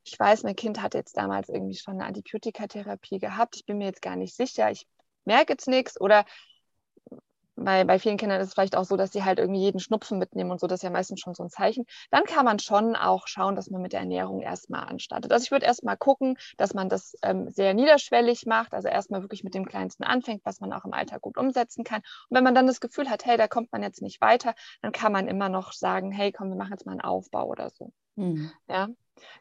ich 0.05 0.18
weiß, 0.18 0.43
mein 0.43 0.57
Kind 0.57 0.82
hat 0.82 0.95
jetzt 0.95 1.16
damals 1.16 1.49
irgendwie 1.49 1.76
schon 1.76 1.95
eine 1.95 2.07
Antibiotikatherapie 2.07 3.18
gehabt, 3.18 3.57
ich 3.57 3.66
bin 3.66 3.78
mir 3.78 3.86
jetzt 3.86 4.03
gar 4.03 4.16
nicht 4.16 4.34
sicher, 4.34 4.70
ich 4.70 4.86
merke 5.24 5.53
jetzt 5.53 5.68
nichts. 5.68 6.01
Oder 6.01 6.24
bei, 7.57 7.84
bei 7.84 7.98
vielen 7.98 8.16
Kindern 8.16 8.40
ist 8.40 8.48
es 8.48 8.55
vielleicht 8.55 8.76
auch 8.76 8.84
so, 8.84 8.96
dass 8.96 9.12
sie 9.12 9.24
halt 9.24 9.38
irgendwie 9.38 9.61
jeden 9.61 9.80
Schnupfen 9.80 10.18
mitnehmen 10.18 10.50
und 10.50 10.61
so, 10.61 10.66
das 10.66 10.78
ist 10.78 10.82
ja 10.84 10.90
meistens 10.90 11.20
schon 11.20 11.34
so 11.34 11.42
ein 11.42 11.50
Zeichen. 11.50 11.84
Dann 12.11 12.24
kann 12.24 12.44
man 12.44 12.59
schon 12.59 12.96
auch 12.96 13.26
schauen, 13.26 13.57
dass 13.57 13.70
man 13.70 13.82
mit 13.82 13.92
der 13.92 14.00
Ernährung 14.00 14.40
erstmal 14.40 14.84
anstartet. 14.84 15.32
Also 15.32 15.44
ich 15.44 15.50
würde 15.50 15.66
erstmal 15.66 15.96
gucken, 15.96 16.38
dass 16.57 16.74
man 16.74 16.88
das 16.88 17.14
ähm, 17.22 17.50
sehr 17.50 17.74
niederschwellig 17.74 18.46
macht, 18.46 18.74
also 18.74 18.88
erstmal 18.88 19.22
wirklich 19.22 19.44
mit 19.44 19.55
dem 19.55 19.66
Kleinsten 19.66 20.05
anfängt, 20.05 20.44
was 20.44 20.61
man 20.61 20.72
auch 20.72 20.84
im 20.84 20.92
Alltag 20.92 21.20
gut 21.20 21.36
umsetzen 21.36 21.84
kann. 21.84 22.00
Und 22.28 22.36
wenn 22.36 22.44
man 22.44 22.55
dann 22.55 22.66
das 22.66 22.80
Gefühl 22.80 23.11
hat, 23.11 23.26
hey, 23.26 23.36
da 23.36 23.48
kommt 23.48 23.70
man 23.72 23.82
jetzt 23.82 24.03
nicht 24.03 24.20
weiter, 24.20 24.55
dann 24.80 24.92
kann 24.92 25.12
man 25.12 25.28
immer 25.28 25.48
noch 25.48 25.72
sagen, 25.72 26.11
hey, 26.11 26.32
komm, 26.32 26.48
wir 26.48 26.57
machen 26.57 26.72
jetzt 26.72 26.86
mal 26.86 26.92
einen 26.92 27.00
Aufbau 27.00 27.46
oder 27.46 27.70
so. 27.70 27.92
Mhm. 28.16 28.50
Ja. 28.68 28.88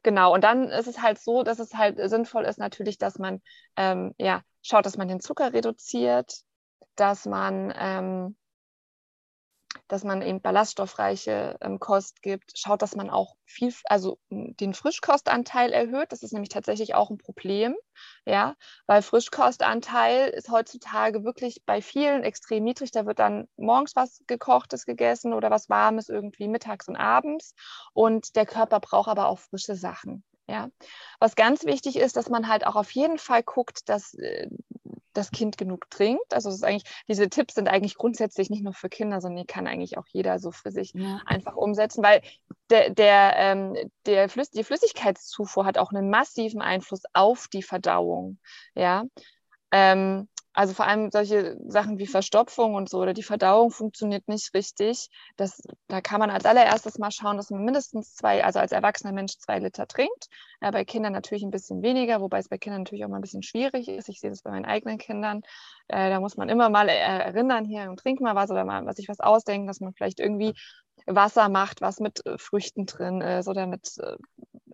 Genau, 0.03 0.33
und 0.33 0.43
dann 0.43 0.69
ist 0.69 0.87
es 0.87 1.01
halt 1.01 1.17
so, 1.19 1.43
dass 1.43 1.59
es 1.59 1.73
halt 1.75 1.97
sinnvoll 2.09 2.43
ist 2.43 2.59
natürlich, 2.59 2.97
dass 2.97 3.17
man 3.17 3.41
ähm, 3.77 4.13
ja, 4.17 4.41
schaut, 4.61 4.85
dass 4.85 4.97
man 4.97 5.07
den 5.07 5.21
Zucker 5.21 5.53
reduziert, 5.53 6.43
dass 6.95 7.25
man, 7.25 7.73
ähm, 7.75 8.35
dass 9.87 10.03
man 10.03 10.21
eben 10.21 10.41
ballaststoffreiche 10.41 11.57
ähm, 11.61 11.79
Kost 11.79 12.21
gibt. 12.21 12.57
Schaut, 12.57 12.81
dass 12.81 12.95
man 12.95 13.09
auch 13.09 13.35
viel, 13.45 13.73
also 13.85 14.19
den 14.29 14.73
Frischkostanteil 14.73 15.73
erhöht. 15.73 16.11
Das 16.11 16.23
ist 16.23 16.31
nämlich 16.33 16.49
tatsächlich 16.49 16.95
auch 16.95 17.09
ein 17.09 17.17
Problem, 17.17 17.75
ja, 18.25 18.55
weil 18.87 19.01
Frischkostanteil 19.01 20.29
ist 20.29 20.49
heutzutage 20.49 21.23
wirklich 21.23 21.63
bei 21.65 21.81
vielen 21.81 22.23
extrem 22.23 22.63
niedrig. 22.63 22.91
Da 22.91 23.05
wird 23.05 23.19
dann 23.19 23.47
morgens 23.57 23.95
was 23.95 24.21
gekochtes 24.27 24.85
gegessen 24.85 25.33
oder 25.33 25.49
was 25.49 25.69
Warmes 25.69 26.09
irgendwie 26.09 26.47
mittags 26.47 26.87
und 26.87 26.95
abends. 26.95 27.53
Und 27.93 28.35
der 28.35 28.45
Körper 28.45 28.79
braucht 28.79 29.09
aber 29.09 29.27
auch 29.27 29.39
frische 29.39 29.75
Sachen. 29.75 30.23
Ja. 30.47 30.69
Was 31.19 31.35
ganz 31.35 31.63
wichtig 31.63 31.95
ist, 31.95 32.17
dass 32.17 32.29
man 32.29 32.47
halt 32.47 32.65
auch 32.67 32.75
auf 32.75 32.91
jeden 32.91 33.17
Fall 33.17 33.41
guckt, 33.43 33.87
dass 33.87 34.13
äh, 34.15 34.49
das 35.13 35.31
Kind 35.31 35.57
genug 35.57 35.89
trinkt. 35.89 36.33
Also 36.33 36.49
ist 36.49 36.63
eigentlich, 36.63 36.89
diese 37.07 37.29
Tipps 37.29 37.55
sind 37.55 37.67
eigentlich 37.67 37.95
grundsätzlich 37.95 38.49
nicht 38.49 38.63
nur 38.63 38.73
für 38.73 38.89
Kinder, 38.89 39.21
sondern 39.21 39.43
die 39.43 39.47
kann 39.47 39.67
eigentlich 39.67 39.97
auch 39.97 40.05
jeder 40.07 40.39
so 40.39 40.51
für 40.51 40.71
sich 40.71 40.93
ja. 40.93 41.21
einfach 41.25 41.55
umsetzen, 41.55 42.03
weil 42.03 42.21
der, 42.69 42.89
der, 42.89 43.33
ähm, 43.35 43.77
der 44.05 44.29
Flüss 44.29 44.49
die 44.49 44.63
Flüssigkeitszufuhr 44.63 45.65
hat 45.65 45.77
auch 45.77 45.91
einen 45.91 46.09
massiven 46.09 46.61
Einfluss 46.61 47.03
auf 47.13 47.47
die 47.47 47.63
Verdauung. 47.63 48.39
Ja. 48.75 49.03
Ähm, 49.71 50.27
also 50.53 50.73
vor 50.73 50.85
allem 50.85 51.11
solche 51.11 51.57
Sachen 51.65 51.97
wie 51.97 52.07
Verstopfung 52.07 52.75
und 52.75 52.89
so 52.89 52.99
oder 52.99 53.13
die 53.13 53.23
Verdauung 53.23 53.71
funktioniert 53.71 54.27
nicht 54.27 54.53
richtig. 54.53 55.07
Das, 55.37 55.61
da 55.87 56.01
kann 56.01 56.19
man 56.19 56.29
als 56.29 56.45
allererstes 56.45 56.97
mal 56.97 57.11
schauen, 57.11 57.37
dass 57.37 57.49
man 57.49 57.63
mindestens 57.63 58.15
zwei, 58.15 58.43
also 58.43 58.59
als 58.59 58.71
erwachsener 58.71 59.13
Mensch 59.13 59.37
zwei 59.37 59.59
Liter 59.59 59.87
trinkt. 59.87 60.27
Ja, 60.61 60.71
bei 60.71 60.83
Kindern 60.83 61.13
natürlich 61.13 61.43
ein 61.43 61.51
bisschen 61.51 61.81
weniger, 61.81 62.19
wobei 62.21 62.39
es 62.39 62.49
bei 62.49 62.57
Kindern 62.57 62.81
natürlich 62.81 63.05
auch 63.05 63.09
mal 63.09 63.17
ein 63.17 63.21
bisschen 63.21 63.43
schwierig 63.43 63.87
ist. 63.87 64.09
Ich 64.09 64.19
sehe 64.19 64.29
das 64.29 64.41
bei 64.41 64.51
meinen 64.51 64.65
eigenen 64.65 64.97
Kindern. 64.97 65.41
Äh, 65.87 66.09
da 66.09 66.19
muss 66.19 66.35
man 66.35 66.49
immer 66.49 66.69
mal 66.69 66.89
erinnern, 66.89 67.65
hier 67.65 67.89
und 67.89 67.99
trink 67.99 68.19
mal 68.19 68.35
was 68.35 68.51
oder 68.51 68.65
mal 68.65 68.85
was 68.85 68.97
sich 68.97 69.07
was 69.07 69.19
ausdenken, 69.19 69.67
dass 69.67 69.79
man 69.79 69.93
vielleicht 69.93 70.19
irgendwie 70.19 70.53
Wasser 71.05 71.49
macht, 71.49 71.81
was 71.81 71.99
mit 71.99 72.25
äh, 72.25 72.37
Früchten 72.37 72.85
drin 72.85 73.21
ist 73.21 73.47
oder 73.47 73.67
mit 73.67 73.97
äh, 73.99 74.17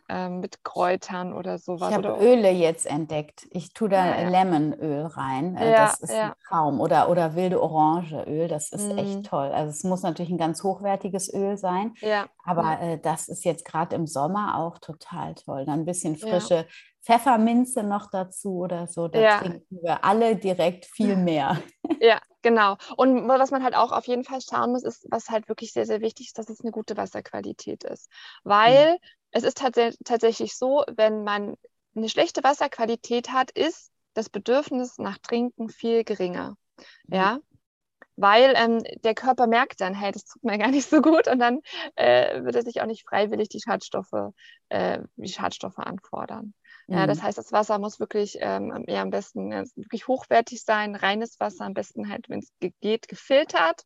ähm, 0.09 0.39
mit 0.39 0.63
Kräutern 0.63 1.33
oder 1.33 1.57
sowas. 1.57 1.89
Ich 1.89 1.95
habe 1.95 2.17
Öle 2.19 2.49
jetzt 2.49 2.85
entdeckt. 2.85 3.47
Ich 3.51 3.73
tue 3.73 3.89
da 3.89 4.05
ja, 4.05 4.21
ja. 4.21 4.29
Lemonöl 4.29 5.05
rein. 5.05 5.57
Äh, 5.57 5.71
ja, 5.71 5.85
das 5.87 5.99
ist 5.99 6.13
ein 6.13 6.33
Traum. 6.47 6.79
Oder, 6.79 7.09
oder 7.09 7.35
wilde 7.35 7.61
Orangeöl. 7.61 8.47
Das 8.47 8.71
ist 8.71 8.93
mm. 8.93 8.97
echt 8.97 9.25
toll. 9.25 9.47
Also 9.47 9.69
es 9.71 9.83
muss 9.83 10.03
natürlich 10.03 10.31
ein 10.31 10.37
ganz 10.37 10.63
hochwertiges 10.63 11.33
Öl 11.33 11.57
sein. 11.57 11.93
Ja. 11.99 12.27
Aber 12.45 12.79
äh, 12.81 12.99
das 12.99 13.27
ist 13.27 13.43
jetzt 13.43 13.65
gerade 13.65 13.95
im 13.95 14.07
Sommer 14.07 14.57
auch 14.57 14.77
total 14.79 15.35
toll. 15.35 15.65
Dann 15.65 15.81
ein 15.81 15.85
bisschen 15.85 16.15
frische 16.15 16.65
Pfefferminze 17.07 17.83
noch 17.83 18.09
dazu 18.11 18.57
oder 18.57 18.87
so. 18.87 19.07
Da 19.07 19.39
trinken 19.39 19.79
wir 19.81 20.03
alle 20.03 20.35
direkt 20.35 20.85
viel 20.85 21.15
mehr. 21.15 21.61
Ja, 21.99 22.19
Genau. 22.43 22.77
Und 22.95 23.27
was 23.27 23.51
man 23.51 23.61
halt 23.61 23.75
auch 23.75 23.91
auf 23.91 24.07
jeden 24.07 24.23
Fall 24.23 24.39
schauen 24.39 24.71
muss, 24.71 24.83
ist, 24.83 25.05
was 25.09 25.27
halt 25.29 25.49
wirklich 25.49 25.73
sehr, 25.73 25.85
sehr 25.85 25.99
wichtig 25.99 26.27
ist, 26.27 26.37
dass 26.37 26.49
es 26.49 26.61
eine 26.61 26.71
gute 26.71 26.95
Wasserqualität 26.95 27.83
ist. 27.83 28.09
Weil 28.43 28.93
mhm 28.93 28.97
es 29.31 29.43
ist 29.43 29.57
tats 29.57 29.97
tatsächlich 30.03 30.55
so, 30.55 30.83
wenn 30.87 31.23
man 31.23 31.55
eine 31.95 32.09
schlechte 32.09 32.43
Wasserqualität 32.43 33.31
hat, 33.31 33.51
ist 33.51 33.91
das 34.13 34.29
Bedürfnis 34.29 34.97
nach 34.97 35.17
Trinken 35.19 35.69
viel 35.69 36.03
geringer. 36.03 36.55
Mhm. 37.07 37.15
Ja, 37.15 37.39
weil 38.15 38.53
ähm, 38.55 38.83
der 39.03 39.13
Körper 39.13 39.45
merkt 39.45 39.79
dann, 39.79 39.93
hey, 39.93 40.11
das 40.11 40.25
tut 40.25 40.43
mir 40.43 40.57
gar 40.57 40.69
nicht 40.69 40.89
so 40.89 41.01
gut 41.01 41.27
und 41.27 41.39
dann 41.39 41.61
äh, 41.95 42.43
wird 42.43 42.55
er 42.55 42.63
sich 42.63 42.81
auch 42.81 42.87
nicht 42.87 43.07
freiwillig 43.07 43.49
die 43.49 43.61
Schadstoffe, 43.61 44.33
äh, 44.69 44.99
die 45.15 45.31
Schadstoffe 45.31 45.77
anfordern. 45.77 46.53
Mhm. 46.87 46.95
Ja, 46.95 47.07
das 47.07 47.21
heißt, 47.21 47.37
das 47.37 47.51
Wasser 47.51 47.79
muss 47.79 47.99
wirklich 47.99 48.37
ähm, 48.41 48.85
ja, 48.87 49.01
am 49.01 49.09
besten 49.09 49.51
ja, 49.51 49.63
wirklich 49.75 50.07
hochwertig 50.07 50.63
sein, 50.63 50.95
reines 50.95 51.39
Wasser, 51.39 51.65
am 51.65 51.73
besten 51.73 52.09
halt, 52.09 52.29
wenn 52.29 52.39
es 52.39 52.51
geht, 52.81 53.07
gefiltert. 53.07 53.83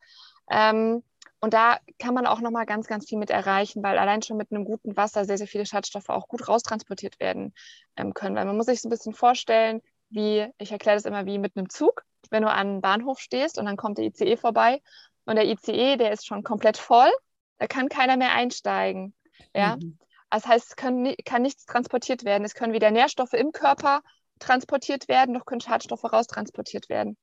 Ähm, 0.49 1.03
und 1.39 1.55
da 1.55 1.79
kann 1.97 2.13
man 2.13 2.27
auch 2.27 2.39
nochmal 2.39 2.67
ganz, 2.67 2.85
ganz 2.87 3.09
viel 3.09 3.17
mit 3.17 3.31
erreichen, 3.31 3.81
weil 3.81 3.97
allein 3.97 4.21
schon 4.21 4.37
mit 4.37 4.51
einem 4.51 4.63
guten 4.63 4.95
Wasser 4.95 5.25
sehr, 5.25 5.39
sehr 5.39 5.47
viele 5.47 5.65
Schadstoffe 5.65 6.09
auch 6.09 6.27
gut 6.27 6.47
raustransportiert 6.47 7.19
werden 7.19 7.53
ähm, 7.95 8.13
können. 8.13 8.35
Weil 8.35 8.45
man 8.45 8.57
muss 8.57 8.67
sich 8.67 8.81
so 8.81 8.87
ein 8.87 8.91
bisschen 8.91 9.13
vorstellen, 9.13 9.81
wie, 10.09 10.47
ich 10.59 10.71
erkläre 10.71 10.97
das 10.97 11.05
immer 11.05 11.25
wie 11.25 11.39
mit 11.39 11.57
einem 11.57 11.69
Zug, 11.69 12.03
wenn 12.29 12.43
du 12.43 12.49
an 12.49 12.57
einem 12.57 12.81
Bahnhof 12.81 13.19
stehst 13.19 13.57
und 13.57 13.65
dann 13.65 13.77
kommt 13.77 13.97
der 13.97 14.05
ICE 14.05 14.37
vorbei 14.37 14.81
und 15.25 15.35
der 15.35 15.45
ICE, 15.45 15.97
der 15.97 16.11
ist 16.11 16.27
schon 16.27 16.43
komplett 16.43 16.77
voll, 16.77 17.09
da 17.57 17.65
kann 17.65 17.89
keiner 17.89 18.17
mehr 18.17 18.33
einsteigen. 18.33 19.15
Ja? 19.55 19.77
Mhm. 19.77 19.97
Das 20.31 20.47
heißt, 20.47 20.69
es 20.69 20.75
können, 20.75 21.13
kann 21.25 21.41
nichts 21.41 21.65
transportiert 21.65 22.23
werden. 22.23 22.45
Es 22.45 22.55
können 22.55 22.73
weder 22.73 22.89
Nährstoffe 22.89 23.33
im 23.33 23.51
Körper 23.51 24.01
transportiert 24.39 25.07
werden, 25.07 25.33
noch 25.33 25.45
können 25.45 25.61
Schadstoffe 25.61 26.03
raustransportiert 26.03 26.89
werden. 26.89 27.17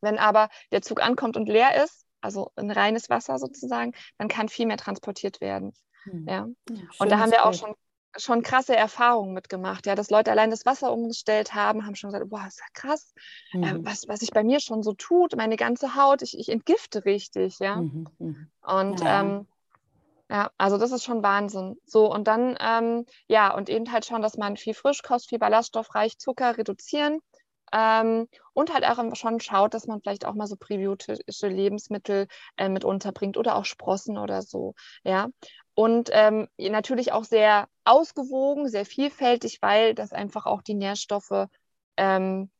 Wenn 0.00 0.18
aber 0.18 0.48
der 0.72 0.82
Zug 0.82 1.02
ankommt 1.02 1.36
und 1.36 1.48
leer 1.48 1.82
ist, 1.82 2.04
also 2.20 2.50
ein 2.56 2.70
reines 2.70 3.08
Wasser 3.08 3.38
sozusagen, 3.38 3.92
dann 4.18 4.28
kann 4.28 4.48
viel 4.48 4.66
mehr 4.66 4.76
transportiert 4.76 5.40
werden. 5.40 5.72
Hm. 6.04 6.26
Ja. 6.28 6.48
ja 6.68 6.82
und 6.98 7.10
da 7.10 7.18
haben 7.18 7.30
wir 7.30 7.46
auch 7.46 7.54
schon, 7.54 7.74
schon 8.16 8.42
krasse 8.42 8.76
Erfahrungen 8.76 9.32
mitgemacht, 9.32 9.86
ja, 9.86 9.94
dass 9.94 10.10
Leute 10.10 10.32
allein 10.32 10.50
das 10.50 10.66
Wasser 10.66 10.92
umgestellt 10.92 11.54
haben, 11.54 11.86
haben 11.86 11.94
schon 11.94 12.10
gesagt, 12.10 12.28
boah, 12.28 12.44
ist 12.46 12.60
ja 12.60 12.66
krass, 12.74 13.14
mhm. 13.52 13.62
äh, 13.62 13.84
was, 13.84 14.08
was 14.08 14.20
sich 14.20 14.30
bei 14.30 14.44
mir 14.44 14.60
schon 14.60 14.82
so 14.82 14.92
tut, 14.92 15.36
meine 15.36 15.56
ganze 15.56 15.94
Haut, 15.94 16.22
ich, 16.22 16.38
ich 16.38 16.48
entgifte 16.48 17.04
richtig, 17.04 17.58
ja. 17.60 17.76
Mhm. 17.76 18.08
mhm. 18.18 18.50
Und 18.62 19.00
ja. 19.00 19.20
Ähm, 19.20 19.46
ja, 20.32 20.50
also 20.56 20.78
das 20.78 20.92
ist 20.92 21.04
schon 21.04 21.22
Wahnsinn. 21.22 21.76
So, 21.84 22.10
und 22.10 22.26
dann, 22.26 22.56
ähm, 22.58 23.04
ja, 23.28 23.54
und 23.54 23.68
eben 23.68 23.92
halt 23.92 24.06
schon, 24.06 24.22
dass 24.22 24.38
man 24.38 24.56
viel 24.56 24.72
Frischkost, 24.72 25.28
viel 25.28 25.38
ballaststoffreich 25.38 26.16
Zucker 26.16 26.56
reduzieren 26.56 27.20
ähm, 27.70 28.28
und 28.54 28.72
halt 28.72 28.86
auch 28.86 29.14
schon 29.14 29.40
schaut, 29.40 29.74
dass 29.74 29.86
man 29.86 30.00
vielleicht 30.00 30.24
auch 30.24 30.32
mal 30.32 30.46
so 30.46 30.56
präbiotische 30.56 31.48
Lebensmittel 31.48 32.28
äh, 32.56 32.70
mit 32.70 32.82
unterbringt 32.82 33.36
oder 33.36 33.56
auch 33.56 33.66
Sprossen 33.66 34.16
oder 34.16 34.40
so. 34.40 34.74
Ja. 35.04 35.28
Und 35.74 36.08
ähm, 36.12 36.48
natürlich 36.56 37.12
auch 37.12 37.24
sehr 37.24 37.68
ausgewogen, 37.84 38.68
sehr 38.70 38.86
vielfältig, 38.86 39.58
weil 39.60 39.94
das 39.94 40.12
einfach 40.12 40.46
auch 40.46 40.62
die 40.62 40.74
Nährstoffe 40.74 41.46
ähm, 41.98 42.50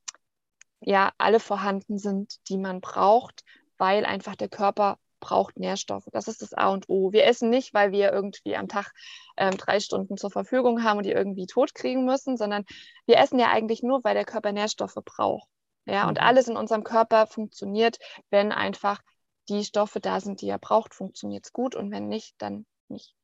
ja 0.80 1.10
alle 1.16 1.40
vorhanden 1.40 1.96
sind, 1.98 2.36
die 2.50 2.58
man 2.58 2.82
braucht, 2.82 3.44
weil 3.78 4.04
einfach 4.04 4.36
der 4.36 4.50
Körper 4.50 4.98
braucht 5.22 5.58
Nährstoffe. 5.58 6.08
Das 6.12 6.28
ist 6.28 6.42
das 6.42 6.52
A 6.52 6.68
und 6.68 6.90
O. 6.90 7.12
Wir 7.12 7.24
essen 7.24 7.48
nicht, 7.48 7.72
weil 7.72 7.92
wir 7.92 8.12
irgendwie 8.12 8.56
am 8.56 8.68
Tag 8.68 8.92
ähm, 9.38 9.56
drei 9.56 9.80
Stunden 9.80 10.18
zur 10.18 10.30
Verfügung 10.30 10.82
haben 10.82 10.98
und 10.98 11.06
die 11.06 11.12
irgendwie 11.12 11.46
tot 11.46 11.74
kriegen 11.74 12.04
müssen, 12.04 12.36
sondern 12.36 12.64
wir 13.06 13.16
essen 13.16 13.38
ja 13.38 13.50
eigentlich 13.50 13.82
nur, 13.82 14.04
weil 14.04 14.14
der 14.14 14.26
Körper 14.26 14.52
Nährstoffe 14.52 14.98
braucht. 15.02 15.48
Ja, 15.86 16.02
mhm. 16.02 16.10
und 16.10 16.20
alles 16.20 16.48
in 16.48 16.56
unserem 16.56 16.84
Körper 16.84 17.26
funktioniert, 17.26 17.98
wenn 18.28 18.52
einfach 18.52 19.00
die 19.48 19.64
Stoffe 19.64 20.00
da 20.00 20.20
sind, 20.20 20.40
die 20.42 20.48
er 20.48 20.58
braucht, 20.58 20.94
funktioniert 20.94 21.46
es 21.46 21.52
gut 21.52 21.74
und 21.74 21.90
wenn 21.90 22.08
nicht, 22.08 22.34
dann 22.38 22.66
nicht. 22.88 23.14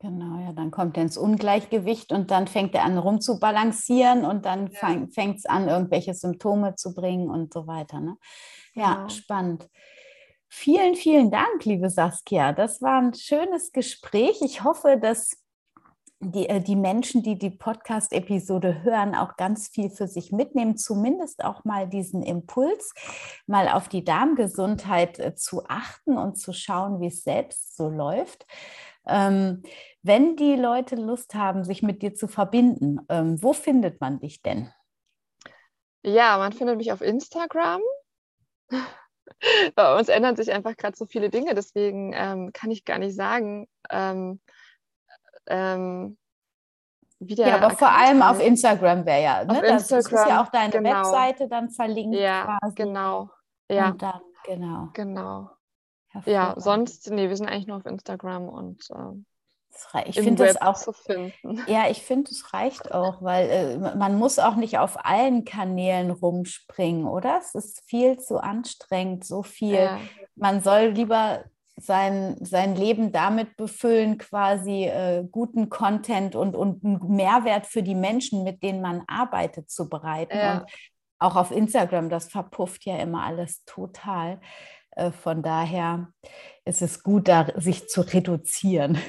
Genau, 0.00 0.38
ja, 0.38 0.52
dann 0.52 0.70
kommt 0.70 0.96
er 0.96 1.04
ins 1.04 1.16
Ungleichgewicht 1.16 2.12
und 2.12 2.30
dann 2.30 2.46
fängt 2.46 2.74
er 2.74 2.84
an 2.84 2.98
rumzubalancieren 2.98 4.24
und 4.24 4.44
dann 4.44 4.70
ja. 4.70 5.06
fängt 5.10 5.38
es 5.38 5.46
an, 5.46 5.68
irgendwelche 5.68 6.12
Symptome 6.12 6.74
zu 6.74 6.94
bringen 6.94 7.30
und 7.30 7.54
so 7.54 7.66
weiter. 7.66 8.00
Ne? 8.00 8.16
Ja, 8.74 8.94
genau. 8.94 9.08
spannend. 9.08 9.68
Vielen, 10.56 10.94
vielen 10.94 11.32
Dank, 11.32 11.64
liebe 11.64 11.90
Saskia. 11.90 12.52
Das 12.52 12.80
war 12.80 13.02
ein 13.02 13.12
schönes 13.12 13.72
Gespräch. 13.72 14.40
Ich 14.40 14.62
hoffe, 14.62 14.96
dass 15.02 15.36
die, 16.20 16.48
äh, 16.48 16.60
die 16.60 16.76
Menschen, 16.76 17.24
die 17.24 17.36
die 17.36 17.50
Podcast-Episode 17.50 18.84
hören, 18.84 19.16
auch 19.16 19.36
ganz 19.36 19.68
viel 19.68 19.90
für 19.90 20.06
sich 20.06 20.30
mitnehmen, 20.30 20.76
zumindest 20.76 21.44
auch 21.44 21.64
mal 21.64 21.88
diesen 21.88 22.22
Impuls, 22.22 22.94
mal 23.46 23.68
auf 23.68 23.88
die 23.88 24.04
Darmgesundheit 24.04 25.18
äh, 25.18 25.34
zu 25.34 25.66
achten 25.66 26.16
und 26.16 26.36
zu 26.36 26.52
schauen, 26.52 27.00
wie 27.00 27.08
es 27.08 27.24
selbst 27.24 27.76
so 27.76 27.88
läuft. 27.88 28.46
Ähm, 29.06 29.64
wenn 30.02 30.36
die 30.36 30.54
Leute 30.54 30.94
Lust 30.94 31.34
haben, 31.34 31.64
sich 31.64 31.82
mit 31.82 32.00
dir 32.00 32.14
zu 32.14 32.28
verbinden, 32.28 33.00
ähm, 33.08 33.42
wo 33.42 33.54
findet 33.54 34.00
man 34.00 34.20
dich 34.20 34.40
denn? 34.40 34.72
Ja, 36.04 36.38
man 36.38 36.52
findet 36.52 36.78
mich 36.78 36.92
auf 36.92 37.00
Instagram. 37.00 37.82
Bei 39.74 39.98
uns 39.98 40.08
ändern 40.08 40.36
sich 40.36 40.52
einfach 40.52 40.76
gerade 40.76 40.96
so 40.96 41.06
viele 41.06 41.30
Dinge, 41.30 41.54
deswegen 41.54 42.12
ähm, 42.14 42.52
kann 42.52 42.70
ich 42.70 42.84
gar 42.84 42.98
nicht 42.98 43.14
sagen, 43.14 43.68
ähm, 43.90 44.40
ähm, 45.46 46.16
wie 47.18 47.34
der 47.34 47.48
Ja, 47.48 47.56
aber 47.56 47.70
vor 47.70 47.90
allem 47.90 48.22
heißt. 48.24 48.40
auf 48.40 48.46
Instagram 48.46 49.06
wäre 49.06 49.22
ja, 49.22 49.44
ne? 49.44 49.62
das, 49.62 49.88
das, 49.88 50.06
ist 50.06 50.12
ja 50.12 50.42
auch 50.42 50.48
deine 50.48 50.70
genau. 50.70 50.90
Webseite 50.90 51.48
dann 51.48 51.70
verlinkt 51.70 52.16
ja, 52.16 52.58
quasi. 52.60 52.74
genau. 52.74 53.30
Ja, 53.70 53.88
und 53.88 54.02
dann, 54.02 54.20
genau. 54.44 54.88
Genau. 54.92 55.50
Ja, 56.26 56.54
sonst, 56.58 57.10
nee, 57.10 57.28
wir 57.28 57.36
sind 57.36 57.48
eigentlich 57.48 57.66
nur 57.66 57.78
auf 57.78 57.86
Instagram 57.86 58.48
und 58.48 58.88
ähm, 58.94 59.26
ich 60.06 60.20
finde 60.20 60.46
es 60.46 60.60
auch. 60.60 60.76
Ja, 61.66 61.88
ich 61.90 62.02
finde, 62.02 62.30
es 62.30 62.52
reicht 62.52 62.92
auch, 62.92 63.22
weil 63.22 63.50
äh, 63.50 63.96
man 63.96 64.16
muss 64.16 64.38
auch 64.38 64.56
nicht 64.56 64.78
auf 64.78 65.04
allen 65.04 65.44
Kanälen 65.44 66.10
rumspringen, 66.10 67.06
oder? 67.06 67.38
Es 67.38 67.54
ist 67.54 67.82
viel 67.86 68.18
zu 68.18 68.38
anstrengend, 68.38 69.24
so 69.24 69.42
viel. 69.42 69.74
Ja. 69.74 69.98
Man 70.36 70.60
soll 70.60 70.88
lieber 70.88 71.44
sein, 71.76 72.36
sein 72.40 72.76
Leben 72.76 73.12
damit 73.12 73.56
befüllen, 73.56 74.18
quasi 74.18 74.84
äh, 74.84 75.24
guten 75.30 75.68
Content 75.68 76.36
und, 76.36 76.54
und 76.54 76.84
einen 76.84 77.00
Mehrwert 77.08 77.66
für 77.66 77.82
die 77.82 77.94
Menschen, 77.94 78.44
mit 78.44 78.62
denen 78.62 78.80
man 78.80 79.02
arbeitet, 79.06 79.70
zu 79.70 79.88
bereiten. 79.88 80.36
Ja. 80.36 80.58
Und 80.58 80.70
auch 81.18 81.36
auf 81.36 81.50
Instagram, 81.50 82.10
das 82.10 82.28
verpufft 82.28 82.84
ja 82.84 82.98
immer 82.98 83.24
alles 83.24 83.64
total. 83.64 84.40
Äh, 84.92 85.10
von 85.10 85.42
daher 85.42 86.08
ist 86.64 86.82
es 86.82 87.02
gut, 87.02 87.28
da 87.28 87.48
sich 87.56 87.88
zu 87.88 88.02
reduzieren. 88.02 88.98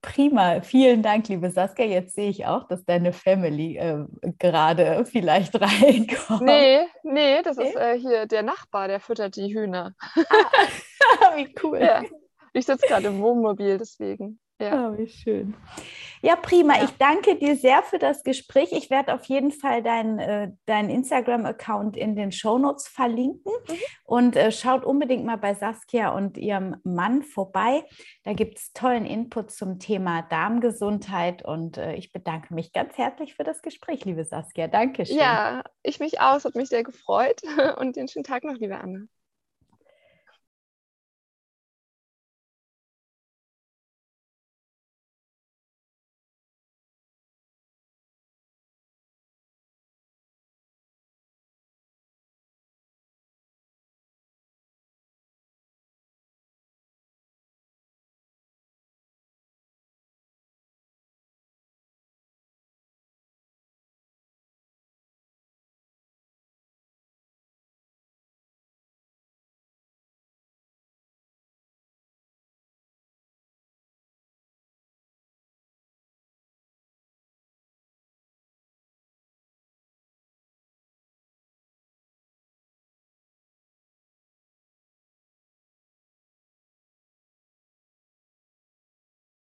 Prima, 0.00 0.60
vielen 0.60 1.02
Dank, 1.02 1.28
liebe 1.28 1.50
Saskia. 1.50 1.84
Jetzt 1.84 2.14
sehe 2.14 2.30
ich 2.30 2.46
auch, 2.46 2.68
dass 2.68 2.84
deine 2.84 3.12
Family 3.12 3.76
äh, 3.76 4.04
gerade 4.38 5.04
vielleicht 5.04 5.54
reinkommt. 5.60 6.42
Nee, 6.42 6.86
nee, 7.02 7.42
das 7.42 7.58
ist 7.58 7.74
äh, 7.74 7.98
hier 7.98 8.26
der 8.26 8.44
Nachbar, 8.44 8.86
der 8.86 9.00
füttert 9.00 9.34
die 9.34 9.52
Hühner. 9.52 9.94
Ah, 10.14 11.32
wie 11.36 11.52
cool. 11.62 11.80
Ja. 11.80 12.02
Ich 12.52 12.66
sitze 12.66 12.86
gerade 12.86 13.08
im 13.08 13.20
Wohnmobil, 13.20 13.78
deswegen. 13.78 14.38
Ja, 14.60 14.90
oh, 14.90 14.98
wie 14.98 15.06
schön. 15.06 15.54
Ja, 16.20 16.34
prima. 16.34 16.76
Ja. 16.76 16.84
Ich 16.84 16.90
danke 16.98 17.36
dir 17.36 17.54
sehr 17.54 17.84
für 17.84 18.00
das 18.00 18.24
Gespräch. 18.24 18.72
Ich 18.72 18.90
werde 18.90 19.14
auf 19.14 19.24
jeden 19.26 19.52
Fall 19.52 19.84
deinen 19.84 20.18
äh, 20.18 20.50
dein 20.66 20.90
Instagram-Account 20.90 21.96
in 21.96 22.16
den 22.16 22.32
Shownotes 22.32 22.88
verlinken. 22.88 23.52
Mhm. 23.68 23.74
Und 24.02 24.36
äh, 24.36 24.50
schaut 24.50 24.84
unbedingt 24.84 25.24
mal 25.24 25.36
bei 25.36 25.54
Saskia 25.54 26.10
und 26.10 26.38
ihrem 26.38 26.76
Mann 26.82 27.22
vorbei. 27.22 27.84
Da 28.24 28.32
gibt 28.32 28.58
es 28.58 28.72
tollen 28.72 29.06
Input 29.06 29.52
zum 29.52 29.78
Thema 29.78 30.22
Darmgesundheit. 30.22 31.44
Und 31.44 31.78
äh, 31.78 31.94
ich 31.94 32.10
bedanke 32.10 32.52
mich 32.52 32.72
ganz 32.72 32.98
herzlich 32.98 33.34
für 33.34 33.44
das 33.44 33.62
Gespräch, 33.62 34.04
liebe 34.04 34.24
Saskia. 34.24 34.66
Dankeschön. 34.66 35.18
Ja, 35.18 35.62
ich 35.84 36.00
mich 36.00 36.20
auch. 36.20 36.36
Es 36.36 36.44
hat 36.44 36.56
mich 36.56 36.68
sehr 36.68 36.82
gefreut. 36.82 37.42
Und 37.78 37.94
den 37.94 38.08
schönen 38.08 38.24
Tag 38.24 38.42
noch, 38.42 38.56
liebe 38.56 38.78
Anne. 38.78 39.08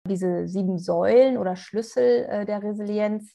Diese 0.07 0.47
sieben 0.47 0.79
Säulen 0.79 1.39
oder 1.39 1.57
Schlüssel 1.57 2.27
äh, 2.29 2.45
der 2.45 2.63
Resilienz, 2.63 3.35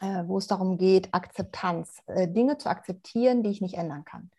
äh, 0.00 0.24
wo 0.26 0.38
es 0.38 0.46
darum 0.46 0.78
geht, 0.78 1.14
Akzeptanz, 1.14 2.02
äh, 2.06 2.28
Dinge 2.28 2.58
zu 2.58 2.68
akzeptieren, 2.68 3.42
die 3.42 3.50
ich 3.50 3.60
nicht 3.60 3.74
ändern 3.74 4.04
kann. 4.04 4.30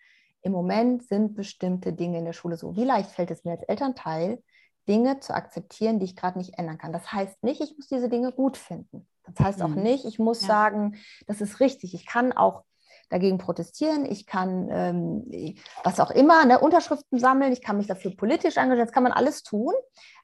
Im 0.41 0.51
Moment 0.51 1.03
sind 1.03 1.33
bestimmte 1.35 1.93
Dinge 1.93 2.19
in 2.19 2.25
der 2.25 2.33
Schule 2.33 2.57
so. 2.57 2.75
Wie 2.75 2.83
leicht 2.83 3.11
fällt 3.11 3.31
es 3.31 3.45
mir 3.45 3.51
als 3.51 3.63
Elternteil, 3.63 4.43
Dinge 4.87 5.19
zu 5.19 5.33
akzeptieren, 5.33 5.99
die 5.99 6.05
ich 6.05 6.15
gerade 6.15 6.37
nicht 6.37 6.59
ändern 6.59 6.77
kann. 6.77 6.93
Das 6.93 7.11
heißt 7.11 7.43
nicht, 7.43 7.61
ich 7.61 7.75
muss 7.77 7.87
diese 7.87 8.09
Dinge 8.09 8.31
gut 8.31 8.57
finden. 8.57 9.07
Das 9.23 9.43
heißt 9.43 9.61
auch 9.63 9.69
mhm. 9.69 9.81
nicht, 9.81 10.05
ich 10.05 10.19
muss 10.19 10.41
ja. 10.41 10.47
sagen, 10.47 10.97
das 11.25 11.41
ist 11.41 11.59
richtig. 11.59 11.95
Ich 11.95 12.05
kann 12.05 12.31
auch 12.33 12.63
dagegen 13.09 13.37
protestieren, 13.37 14.05
ich 14.05 14.25
kann 14.25 14.69
ähm, 14.69 15.55
was 15.83 15.99
auch 15.99 16.11
immer, 16.11 16.45
ne, 16.45 16.59
Unterschriften 16.59 17.19
sammeln, 17.19 17.53
ich 17.53 17.61
kann 17.61 17.77
mich 17.77 17.87
dafür 17.87 18.15
politisch 18.15 18.57
engagieren, 18.57 18.87
das 18.87 18.93
kann 18.93 19.03
man 19.03 19.11
alles 19.11 19.43
tun. 19.43 19.73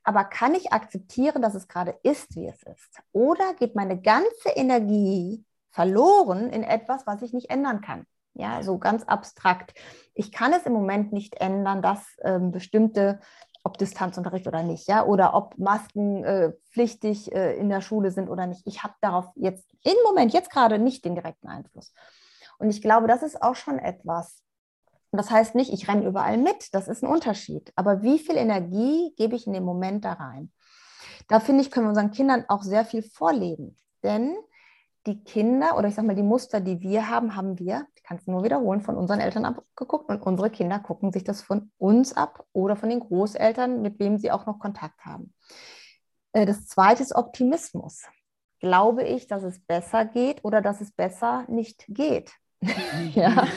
Aber 0.04 0.24
kann 0.24 0.56
ich 0.56 0.74
akzeptieren, 0.74 1.42
dass 1.42 1.56
es 1.56 1.68
gerade 1.68 1.96
ist, 2.04 2.36
wie 2.36 2.48
es 2.48 2.64
ist? 2.64 3.02
Oder 3.12 3.54
geht 3.56 3.76
meine 3.76 4.02
ganze 4.02 4.50
Energie 4.56 5.46
verloren 5.70 6.50
in 6.50 6.64
etwas, 6.64 7.06
was 7.06 7.22
ich 7.22 7.34
nicht 7.34 7.50
ändern 7.50 7.82
kann? 7.82 8.06
Ja, 8.34 8.64
so 8.64 8.78
ganz 8.78 9.04
abstrakt. 9.04 9.74
Ich 10.14 10.32
kann 10.32 10.54
es 10.54 10.66
im 10.66 10.74
Moment 10.74 11.12
nicht 11.12 11.36
ändern, 11.36 11.82
dass 11.82 12.00
ähm, 12.24 12.52
bestimmte, 12.52 13.20
ob 13.64 13.78
Distanzunterricht 13.78 14.48
oder 14.48 14.64
nicht, 14.64 14.88
ja, 14.88 15.06
oder 15.06 15.34
ob 15.34 15.58
Masken 15.58 16.24
äh, 16.24 16.54
pflichtig 16.72 17.32
äh, 17.34 17.56
in 17.58 17.70
der 17.70 17.82
Schule 17.82 18.12
sind 18.12 18.30
oder 18.30 18.48
nicht. 18.48 18.66
Ich 18.66 18.84
habe 18.84 18.94
darauf 19.02 19.26
jetzt 19.36 19.70
im 19.84 19.96
Moment, 20.06 20.34
jetzt 20.34 20.50
gerade 20.50 20.80
nicht 20.80 21.04
den 21.04 21.16
direkten 21.16 21.48
Einfluss. 21.48 21.94
Und 22.62 22.70
ich 22.70 22.82
glaube, 22.82 23.07
das 23.07 23.24
ist 23.24 23.41
auch 23.41 23.55
schon 23.55 23.80
etwas, 23.80 24.43
das 25.12 25.30
heißt 25.30 25.55
nicht, 25.55 25.74
ich 25.74 25.88
renne 25.89 26.05
überall 26.05 26.38
mit, 26.38 26.74
das 26.74 26.88
ist 26.88 27.03
ein 27.03 27.09
Unterschied. 27.09 27.74
Aber 27.76 28.01
wie 28.01 28.18
viel 28.18 28.38
Energie 28.38 29.14
gebe 29.18 29.36
ich 29.36 29.45
in 29.45 29.53
den 29.53 29.66
Moment 29.66 30.05
da 30.05 30.14
rein? 30.14 30.51
Da 31.28 31.39
finde 31.39 31.62
ich, 31.62 31.72
können 31.72 31.88
wir 31.88 31.89
unseren 31.89 32.12
Kindern 32.12 32.45
auch 32.47 32.64
sehr 32.64 32.86
viel 32.86 33.03
vorleben. 33.03 33.78
Denn 34.03 34.36
die 35.05 35.24
Kinder 35.24 35.78
oder 35.78 35.88
ich 35.88 35.95
sage 35.95 36.07
mal, 36.07 36.16
die 36.16 36.24
Muster, 36.24 36.62
die 36.62 36.80
wir 36.80 37.09
haben, 37.09 37.36
haben 37.36 37.59
wir, 37.59 37.88
ich 37.95 38.03
kann 38.03 38.18
es 38.18 38.28
nur 38.28 38.43
wiederholen, 38.43 38.82
von 38.82 38.95
unseren 38.95 39.20
Eltern 39.20 39.45
abgeguckt 39.45 40.09
und 40.09 40.22
unsere 40.22 40.49
Kinder 40.49 40.80
gucken 40.80 41.12
sich 41.12 41.24
das 41.24 41.41
von 41.41 41.72
uns 41.78 42.14
ab 42.14 42.45
oder 42.53 42.76
von 42.76 42.89
den 42.89 42.99
Großeltern, 42.99 43.82
mit 43.82 43.99
wem 43.99 44.18
sie 44.18 44.32
auch 44.32 44.45
noch 44.45 44.59
Kontakt 44.59 45.03
haben. 45.03 45.34
Äh, 46.32 46.45
das 46.45 46.68
zweite 46.68 47.03
ist 47.03 47.16
Optimismus. 47.16 48.03
Glaube 48.59 49.03
ich, 49.03 49.28
dass 49.28 49.43
es 49.43 49.59
besser 49.59 50.05
geht 50.05 50.45
oder 50.45 50.62
dass 50.62 50.82
es 50.82 50.91
besser 50.91 51.45
nicht 51.49 51.86
geht? 51.89 52.32
ja. 53.16 53.47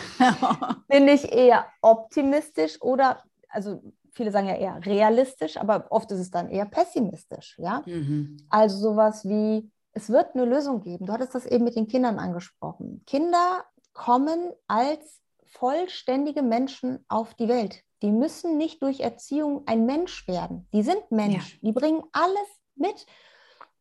Bin 0.89 1.09
ich 1.09 1.31
eher 1.31 1.67
optimistisch 1.83 2.81
oder, 2.81 3.23
also 3.49 3.83
viele 4.13 4.31
sagen 4.31 4.49
ja 4.49 4.57
eher 4.57 4.85
realistisch, 4.85 5.57
aber 5.57 5.87
oft 5.91 6.11
ist 6.11 6.21
es 6.21 6.31
dann 6.31 6.49
eher 6.49 6.65
pessimistisch, 6.65 7.57
ja. 7.59 7.83
Mhm. 7.87 8.39
Also 8.49 8.79
sowas 8.79 9.25
wie, 9.25 9.71
es 9.93 10.11
wird 10.11 10.35
eine 10.35 10.45
Lösung 10.45 10.81
geben. 10.81 11.07
Du 11.07 11.13
hattest 11.13 11.35
das 11.35 11.47
eben 11.47 11.65
mit 11.65 11.77
den 11.77 11.87
Kindern 11.87 12.19
angesprochen. 12.19 13.03
Kinder 13.07 13.65
kommen 13.93 14.53
als 14.67 15.21
vollständige 15.45 16.43
Menschen 16.43 17.05
auf 17.09 17.35
die 17.35 17.49
Welt. 17.49 17.83
Die 18.03 18.11
müssen 18.11 18.59
nicht 18.59 18.83
durch 18.83 19.01
Erziehung 19.01 19.63
ein 19.67 19.87
Mensch 19.87 20.27
werden. 20.27 20.67
Die 20.73 20.83
sind 20.83 21.11
Mensch. 21.11 21.55
Ja. 21.55 21.59
Die 21.63 21.73
bringen 21.73 22.03
alles 22.13 22.49
mit. 22.75 23.07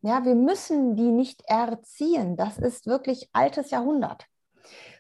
Ja, 0.02 0.24
wir 0.24 0.36
müssen 0.36 0.96
die 0.96 1.12
nicht 1.12 1.42
erziehen. 1.48 2.38
Das 2.38 2.58
ist 2.58 2.86
wirklich 2.86 3.30
altes 3.34 3.72
Jahrhundert 3.72 4.28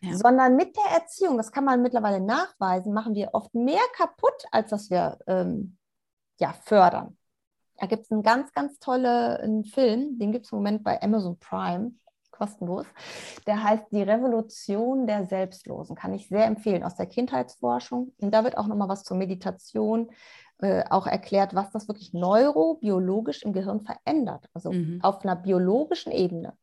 ja. 0.01 0.16
sondern 0.16 0.55
mit 0.55 0.76
der 0.76 0.99
Erziehung, 0.99 1.38
das 1.38 1.51
kann 1.51 1.66
man 1.66 1.82
mittlerweile 1.82 2.22
nachweisen, 2.22 2.93
machen 2.93 3.16
wir 3.16 3.30
oft 3.34 3.53
mehr 3.53 3.82
kaputt, 3.95 4.45
als 4.51 4.70
dass 4.70 4.89
wir 4.89 5.20
ähm, 5.28 5.78
ja, 6.39 6.53
fördern. 6.53 7.18
Da 7.78 7.88
gibt 7.88 8.03
es 8.05 8.11
einen 8.11 8.24
ganz, 8.24 8.51
ganz 8.53 8.80
tollen 8.80 9.66
Film, 9.66 10.18
den 10.20 10.32
gibt 10.32 10.45
es 10.45 10.51
im 10.51 10.59
Moment 10.59 10.84
bei 10.84 11.01
Amazon 11.01 11.38
Prime, 11.39 11.93
kostenlos. 12.34 12.86
Der 13.47 13.64
heißt 13.64 13.86
Die 13.91 14.01
Revolution 14.01 15.07
der 15.07 15.26
Selbstlosen. 15.26 15.95
Kann 15.95 16.14
ich 16.14 16.28
sehr 16.28 16.45
empfehlen 16.45 16.84
aus 16.84 16.95
der 16.95 17.05
Kindheitsforschung. 17.05 18.14
Und 18.20 18.34
da 18.34 18.43
wird 18.43 18.57
auch 18.57 18.68
nochmal 18.68 18.89
was 18.89 19.03
zur 19.03 19.18
Meditation 19.18 20.11
äh, 20.59 20.84
auch 20.89 21.07
erklärt, 21.07 21.55
was 21.55 21.72
das 21.72 21.88
wirklich 21.88 22.14
neurobiologisch 22.14 23.43
im 23.43 23.53
Gehirn 23.53 23.82
verändert. 23.82 24.49
Also 24.53 24.72
mhm. 24.72 24.99
auf 25.01 25.24
einer 25.24 25.36
biologischen 25.36 26.11
Ebene. 26.11 26.57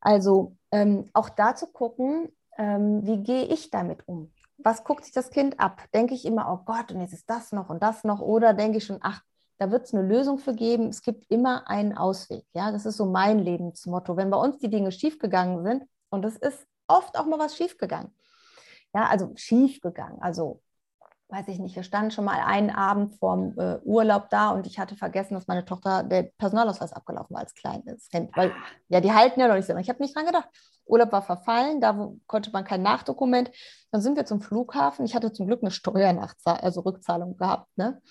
Also 0.00 0.56
ähm, 0.72 1.08
auch 1.12 1.28
da 1.28 1.54
zu 1.54 1.66
gucken, 1.66 2.28
ähm, 2.58 3.06
wie 3.06 3.22
gehe 3.22 3.44
ich 3.44 3.70
damit 3.70 4.06
um? 4.06 4.32
Was 4.58 4.84
guckt 4.84 5.04
sich 5.04 5.12
das 5.12 5.30
Kind 5.30 5.58
ab? 5.58 5.82
Denke 5.94 6.14
ich 6.14 6.24
immer, 6.24 6.52
oh 6.52 6.64
Gott, 6.64 6.92
und 6.92 7.00
jetzt 7.00 7.14
ist 7.14 7.30
das 7.30 7.52
noch 7.52 7.70
und 7.70 7.82
das 7.82 8.04
noch? 8.04 8.20
Oder 8.20 8.52
denke 8.52 8.78
ich 8.78 8.84
schon, 8.84 8.98
ach, 9.00 9.22
da 9.58 9.70
wird 9.70 9.86
es 9.86 9.94
eine 9.94 10.06
Lösung 10.06 10.38
für 10.38 10.54
geben. 10.54 10.88
Es 10.88 11.02
gibt 11.02 11.30
immer 11.30 11.68
einen 11.68 11.96
Ausweg. 11.96 12.44
Ja, 12.54 12.72
das 12.72 12.86
ist 12.86 12.96
so 12.96 13.04
mein 13.04 13.38
Lebensmotto. 13.38 14.16
Wenn 14.16 14.30
bei 14.30 14.38
uns 14.38 14.58
die 14.58 14.70
Dinge 14.70 14.92
schiefgegangen 14.92 15.62
sind, 15.64 15.84
Und 16.10 16.24
es 16.24 16.36
ist 16.36 16.66
oft 16.88 17.16
auch 17.18 17.26
mal 17.26 17.38
was 17.38 17.56
schiefgegangen. 17.56 18.12
Ja, 18.94 19.06
also 19.06 19.32
schiefgegangen. 19.36 20.20
Also 20.20 20.60
weiß 21.30 21.48
ich 21.48 21.58
nicht, 21.58 21.76
wir 21.76 21.82
standen 21.82 22.10
schon 22.10 22.24
mal 22.24 22.40
einen 22.44 22.70
Abend 22.70 23.14
vorm 23.14 23.54
äh, 23.58 23.78
Urlaub 23.84 24.28
da 24.30 24.50
und 24.50 24.66
ich 24.66 24.78
hatte 24.78 24.96
vergessen, 24.96 25.34
dass 25.34 25.46
meine 25.46 25.64
Tochter 25.64 26.02
der 26.02 26.24
Personalausweis 26.38 26.92
abgelaufen 26.92 27.34
war 27.34 27.42
als 27.42 27.54
kleines 27.54 28.08
Kind. 28.08 28.36
Weil, 28.36 28.52
ja, 28.88 29.00
die 29.00 29.12
halten 29.12 29.40
ja 29.40 29.48
noch 29.48 29.54
nicht 29.54 29.66
so. 29.66 29.76
Ich 29.76 29.88
habe 29.88 30.02
nicht 30.02 30.14
dran 30.14 30.26
gedacht. 30.26 30.48
Urlaub 30.86 31.12
war 31.12 31.22
verfallen, 31.22 31.80
da 31.80 32.10
konnte 32.26 32.50
man 32.50 32.64
kein 32.64 32.82
Nachdokument. 32.82 33.50
Dann 33.92 34.00
sind 34.00 34.16
wir 34.16 34.26
zum 34.26 34.40
Flughafen. 34.40 35.04
Ich 35.04 35.14
hatte 35.14 35.32
zum 35.32 35.46
Glück 35.46 35.62
eine 35.62 35.70
Steuernachzahlung, 35.70 36.62
also 36.62 36.80
Rückzahlung 36.80 37.36
gehabt. 37.36 37.68
Ne? 37.76 38.02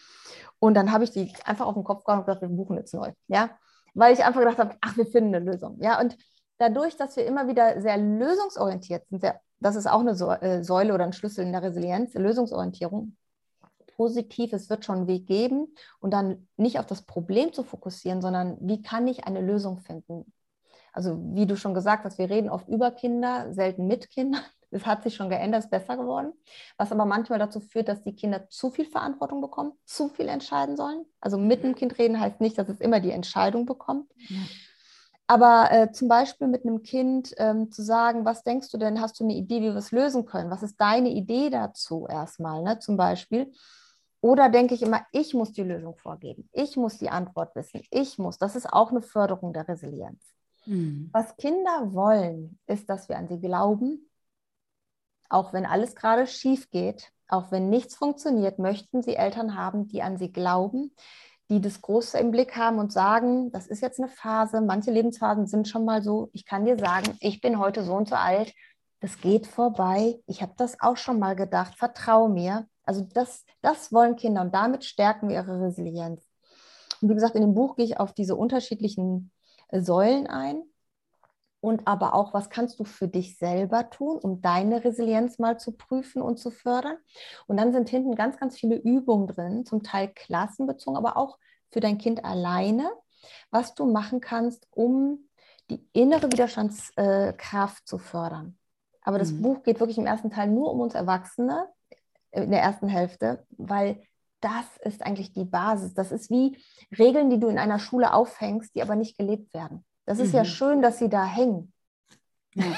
Und 0.60 0.76
dann 0.76 0.92
habe 0.92 1.04
ich 1.04 1.12
die 1.12 1.34
einfach 1.44 1.66
auf 1.66 1.74
den 1.74 1.84
Kopf 1.84 2.04
gehauen 2.06 2.20
und 2.20 2.26
gesagt, 2.26 2.42
wir 2.42 2.50
buchen 2.50 2.78
jetzt 2.78 2.94
neu. 2.94 3.12
Ja? 3.28 3.50
Weil 3.94 4.14
ich 4.14 4.24
einfach 4.24 4.40
gedacht 4.40 4.60
habe, 4.60 4.76
ach, 4.82 4.96
wir 4.96 5.06
finden 5.06 5.36
eine 5.36 5.52
Lösung. 5.52 5.78
Ja? 5.82 6.00
Und 6.00 6.18
dadurch, 6.58 6.96
dass 6.96 7.18
wir 7.18 7.26
immer 7.26 7.48
wieder 7.48 7.82
sehr 7.82 7.98
lösungsorientiert 7.98 9.08
sind, 9.10 9.22
sehr 9.22 9.42
das 9.60 9.76
ist 9.76 9.88
auch 9.88 10.00
eine 10.00 10.12
äh, 10.42 10.64
Säule 10.64 10.94
oder 10.94 11.04
ein 11.04 11.14
Schlüssel 11.14 11.46
in 11.46 11.52
der 11.52 11.64
Resilienz, 11.64 12.14
Lösungsorientierung. 12.14 13.16
Positiv, 13.96 14.54
es 14.54 14.70
wird 14.70 14.86
schon 14.86 15.00
einen 15.00 15.08
Weg 15.08 15.28
geben 15.28 15.68
und 16.00 16.12
dann 16.12 16.48
nicht 16.56 16.80
auf 16.80 16.86
das 16.86 17.02
Problem 17.02 17.52
zu 17.52 17.64
fokussieren, 17.64 18.22
sondern 18.22 18.58
wie 18.62 18.82
kann 18.82 19.08
ich 19.08 19.26
eine 19.26 19.42
Lösung 19.42 19.80
finden? 19.80 20.32
Also 20.94 21.20
wie 21.34 21.46
du 21.46 21.58
schon 21.58 21.74
gesagt 21.74 22.06
hast, 22.06 22.18
wir 22.18 22.30
reden 22.30 22.50
oft 22.50 22.68
über 22.70 22.92
Kinder, 22.92 23.54
selten 23.54 23.88
mit 23.88 24.10
Kindern. 24.10 24.42
Es 24.72 24.86
hat 24.86 25.02
sich 25.02 25.16
schon 25.16 25.30
geändert, 25.30 25.64
ist 25.64 25.72
besser 25.72 25.98
geworden. 25.98 26.32
Was 26.78 26.92
aber 26.92 27.04
manchmal 27.04 27.40
dazu 27.40 27.60
führt, 27.60 27.88
dass 27.88 28.04
die 28.04 28.16
Kinder 28.16 28.50
zu 28.50 28.70
viel 28.70 28.86
Verantwortung 28.86 29.42
bekommen, 29.42 29.72
zu 29.84 30.10
viel 30.10 30.28
entscheiden 30.28 30.78
sollen. 30.78 31.06
Also 31.20 31.40
mit 31.40 31.64
dem 31.64 31.74
Kind 31.74 31.98
reden 31.98 32.20
heißt 32.20 32.40
nicht, 32.40 32.56
dass 32.56 32.70
es 32.70 32.80
immer 32.80 33.00
die 33.00 33.10
Entscheidung 33.10 33.66
bekommt. 33.66 34.12
Ja. 34.28 34.38
Aber 35.30 35.72
äh, 35.72 35.92
zum 35.92 36.08
Beispiel 36.08 36.48
mit 36.48 36.66
einem 36.66 36.82
Kind 36.82 37.36
ähm, 37.38 37.72
zu 37.72 37.84
sagen, 37.84 38.26
was 38.26 38.42
denkst 38.44 38.72
du 38.72 38.80
denn, 38.80 39.00
hast 39.00 39.20
du 39.20 39.24
eine 39.24 39.36
Idee, 39.36 39.62
wie 39.62 39.66
wir 39.66 39.76
es 39.76 39.92
lösen 39.92 40.26
können? 40.26 40.50
Was 40.50 40.64
ist 40.64 40.82
deine 40.82 41.10
Idee 41.10 41.52
dazu 41.52 42.08
erstmal, 42.10 42.64
ne, 42.64 42.80
zum 42.80 42.98
Beispiel? 42.98 43.54
Oder 44.22 44.50
denke 44.50 44.74
ich 44.74 44.82
immer, 44.82 45.06
ich 45.12 45.36
muss 45.36 45.52
die 45.52 45.62
Lösung 45.62 45.96
vorgeben, 45.98 46.50
ich 46.52 46.78
muss 46.78 46.98
die 46.98 47.12
Antwort 47.12 47.56
wissen, 47.56 47.84
ich 47.92 48.18
muss. 48.18 48.40
Das 48.40 48.56
ist 48.56 48.74
auch 48.74 48.90
eine 48.90 49.04
Förderung 49.04 49.54
der 49.54 49.68
Resilienz. 49.68 50.20
Mhm. 50.66 51.12
Was 51.14 51.38
Kinder 51.38 51.94
wollen, 51.94 52.58
ist, 52.66 52.90
dass 52.90 53.08
wir 53.08 53.16
an 53.16 53.28
sie 53.28 53.40
glauben, 53.40 54.10
auch 55.30 55.54
wenn 55.54 55.68
alles 55.68 55.94
gerade 55.94 56.26
schief 56.26 56.72
geht, 56.72 57.12
auch 57.28 57.52
wenn 57.52 57.70
nichts 57.70 57.96
funktioniert, 57.96 58.58
möchten 58.58 59.04
sie 59.04 59.16
Eltern 59.16 59.56
haben, 59.56 59.88
die 59.88 60.02
an 60.02 60.18
sie 60.18 60.32
glauben, 60.34 60.92
die 61.50 61.62
das 61.62 61.82
Große 61.82 62.18
im 62.20 62.32
Blick 62.32 62.56
haben 62.56 62.78
und 62.78 62.94
sagen, 62.94 63.52
das 63.52 63.68
ist 63.68 63.82
jetzt 63.82 64.00
eine 64.00 64.08
Phase, 64.08 64.62
manche 64.62 64.92
Lebensphasen 64.92 65.48
sind 65.48 65.68
schon 65.68 65.84
mal 65.84 66.04
so, 66.04 66.30
ich 66.32 66.46
kann 66.46 66.66
dir 66.66 66.78
sagen, 66.78 67.18
ich 67.20 67.42
bin 67.42 67.60
heute 67.60 67.84
so 67.84 67.94
und 67.96 68.08
so 68.08 68.16
alt, 68.16 68.54
das 69.02 69.20
geht 69.20 69.48
vorbei, 69.48 70.20
ich 70.28 70.42
habe 70.42 70.54
das 70.58 70.80
auch 70.80 70.98
schon 70.98 71.20
mal 71.20 71.36
gedacht, 71.36 71.76
vertraue 71.76 72.30
mir. 72.30 72.68
Also 72.84 73.08
das, 73.14 73.46
das 73.62 73.92
wollen 73.92 74.16
Kinder 74.16 74.42
und 74.42 74.54
damit 74.54 74.84
stärken 74.84 75.30
wir 75.30 75.38
ihre 75.38 75.62
Resilienz. 75.62 76.28
Und 77.02 77.10
wie 77.10 77.14
gesagt, 77.14 77.36
in 77.36 77.42
dem 77.42 77.54
Buch 77.54 77.76
gehe 77.76 77.86
ich 77.86 78.00
auf 78.00 78.14
diese 78.14 78.36
unterschiedlichen 78.36 79.32
Säulen 79.72 80.28
ein 80.28 80.64
und 81.62 81.88
aber 81.88 82.14
auch, 82.14 82.34
was 82.34 82.50
kannst 82.50 82.80
du 82.80 82.84
für 82.84 83.08
dich 83.08 83.38
selber 83.38 83.90
tun, 83.90 84.18
um 84.18 84.42
deine 84.42 84.84
Resilienz 84.84 85.40
mal 85.40 85.60
zu 85.60 85.74
prüfen 85.74 86.22
und 86.22 86.38
zu 86.38 86.52
fördern. 86.52 86.98
Und 87.48 87.58
dann 87.58 87.74
sind 87.74 87.90
hinten 87.90 88.16
ganz, 88.16 88.38
ganz 88.38 88.58
viele 88.58 88.76
Übungen 88.78 89.28
drin, 89.28 89.66
zum 89.66 89.84
Teil 89.84 90.10
klassenbezogen, 90.14 90.98
aber 90.98 91.18
auch 91.18 91.38
für 91.72 91.82
dein 91.82 91.98
Kind 91.98 92.24
alleine, 92.24 92.90
was 93.52 93.76
du 93.76 93.92
machen 93.92 94.22
kannst, 94.22 94.68
um 94.72 95.30
die 95.70 95.86
innere 95.94 96.32
Widerstandskraft 96.32 97.88
zu 97.88 97.98
fördern. 97.98 98.58
Aber 99.02 99.20
das 99.20 99.32
mhm. 99.32 99.42
Buch 99.42 99.64
geht 99.64 99.80
wirklich 99.80 99.98
im 99.98 100.06
ersten 100.06 100.32
Teil 100.32 100.48
nur 100.48 100.72
um 100.72 100.80
uns 100.80 100.96
Erwachsene, 100.96 101.68
äh, 102.32 102.44
in 102.44 102.52
der 102.52 102.62
ersten 102.62 102.88
Hälfte, 102.88 103.46
weil 103.58 104.02
das 104.42 104.66
ist 104.82 105.06
eigentlich 105.06 105.34
die 105.34 105.46
Basis. 105.46 105.94
Das 105.94 106.12
ist 106.12 106.30
wie 106.30 106.58
Regeln, 106.98 107.30
die 107.30 107.40
du 107.40 107.50
in 107.50 107.60
einer 107.60 107.80
Schule 107.80 108.14
aufhängst, 108.14 108.74
die 108.74 108.82
aber 108.82 108.96
nicht 108.96 109.18
gelebt 109.18 109.54
werden. 109.54 109.84
Das 110.10 110.18
ist 110.18 110.30
mhm. 110.30 110.38
ja 110.38 110.46
schön, 110.46 110.82
dass 110.82 110.98
sie 110.98 111.08
da 111.08 111.24
hängen. 111.24 111.72
Ja. 112.56 112.66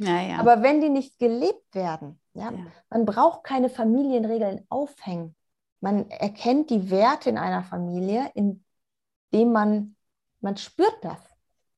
Ja, 0.00 0.22
ja. 0.22 0.38
Aber 0.38 0.62
wenn 0.62 0.80
die 0.80 0.90
nicht 0.90 1.18
gelebt 1.18 1.74
werden, 1.74 2.20
ja, 2.32 2.52
man 2.88 3.04
braucht 3.04 3.42
keine 3.42 3.68
Familienregeln 3.68 4.64
aufhängen. 4.68 5.34
Man 5.80 6.08
erkennt 6.08 6.70
die 6.70 6.88
Werte 6.88 7.30
in 7.30 7.36
einer 7.36 7.64
Familie, 7.64 8.30
indem 8.36 9.52
man, 9.52 9.96
man 10.40 10.56
spürt 10.56 10.96
das. 11.02 11.18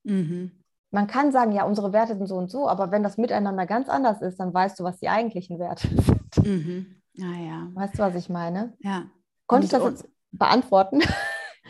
Mhm. 0.02 0.50
Man 0.90 1.06
kann 1.06 1.32
sagen, 1.32 1.52
ja, 1.52 1.64
unsere 1.64 1.94
Werte 1.94 2.14
sind 2.14 2.26
so 2.26 2.36
und 2.36 2.50
so, 2.50 2.68
aber 2.68 2.90
wenn 2.90 3.02
das 3.02 3.16
miteinander 3.16 3.64
ganz 3.64 3.88
anders 3.88 4.20
ist, 4.20 4.38
dann 4.38 4.52
weißt 4.52 4.78
du, 4.78 4.84
was 4.84 4.98
die 4.98 5.08
eigentlichen 5.08 5.58
Werte 5.58 5.88
sind. 5.88 6.46
Mhm. 6.46 7.02
Ja, 7.14 7.32
ja. 7.32 7.68
Weißt 7.72 7.94
du, 7.94 8.00
was 8.00 8.14
ich 8.16 8.28
meine? 8.28 8.74
Ja. 8.80 9.06
Konnte 9.46 9.64
ich 9.64 9.70
das 9.70 9.82
jetzt 9.82 10.08
beantworten? 10.30 11.00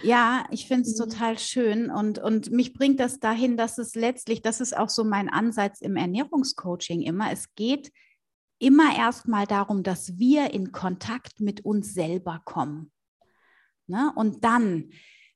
Ja, 0.02 0.46
ich 0.50 0.66
finde 0.66 0.88
es 0.88 0.98
mhm. 0.98 1.04
total 1.04 1.38
schön 1.38 1.90
und, 1.90 2.18
und 2.18 2.50
mich 2.50 2.72
bringt 2.72 3.00
das 3.00 3.20
dahin, 3.20 3.56
dass 3.56 3.78
es 3.78 3.94
letztlich, 3.94 4.42
das 4.42 4.60
ist 4.60 4.76
auch 4.76 4.88
so 4.88 5.04
mein 5.04 5.28
Ansatz 5.28 5.80
im 5.80 5.96
Ernährungscoaching 5.96 7.02
immer, 7.02 7.30
es 7.32 7.54
geht 7.54 7.92
immer 8.58 8.96
erstmal 8.96 9.46
darum, 9.46 9.82
dass 9.82 10.18
wir 10.18 10.52
in 10.52 10.72
Kontakt 10.72 11.40
mit 11.40 11.64
uns 11.64 11.94
selber 11.94 12.40
kommen. 12.44 12.92
Ne? 13.86 14.12
Und 14.14 14.44
dann, 14.44 14.90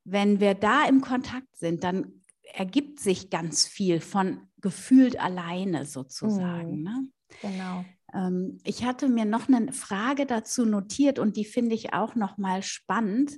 wenn 0.05 0.41
wir 0.41 0.55
da 0.55 0.87
im 0.87 1.01
Kontakt 1.01 1.57
sind, 1.57 1.83
dann 1.83 2.25
ergibt 2.53 3.01
sich 3.01 3.31
ganz 3.31 3.67
viel 3.67 4.01
von 4.01 4.49
gefühlt 4.61 5.19
alleine 5.19 5.87
sozusagen. 5.87 6.79
Mhm. 6.79 6.83
Ne? 6.83 7.09
Genau. 7.43 7.85
Ähm, 8.15 8.61
ich 8.65 8.85
hatte 8.85 9.09
mir 9.09 9.25
noch 9.25 9.49
eine 9.49 9.73
Frage 9.73 10.27
dazu 10.27 10.65
notiert 10.65 11.19
und 11.19 11.37
die 11.37 11.45
finde 11.45 11.75
ich 11.75 11.93
auch 11.93 12.15
noch 12.15 12.39
mal 12.39 12.63
spannend. 12.63 13.33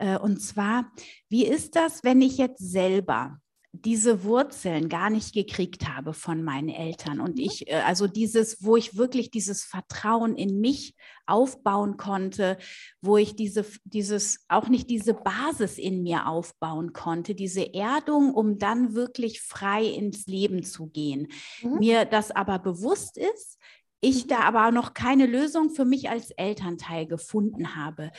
Äh, 0.00 0.18
und 0.18 0.40
zwar, 0.40 0.90
wie 1.28 1.46
ist 1.46 1.76
das, 1.76 2.02
wenn 2.02 2.22
ich 2.22 2.38
jetzt 2.38 2.58
selber 2.58 3.38
diese 3.72 4.24
Wurzeln 4.24 4.88
gar 4.88 5.10
nicht 5.10 5.32
gekriegt 5.32 5.88
habe 5.88 6.12
von 6.12 6.42
meinen 6.42 6.70
Eltern 6.70 7.20
und 7.20 7.36
mhm. 7.36 7.42
ich, 7.42 7.70
äh, 7.70 7.82
also 7.86 8.08
dieses, 8.08 8.64
wo 8.64 8.76
ich 8.76 8.96
wirklich 8.96 9.30
dieses 9.30 9.62
Vertrauen 9.62 10.34
in 10.34 10.60
mich 10.60 10.96
aufbauen 11.26 11.96
konnte, 11.96 12.58
wo 13.00 13.16
ich 13.16 13.36
diese, 13.36 13.64
dieses, 13.84 14.44
auch 14.48 14.68
nicht 14.68 14.90
diese 14.90 15.14
Basis 15.14 15.78
in 15.78 16.02
mir 16.02 16.26
aufbauen 16.26 16.92
konnte, 16.92 17.36
diese 17.36 17.72
Erdung, 17.72 18.34
um 18.34 18.58
dann 18.58 18.94
wirklich 18.94 19.40
frei 19.40 19.84
ins 19.84 20.26
Leben 20.26 20.64
zu 20.64 20.88
gehen. 20.88 21.28
Mhm. 21.62 21.78
Mir 21.78 22.04
das 22.06 22.32
aber 22.32 22.58
bewusst 22.58 23.18
ist, 23.18 23.58
ich 24.00 24.24
mhm. 24.24 24.28
da 24.28 24.40
aber 24.40 24.72
noch 24.72 24.94
keine 24.94 25.26
Lösung 25.26 25.70
für 25.70 25.84
mich 25.84 26.10
als 26.10 26.32
Elternteil 26.32 27.06
gefunden 27.06 27.76
habe 27.76 28.10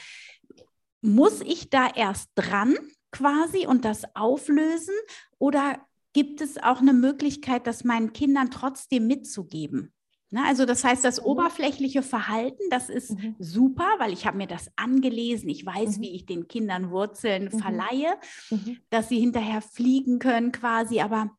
muss 1.01 1.41
ich 1.41 1.69
da 1.69 1.87
erst 1.93 2.29
dran 2.35 2.75
quasi 3.11 3.67
und 3.67 3.85
das 3.85 4.03
auflösen 4.15 4.95
oder 5.37 5.79
gibt 6.13 6.41
es 6.41 6.57
auch 6.57 6.79
eine 6.79 6.93
Möglichkeit, 6.93 7.67
das 7.67 7.83
meinen 7.83 8.13
Kindern 8.13 8.51
trotzdem 8.51 9.07
mitzugeben? 9.07 9.93
Ne, 10.33 10.43
also 10.47 10.65
das 10.65 10.85
heißt, 10.85 11.03
das 11.03 11.19
mhm. 11.19 11.27
oberflächliche 11.27 12.01
Verhalten, 12.01 12.63
das 12.69 12.89
ist 12.89 13.11
mhm. 13.11 13.35
super, 13.37 13.87
weil 13.97 14.13
ich 14.13 14.25
habe 14.25 14.37
mir 14.37 14.47
das 14.47 14.71
angelesen. 14.77 15.49
Ich 15.49 15.65
weiß, 15.65 15.97
mhm. 15.97 16.01
wie 16.01 16.15
ich 16.15 16.25
den 16.25 16.47
Kindern 16.47 16.89
Wurzeln 16.89 17.49
mhm. 17.51 17.59
verleihe, 17.59 18.15
mhm. 18.49 18.77
dass 18.89 19.09
sie 19.09 19.19
hinterher 19.19 19.61
fliegen 19.61 20.19
können 20.19 20.53
quasi. 20.53 21.01
Aber 21.01 21.31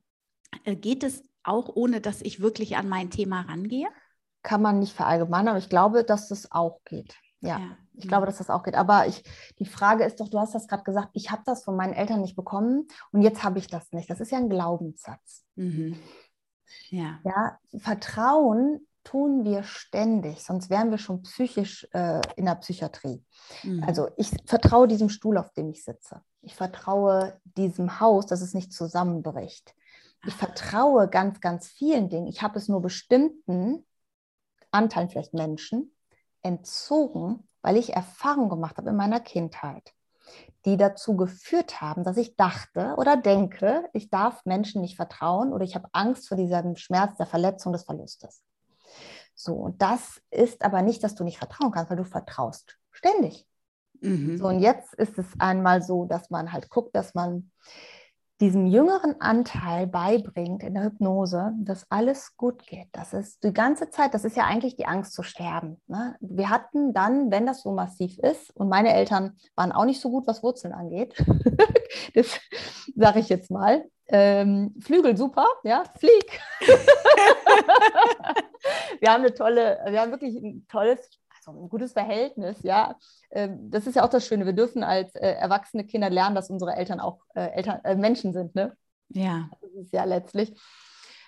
äh, 0.65 0.77
geht 0.77 1.05
es 1.05 1.23
auch 1.43 1.75
ohne, 1.75 2.03
dass 2.03 2.21
ich 2.21 2.41
wirklich 2.41 2.77
an 2.77 2.87
mein 2.87 3.09
Thema 3.09 3.41
rangehe? 3.41 3.89
Kann 4.43 4.61
man 4.61 4.81
nicht 4.81 4.93
verallgemeinern, 4.93 5.49
aber 5.49 5.59
ich 5.59 5.71
glaube, 5.71 6.05
dass 6.05 6.29
das 6.29 6.53
auch 6.53 6.81
geht. 6.85 7.17
Ja, 7.43 7.59
ja. 7.59 7.77
ich 7.95 8.09
glaube, 8.09 8.27
dass 8.27 8.39
das 8.39 8.51
auch 8.51 8.63
geht. 8.63 8.77
Aber 8.77 9.07
ich, 9.07 9.23
die 9.59 9.67
Frage 9.67 10.05
ist 10.05 10.21
doch, 10.21 10.29
du 10.29 10.39
hast 10.39 10.55
das 10.55 10.69
gerade 10.69 10.85
gesagt, 10.85 11.11
ich 11.13 11.31
habe 11.31 11.43
das 11.45 11.65
von 11.65 11.77
meinen 11.77 11.93
Eltern 11.93 12.23
nicht 12.23 12.37
bekommen 12.37 12.89
und 13.11 13.23
jetzt 13.23 13.43
habe 13.45 13.59
ich 13.59 13.67
das 13.67 13.93
nicht. 13.93 14.09
Das 14.09 14.21
ist 14.21 14.31
ja 14.31 14.39
ein 14.39 14.49
Glaubenssatz. 14.49 15.45
Mhm. 15.57 15.97
Ja. 16.89 17.19
ja, 17.25 17.59
Vertrauen 17.77 18.87
tun 19.05 19.45
wir 19.45 19.65
ständig, 19.65 20.43
sonst 20.45 20.71
wären 20.71 20.91
wir 20.91 20.99
schon 20.99 21.23
psychisch 21.23 21.87
äh, 21.93 22.21
in 22.37 22.47
der 22.47 22.55
Psychiatrie. 22.55 23.23
Mhm. 23.65 23.83
Also 23.85 24.09
ich 24.17 24.31
vertraue 24.47 24.87
diesem 24.87 25.09
Stuhl, 25.09 25.37
auf 25.37 25.53
dem 25.53 25.71
ich 25.71 25.85
sitze. 25.85 26.23
Ich 26.41 26.55
vertraue 26.55 27.41
diesem 27.57 28.01
Haus, 28.01 28.27
dass 28.27 28.41
es 28.41 28.55
nicht 28.55 28.73
zusammenbricht. 28.73 29.75
Ich 30.25 30.35
vertraue 30.35 31.09
ganz, 31.09 31.41
ganz 31.41 31.67
vielen 31.67 32.09
Dingen. 32.09 32.29
Ich 32.29 32.43
habe 32.43 32.57
es 32.59 32.69
nur 32.69 32.81
bestimmten 32.81 33.85
Anteilen, 34.71 35.09
vielleicht 35.09 35.35
Menschen, 35.35 35.92
entzogen, 36.43 37.47
weil 37.63 37.77
ich 37.77 37.95
Erfahrungen 37.95 38.49
gemacht 38.49 38.77
habe 38.77 38.91
in 38.91 38.97
meiner 38.97 39.21
Kindheit, 39.21 39.93
die 40.65 40.77
dazu 40.77 41.17
geführt 41.17 41.81
haben, 41.81 42.05
dass 42.05 42.17
ich 42.17 42.37
dachte 42.37 42.95
oder 42.97 43.17
denke, 43.17 43.89
ich 43.93 44.11
darf 44.11 44.45
Menschen 44.45 44.81
nicht 44.81 44.97
vertrauen 44.97 45.53
oder 45.53 45.65
ich 45.65 45.75
habe 45.75 45.89
Angst 45.93 46.29
vor 46.29 46.37
diesem 46.37 46.77
Schmerz 46.77 47.17
der 47.17 47.27
Verletzung 47.27 47.73
des 47.73 47.85
Verlustes. 47.85 48.43
So, 49.35 49.55
und 49.55 49.83
das 49.83 50.21
ist 50.31 50.65
aber 50.65 50.83
nicht, 50.83 51.03
dass 51.03 51.15
du 51.15 51.25
nicht 51.25 51.39
vertrauen 51.39 51.73
kannst, 51.73 51.91
weil 51.91 51.97
du 51.97 52.05
vertraust 52.05 52.79
ständig. 52.91 53.47
Mhm. 54.01 54.37
So, 54.37 54.49
und 54.49 54.61
jetzt 54.61 54.95
ist 54.95 55.19
es 55.19 55.27
einmal 55.39 55.83
so, 55.83 56.05
dass 56.05 56.31
man 56.31 56.53
halt 56.53 56.69
guckt, 56.69 56.95
dass 56.95 57.15
man 57.15 57.51
diesem 58.43 58.67
jüngeren 58.67 59.21
Anteil 59.21 59.87
beibringt 59.87 60.65
in 60.65 60.75
der 60.75 60.83
Hypnose, 60.83 61.53
dass 61.59 61.87
alles 61.91 62.37
gut 62.37 62.67
geht. 62.67 62.89
Das 62.91 63.13
ist 63.13 63.45
die 63.45 63.53
ganze 63.53 63.89
Zeit, 63.91 64.15
das 64.15 64.25
ist 64.25 64.37
ja 64.37 64.47
eigentlich 64.47 64.75
die 64.75 64.87
Angst 64.87 65.15
zu 65.15 65.23
sterben. 65.23 65.81
Ne? 65.87 66.17
Wir 66.19 66.51
hatten 66.51 66.93
dann, 66.93 67.31
wenn 67.31 67.47
das 67.47 67.63
so 67.63 67.71
massiv 67.71 68.19
ist, 68.19 68.51
und 68.57 68.69
meine 68.69 68.93
Eltern 68.95 69.37
waren 69.55 69.71
auch 69.71 69.85
nicht 69.85 70.01
so 70.01 70.11
gut, 70.11 70.27
was 70.27 70.43
Wurzeln 70.43 70.75
angeht, 70.75 71.15
das 72.17 72.41
sage 72.97 73.21
ich 73.21 73.29
jetzt 73.29 73.53
mal, 73.53 73.85
ähm, 74.09 74.75
Flügel 74.81 75.17
super, 75.17 75.47
ja, 75.63 75.85
flieg. 75.97 76.41
wir 78.99 79.09
haben 79.09 79.23
eine 79.23 79.35
tolle, 79.35 79.79
wir 79.87 80.01
haben 80.01 80.11
wirklich 80.11 80.35
ein 80.35 80.67
tolles 80.69 80.99
so 81.43 81.51
ein 81.53 81.69
gutes 81.69 81.93
Verhältnis, 81.93 82.63
ja. 82.63 82.97
Ähm, 83.31 83.71
das 83.71 83.87
ist 83.87 83.97
ja 83.97 84.05
auch 84.05 84.11
das 84.11 84.27
Schöne. 84.27 84.47
Wir 84.47 84.53
dürfen 84.53 84.85
als 84.85 85.15
äh, 85.15 85.33
erwachsene 85.33 85.85
Kinder 85.85 86.11
lernen, 86.11 86.35
dass 86.35 86.51
unsere 86.51 86.75
Eltern 86.75 87.01
auch 87.01 87.21
äh, 87.35 87.51
Eltern, 87.51 87.81
äh, 87.85 87.97
Menschen 87.97 88.33
sind, 88.33 88.55
ne? 88.55 88.77
Ja. 89.09 89.51
Das 89.61 89.71
ist 89.73 89.93
ja 89.93 90.05
letztlich. 90.05 90.59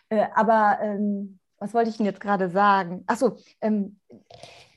Äh, 0.09 0.27
aber 0.35 0.79
ähm, 0.81 1.39
was 1.59 1.75
wollte 1.75 1.91
ich 1.91 1.99
Ihnen 1.99 2.07
jetzt 2.07 2.21
gerade 2.21 2.51
sagen? 2.51 3.05
Achso, 3.07 3.37
ähm, 3.61 4.01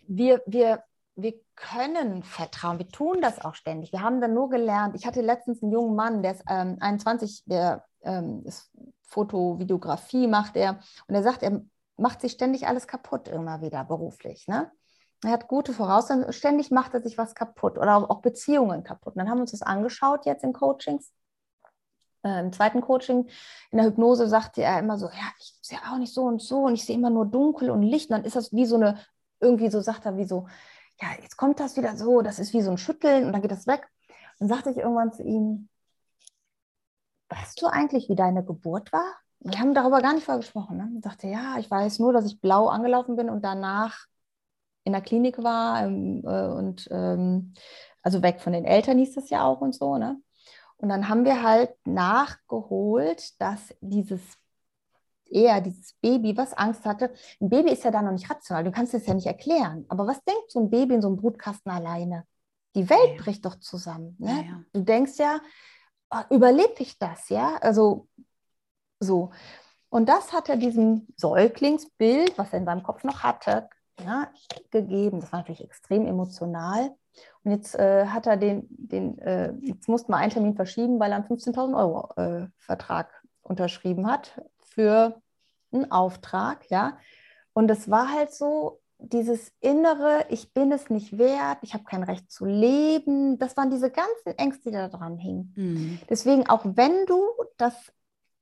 wir, 0.07 0.41
wir, 0.45 0.83
wir 1.15 1.33
können 1.55 2.23
vertrauen. 2.23 2.79
Wir 2.79 2.87
tun 2.87 3.21
das 3.21 3.43
auch 3.43 3.55
ständig. 3.55 3.91
Wir 3.91 4.01
haben 4.01 4.21
dann 4.21 4.33
nur 4.33 4.49
gelernt. 4.49 4.95
Ich 4.95 5.05
hatte 5.05 5.21
letztens 5.21 5.61
einen 5.61 5.71
jungen 5.71 5.95
Mann, 5.95 6.21
der 6.21 6.33
ist 6.33 6.43
ähm, 6.49 6.77
21, 6.79 7.43
der 7.45 7.85
ähm, 8.03 8.43
ist 8.45 8.71
Foto, 9.01 9.59
Videografie 9.59 10.27
macht 10.27 10.55
er. 10.55 10.79
Und 11.07 11.15
er 11.15 11.23
sagt, 11.23 11.43
er 11.43 11.61
macht 11.97 12.21
sich 12.21 12.33
ständig 12.33 12.67
alles 12.67 12.87
kaputt 12.87 13.27
immer 13.27 13.61
wieder 13.61 13.83
beruflich. 13.83 14.47
Ne? 14.47 14.71
Er 15.23 15.31
hat 15.31 15.47
gute 15.47 15.73
Voraussetzungen, 15.73 16.31
ständig 16.31 16.69
macht 16.71 16.93
er 16.93 17.01
sich 17.01 17.17
was 17.17 17.33
kaputt 17.33 17.77
oder 17.77 18.09
auch 18.09 18.21
Beziehungen 18.21 18.83
kaputt. 18.83 19.15
Und 19.15 19.19
dann 19.19 19.29
haben 19.29 19.37
wir 19.37 19.41
uns 19.41 19.51
das 19.51 19.63
angeschaut 19.63 20.25
jetzt 20.25 20.43
in 20.43 20.53
Coachings. 20.53 21.11
Äh, 22.23 22.39
Im 22.39 22.53
zweiten 22.53 22.81
Coaching 22.81 23.27
in 23.71 23.77
der 23.77 23.87
Hypnose 23.87 24.27
sagte 24.27 24.61
er 24.61 24.79
immer 24.79 24.97
so, 24.97 25.07
ja, 25.07 25.31
ich 25.39 25.57
sehe 25.61 25.79
auch 25.91 25.97
nicht 25.97 26.13
so 26.13 26.23
und 26.23 26.41
so 26.41 26.63
und 26.63 26.75
ich 26.75 26.85
sehe 26.85 26.95
immer 26.95 27.09
nur 27.09 27.25
dunkel 27.25 27.71
und 27.71 27.81
Licht. 27.81 28.09
Und 28.09 28.17
dann 28.17 28.25
ist 28.25 28.35
das 28.35 28.53
wie 28.53 28.65
so 28.65 28.75
eine, 28.75 28.99
irgendwie 29.39 29.69
so 29.69 29.81
sagt 29.81 30.05
er, 30.05 30.17
wie 30.17 30.25
so, 30.25 30.47
ja, 31.01 31.07
jetzt 31.21 31.37
kommt 31.37 31.59
das 31.59 31.77
wieder 31.77 31.95
so, 31.95 32.21
das 32.21 32.39
ist 32.39 32.53
wie 32.53 32.61
so 32.61 32.71
ein 32.71 32.77
Schütteln 32.77 33.25
und 33.25 33.33
dann 33.33 33.41
geht 33.41 33.51
das 33.51 33.67
weg. 33.67 33.87
Und 34.39 34.49
dann 34.49 34.49
sagte 34.49 34.69
ich 34.71 34.77
irgendwann 34.77 35.13
zu 35.13 35.23
ihm, 35.23 35.69
weißt 37.29 37.61
du 37.61 37.67
eigentlich, 37.67 38.07
wie 38.07 38.15
deine 38.15 38.43
Geburt 38.43 38.91
war? 38.93 39.15
Wir 39.39 39.59
haben 39.59 39.73
darüber 39.73 40.01
gar 40.01 40.13
nicht 40.13 40.25
vorher 40.25 40.41
gesprochen. 40.41 40.77
Ne? 40.77 40.89
Und 40.95 41.03
sagte, 41.03 41.27
ja, 41.27 41.57
ich 41.57 41.69
weiß 41.69 41.99
nur, 41.99 42.13
dass 42.13 42.25
ich 42.25 42.39
blau 42.39 42.67
angelaufen 42.67 43.15
bin 43.15 43.29
und 43.29 43.43
danach 43.43 44.05
in 44.87 44.93
der 44.93 45.01
Klinik 45.01 45.43
war 45.43 45.83
ähm, 45.83 46.23
äh, 46.25 46.47
und 46.47 46.87
ähm, 46.91 47.53
also 48.01 48.23
weg 48.23 48.39
von 48.39 48.53
den 48.53 48.63
Eltern 48.63 48.97
hieß 48.97 49.15
das 49.15 49.29
ja 49.29 49.43
auch 49.43 49.59
und 49.59 49.75
so. 49.75 49.97
Ne? 49.97 50.17
Und 50.77 50.87
dann 50.87 51.09
haben 51.09 51.25
wir 51.25 51.43
halt 51.43 51.75
nachgeholt, 51.85 53.39
dass 53.41 53.75
dieses 53.81 54.21
eher 55.25 55.59
dieses 55.59 55.91
Baby, 55.95 56.37
was 56.37 56.53
Angst 56.53 56.85
hatte, 56.85 57.11
ein 57.41 57.49
Baby 57.49 57.71
ist 57.71 57.83
ja 57.83 57.91
da 57.91 58.01
noch 58.01 58.13
nicht 58.13 58.29
rational, 58.29 58.63
du 58.63 58.71
kannst 58.71 58.93
es 58.93 59.05
ja 59.05 59.13
nicht 59.13 59.27
erklären. 59.27 59.83
Aber 59.89 60.07
was 60.07 60.23
denkt 60.23 60.49
so 60.49 60.61
ein 60.61 60.69
Baby 60.69 60.95
in 60.95 61.01
so 61.01 61.09
einem 61.09 61.17
Brutkasten 61.17 61.69
alleine? 61.69 62.25
Die 62.73 62.89
Welt 62.89 63.17
ja. 63.17 63.21
bricht 63.21 63.43
doch 63.45 63.59
zusammen. 63.59 64.15
Ne? 64.19 64.29
Ja, 64.29 64.41
ja. 64.41 64.63
Du 64.71 64.83
denkst 64.83 65.17
ja, 65.17 65.41
oh, 66.11 66.33
überlebe 66.33 66.75
ich 66.79 66.97
das, 66.97 67.27
ja? 67.27 67.57
Also 67.57 68.07
so. 69.01 69.31
Und 69.89 70.07
das 70.07 70.31
hat 70.31 70.47
er 70.47 70.55
diesem 70.55 71.07
Säuglingsbild, 71.17 72.37
was 72.37 72.53
er 72.53 72.59
in 72.59 72.65
seinem 72.65 72.83
Kopf 72.83 73.03
noch 73.03 73.23
hatte, 73.23 73.67
ja, 74.03 74.31
gegeben. 74.71 75.19
Das 75.19 75.31
war 75.31 75.39
natürlich 75.39 75.63
extrem 75.63 76.05
emotional. 76.05 76.95
Und 77.43 77.51
jetzt 77.51 77.75
äh, 77.75 78.05
hat 78.05 78.27
er 78.27 78.37
den, 78.37 78.67
den 78.69 79.17
äh, 79.19 79.53
jetzt 79.61 79.87
mussten 79.87 80.11
wir 80.11 80.17
einen 80.17 80.31
Termin 80.31 80.55
verschieben, 80.55 80.99
weil 80.99 81.11
er 81.11 81.17
einen 81.17 81.25
15.000 81.25 81.77
Euro 81.77 82.13
äh, 82.15 82.47
Vertrag 82.57 83.09
unterschrieben 83.41 84.09
hat 84.09 84.41
für 84.59 85.21
einen 85.71 85.91
Auftrag, 85.91 86.69
ja. 86.69 86.97
Und 87.53 87.71
es 87.71 87.89
war 87.89 88.11
halt 88.11 88.33
so, 88.33 88.79
dieses 88.99 89.51
innere, 89.59 90.25
ich 90.29 90.53
bin 90.53 90.71
es 90.71 90.89
nicht 90.89 91.17
wert, 91.17 91.59
ich 91.61 91.73
habe 91.73 91.83
kein 91.83 92.03
Recht 92.03 92.31
zu 92.31 92.45
leben, 92.45 93.37
das 93.37 93.55
waren 93.55 93.69
diese 93.69 93.91
ganzen 93.91 94.37
Ängste, 94.37 94.69
die 94.69 94.75
da 94.75 94.87
dran 94.87 95.17
hingen. 95.17 95.53
Mhm. 95.55 95.99
Deswegen, 96.09 96.47
auch 96.47 96.61
wenn 96.65 97.05
du 97.05 97.21
das 97.57 97.75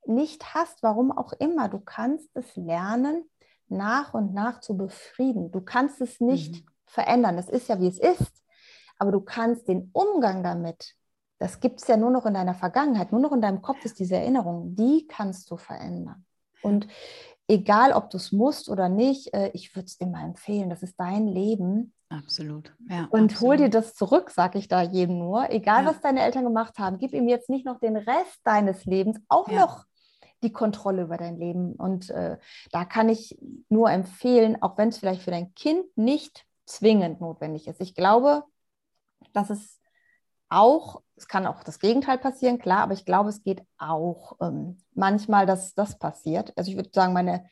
nicht 0.06 0.54
hast, 0.54 0.82
warum 0.82 1.12
auch 1.12 1.34
immer, 1.34 1.68
du 1.68 1.80
kannst 1.80 2.30
es 2.36 2.56
lernen, 2.56 3.30
nach 3.70 4.14
und 4.14 4.34
nach 4.34 4.60
zu 4.62 4.78
befrieden. 4.78 5.52
Du 5.52 5.62
kannst 5.62 6.02
es 6.02 6.20
nicht 6.20 6.64
mhm. 6.64 6.70
verändern. 6.86 7.38
Es 7.38 7.50
ist 7.50 7.70
ja, 7.70 7.80
wie 7.80 7.88
es 7.88 8.00
ist. 8.00 8.44
Aber 8.98 9.12
du 9.12 9.22
kannst 9.22 9.68
den 9.68 9.90
Umgang 9.94 10.44
damit, 10.44 10.96
das 11.38 11.60
gibt 11.60 11.82
es 11.82 11.88
ja 11.88 11.98
nur 11.98 12.12
noch 12.12 12.26
in 12.26 12.34
deiner 12.34 12.54
Vergangenheit, 12.54 13.12
nur 13.12 13.22
noch 13.22 13.34
in 13.34 13.42
deinem 13.42 13.62
Kopf 13.62 13.84
ist 13.84 14.00
diese 14.00 14.16
Erinnerung, 14.16 14.76
die 14.76 15.06
kannst 15.08 15.52
du 15.52 15.58
verändern. 15.58 16.26
Und 16.62 16.88
egal, 17.48 17.92
ob 17.92 18.10
du 18.10 18.18
es 18.18 18.32
musst 18.32 18.70
oder 18.70 18.90
nicht, 18.90 19.34
äh, 19.34 19.50
ich 19.54 19.76
würde 19.76 19.88
es 19.88 19.96
immer 19.96 20.24
empfehlen. 20.24 20.70
Das 20.70 20.82
ist 20.82 21.00
dein 21.00 21.28
Leben. 21.28 21.94
Absolut. 22.10 22.74
Ja, 22.90 23.08
und 23.10 23.34
absolut. 23.34 23.42
hol 23.42 23.58
dir 23.58 23.70
das 23.70 23.96
zurück, 23.96 24.30
sage 24.30 24.58
ich 24.60 24.68
da 24.68 24.82
jedem 24.82 25.20
nur. 25.20 25.50
Egal, 25.50 25.84
ja. 25.84 25.90
was 25.90 26.02
deine 26.02 26.22
Eltern 26.22 26.44
gemacht 26.44 26.78
haben, 26.80 26.98
gib 26.98 27.14
ihm 27.14 27.28
jetzt 27.28 27.50
nicht 27.50 27.66
noch 27.66 27.80
den 27.80 27.98
Rest 27.98 28.40
deines 28.44 28.86
Lebens 28.86 29.20
auch 29.28 29.50
ja. 29.50 29.60
noch 29.60 29.86
die 30.44 30.52
Kontrolle 30.52 31.04
über 31.04 31.18
dein 31.18 31.38
Leben. 31.38 31.74
Und 31.74 32.10
äh, 32.10 32.38
da 32.72 32.86
kann 32.86 33.10
ich 33.10 33.38
nur 33.70 33.90
empfehlen, 33.90 34.62
auch 34.62 34.78
wenn 34.78 34.90
es 34.90 34.98
vielleicht 34.98 35.22
für 35.22 35.32
dein 35.32 35.54
Kind 35.56 35.86
nicht 35.96 36.46
zwingend 36.66 37.22
notwendig 37.22 37.68
ist. 37.68 37.82
Ich 37.82 37.96
glaube, 37.96 38.44
dass 39.34 39.50
es 39.50 39.80
auch, 40.50 41.02
es 41.16 41.28
kann 41.28 41.48
auch 41.48 41.64
das 41.64 41.80
Gegenteil 41.80 42.18
passieren, 42.18 42.60
klar, 42.60 42.80
aber 42.80 42.94
ich 42.94 43.06
glaube, 43.06 43.30
es 43.30 43.44
geht 43.44 43.64
auch 43.78 44.38
ähm, 44.42 44.78
manchmal, 44.94 45.46
dass 45.46 45.74
das 45.74 45.98
passiert. 45.98 46.54
Also 46.56 46.72
ich 46.72 46.78
würde 46.78 46.92
sagen, 46.94 47.14
meine 47.14 47.50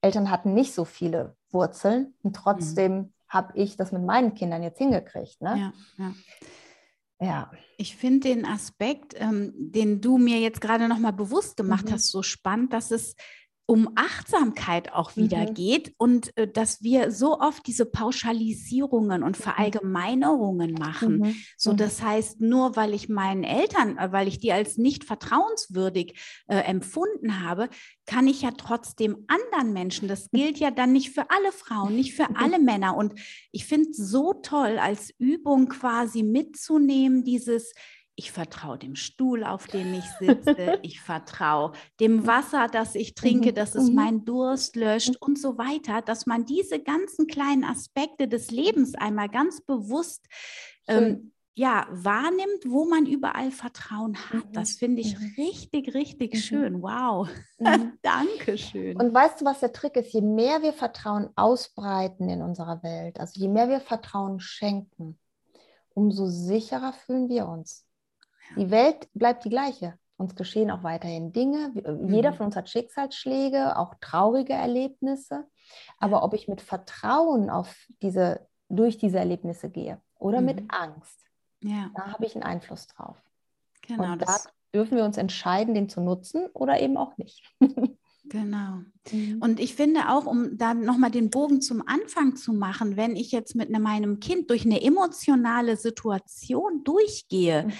Eltern 0.00 0.30
hatten 0.30 0.54
nicht 0.54 0.72
so 0.72 0.84
viele 0.84 1.36
Wurzeln 1.50 2.14
und 2.22 2.36
trotzdem 2.36 2.92
mhm. 2.92 3.12
habe 3.28 3.52
ich 3.56 3.76
das 3.76 3.92
mit 3.92 4.02
meinen 4.02 4.34
Kindern 4.34 4.62
jetzt 4.62 4.78
hingekriegt. 4.78 5.40
Ne? 5.40 5.72
Ja, 5.98 6.04
ja. 6.04 6.12
Ja. 7.20 7.50
Ich 7.78 7.96
finde 7.96 8.28
den 8.28 8.44
Aspekt, 8.44 9.14
ähm, 9.16 9.52
den 9.56 10.00
du 10.00 10.18
mir 10.18 10.38
jetzt 10.38 10.60
gerade 10.60 10.88
nochmal 10.88 11.12
bewusst 11.12 11.56
gemacht 11.56 11.86
mhm. 11.86 11.92
hast, 11.92 12.10
so 12.10 12.22
spannend, 12.22 12.72
dass 12.72 12.90
es 12.90 13.14
um 13.68 13.90
Achtsamkeit 13.96 14.92
auch 14.92 15.16
wieder 15.16 15.50
mhm. 15.50 15.54
geht 15.54 15.92
und 15.98 16.36
äh, 16.38 16.46
dass 16.46 16.82
wir 16.82 17.10
so 17.10 17.40
oft 17.40 17.66
diese 17.66 17.84
Pauschalisierungen 17.84 19.24
und 19.24 19.36
mhm. 19.38 19.42
Verallgemeinerungen 19.42 20.74
machen. 20.74 21.18
Mhm. 21.18 21.36
So, 21.56 21.72
mhm. 21.72 21.76
das 21.76 22.00
heißt, 22.00 22.40
nur 22.40 22.76
weil 22.76 22.94
ich 22.94 23.08
meinen 23.08 23.42
Eltern, 23.42 23.98
äh, 23.98 24.12
weil 24.12 24.28
ich 24.28 24.38
die 24.38 24.52
als 24.52 24.78
nicht 24.78 25.02
vertrauenswürdig 25.02 26.16
äh, 26.46 26.58
empfunden 26.58 27.42
habe, 27.42 27.68
kann 28.06 28.28
ich 28.28 28.42
ja 28.42 28.52
trotzdem 28.52 29.26
anderen 29.26 29.72
Menschen, 29.72 30.06
das 30.06 30.30
gilt 30.30 30.58
ja 30.58 30.70
dann 30.70 30.92
nicht 30.92 31.10
für 31.10 31.28
alle 31.30 31.50
Frauen, 31.50 31.96
nicht 31.96 32.14
für 32.14 32.36
alle 32.36 32.60
Männer. 32.60 32.96
Und 32.96 33.14
ich 33.50 33.66
finde 33.66 33.90
es 33.90 33.96
so 33.96 34.32
toll, 34.32 34.78
als 34.78 35.12
Übung 35.18 35.68
quasi 35.68 36.22
mitzunehmen, 36.22 37.24
dieses, 37.24 37.72
ich 38.16 38.32
vertraue 38.32 38.78
dem 38.78 38.96
Stuhl, 38.96 39.44
auf 39.44 39.66
dem 39.66 39.92
ich 39.92 40.04
sitze, 40.18 40.78
ich 40.82 41.00
vertraue 41.00 41.72
dem 42.00 42.26
Wasser, 42.26 42.66
das 42.66 42.94
ich 42.94 43.14
trinke, 43.14 43.50
mhm, 43.50 43.54
dass 43.54 43.74
es 43.74 43.90
mhm. 43.90 43.94
meinen 43.94 44.24
Durst 44.24 44.74
löscht 44.74 45.10
mhm. 45.10 45.16
und 45.20 45.38
so 45.38 45.58
weiter, 45.58 46.00
dass 46.02 46.26
man 46.26 46.46
diese 46.46 46.80
ganzen 46.80 47.26
kleinen 47.26 47.64
Aspekte 47.64 48.26
des 48.26 48.50
Lebens 48.50 48.94
einmal 48.94 49.28
ganz 49.28 49.60
bewusst 49.60 50.26
ähm, 50.88 51.32
ja, 51.58 51.86
wahrnimmt, 51.90 52.64
wo 52.66 52.84
man 52.84 53.06
überall 53.06 53.50
Vertrauen 53.50 54.16
hat. 54.30 54.44
Das 54.52 54.72
finde 54.72 55.00
ich 55.00 55.16
richtig, 55.38 55.94
richtig 55.94 56.44
schön. 56.44 56.82
Wow. 56.82 57.28
Dankeschön. 58.02 59.00
Und 59.00 59.14
weißt 59.14 59.40
du, 59.40 59.46
was 59.46 59.60
der 59.60 59.72
Trick 59.72 59.96
ist? 59.96 60.12
Je 60.12 60.20
mehr 60.20 60.60
wir 60.60 60.74
Vertrauen 60.74 61.30
ausbreiten 61.34 62.28
in 62.28 62.42
unserer 62.42 62.82
Welt, 62.82 63.18
also 63.18 63.40
je 63.40 63.48
mehr 63.48 63.70
wir 63.70 63.80
Vertrauen 63.80 64.38
schenken, 64.38 65.18
umso 65.94 66.26
sicherer 66.26 66.92
fühlen 66.92 67.30
wir 67.30 67.48
uns. 67.48 67.85
Die 68.56 68.70
Welt 68.70 69.08
bleibt 69.14 69.44
die 69.44 69.50
gleiche. 69.50 69.98
Uns 70.18 70.34
geschehen 70.34 70.70
auch 70.70 70.82
weiterhin 70.82 71.32
Dinge. 71.32 71.72
Mhm. 71.74 72.08
Jeder 72.12 72.32
von 72.32 72.46
uns 72.46 72.56
hat 72.56 72.70
Schicksalsschläge, 72.70 73.76
auch 73.76 73.94
traurige 74.00 74.54
Erlebnisse. 74.54 75.46
Aber 75.98 76.22
ob 76.22 76.32
ich 76.32 76.48
mit 76.48 76.62
Vertrauen 76.62 77.50
auf 77.50 77.86
diese, 78.00 78.46
durch 78.68 78.96
diese 78.96 79.18
Erlebnisse 79.18 79.68
gehe 79.68 80.00
oder 80.18 80.40
mhm. 80.40 80.46
mit 80.46 80.64
Angst, 80.68 81.26
ja. 81.62 81.90
da 81.94 82.12
habe 82.12 82.24
ich 82.24 82.34
einen 82.34 82.44
Einfluss 82.44 82.86
drauf. 82.86 83.16
Genau, 83.82 84.12
Und 84.12 84.22
da 84.22 84.38
dürfen 84.74 84.96
wir 84.96 85.04
uns 85.04 85.18
entscheiden, 85.18 85.74
den 85.74 85.88
zu 85.88 86.00
nutzen 86.00 86.46
oder 86.54 86.80
eben 86.80 86.96
auch 86.96 87.16
nicht. 87.18 87.42
Genau. 88.28 88.80
Mhm. 89.12 89.40
Und 89.40 89.60
ich 89.60 89.76
finde 89.76 90.08
auch, 90.08 90.26
um 90.26 90.58
da 90.58 90.74
nochmal 90.74 91.12
den 91.12 91.30
Bogen 91.30 91.60
zum 91.60 91.86
Anfang 91.86 92.34
zu 92.34 92.52
machen, 92.52 92.96
wenn 92.96 93.14
ich 93.14 93.30
jetzt 93.30 93.54
mit 93.54 93.70
meinem 93.70 94.18
Kind 94.18 94.50
durch 94.50 94.64
eine 94.64 94.82
emotionale 94.82 95.76
Situation 95.76 96.82
durchgehe, 96.82 97.68
mhm 97.68 97.72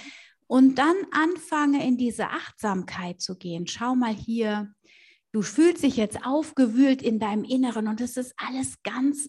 und 0.47 0.75
dann 0.75 0.95
anfange 1.11 1.85
in 1.85 1.97
diese 1.97 2.29
Achtsamkeit 2.29 3.21
zu 3.21 3.37
gehen. 3.37 3.67
Schau 3.67 3.95
mal 3.95 4.13
hier, 4.13 4.73
du 5.33 5.41
fühlst 5.41 5.83
dich 5.83 5.97
jetzt 5.97 6.25
aufgewühlt 6.25 7.01
in 7.01 7.19
deinem 7.19 7.43
Inneren 7.43 7.87
und 7.87 8.01
es 8.01 8.17
ist 8.17 8.33
alles 8.37 8.81
ganz 8.83 9.27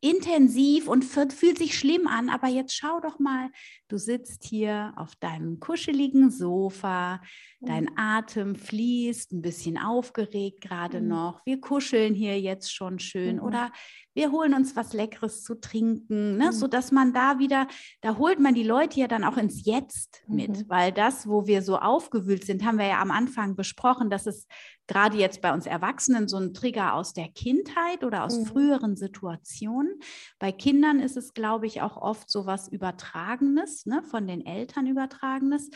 intensiv 0.00 0.86
und 0.86 1.02
fühlt 1.02 1.58
sich 1.58 1.78
schlimm 1.78 2.06
an, 2.06 2.28
aber 2.28 2.48
jetzt 2.48 2.76
schau 2.76 3.00
doch 3.00 3.18
mal, 3.18 3.50
du 3.88 3.96
sitzt 3.96 4.44
hier 4.44 4.92
auf 4.96 5.16
deinem 5.16 5.60
kuscheligen 5.60 6.30
Sofa, 6.30 7.22
dein 7.68 7.84
mhm. 7.84 7.96
Atem 7.96 8.56
fließt, 8.56 9.32
ein 9.32 9.42
bisschen 9.42 9.78
aufgeregt 9.78 10.60
gerade 10.60 11.00
mhm. 11.00 11.08
noch. 11.08 11.40
Wir 11.44 11.60
kuscheln 11.60 12.14
hier 12.14 12.40
jetzt 12.40 12.74
schon 12.74 12.98
schön 12.98 13.36
mhm. 13.36 13.42
oder 13.42 13.72
wir 14.14 14.30
holen 14.30 14.54
uns 14.54 14.76
was 14.76 14.92
Leckeres 14.92 15.42
zu 15.42 15.56
trinken, 15.56 16.36
ne? 16.36 16.46
Mhm. 16.46 16.52
sodass 16.52 16.92
man 16.92 17.12
da 17.12 17.38
wieder, 17.38 17.66
da 18.00 18.16
holt 18.16 18.38
man 18.38 18.54
die 18.54 18.62
Leute 18.62 19.00
ja 19.00 19.08
dann 19.08 19.24
auch 19.24 19.36
ins 19.36 19.64
Jetzt 19.64 20.22
mit, 20.28 20.50
mhm. 20.50 20.64
weil 20.68 20.92
das, 20.92 21.28
wo 21.28 21.46
wir 21.46 21.62
so 21.62 21.78
aufgewühlt 21.78 22.44
sind, 22.44 22.64
haben 22.64 22.78
wir 22.78 22.86
ja 22.86 23.00
am 23.00 23.10
Anfang 23.10 23.56
besprochen, 23.56 24.10
dass 24.10 24.26
es 24.26 24.46
gerade 24.86 25.16
jetzt 25.16 25.40
bei 25.40 25.52
uns 25.52 25.66
Erwachsenen 25.66 26.28
so 26.28 26.36
ein 26.36 26.52
Trigger 26.54 26.94
aus 26.94 27.12
der 27.12 27.28
Kindheit 27.28 28.04
oder 28.04 28.24
aus 28.24 28.38
mhm. 28.38 28.46
früheren 28.46 28.96
Situationen. 28.96 29.98
Bei 30.38 30.52
Kindern 30.52 31.00
ist 31.00 31.16
es, 31.16 31.34
glaube 31.34 31.66
ich, 31.66 31.82
auch 31.82 31.96
oft 31.96 32.30
so 32.30 32.46
was 32.46 32.68
Übertragenes, 32.68 33.86
ne? 33.86 34.02
von 34.02 34.26
den 34.26 34.44
Eltern 34.44 34.86
Übertragenes. 34.86 35.70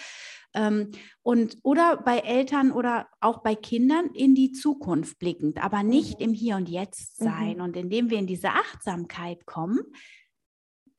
Ähm, 0.54 0.90
und, 1.22 1.56
oder 1.62 1.77
bei 2.04 2.18
Eltern 2.18 2.72
oder 2.72 3.08
auch 3.20 3.38
bei 3.38 3.54
Kindern 3.54 4.10
in 4.14 4.34
die 4.34 4.52
Zukunft 4.52 5.18
blickend, 5.18 5.62
aber 5.62 5.82
nicht 5.82 6.18
mhm. 6.18 6.26
im 6.26 6.32
Hier 6.32 6.56
und 6.56 6.68
Jetzt 6.68 7.16
sein. 7.18 7.56
Mhm. 7.56 7.62
Und 7.62 7.76
indem 7.76 8.10
wir 8.10 8.18
in 8.18 8.26
diese 8.26 8.50
Achtsamkeit 8.50 9.46
kommen, 9.46 9.80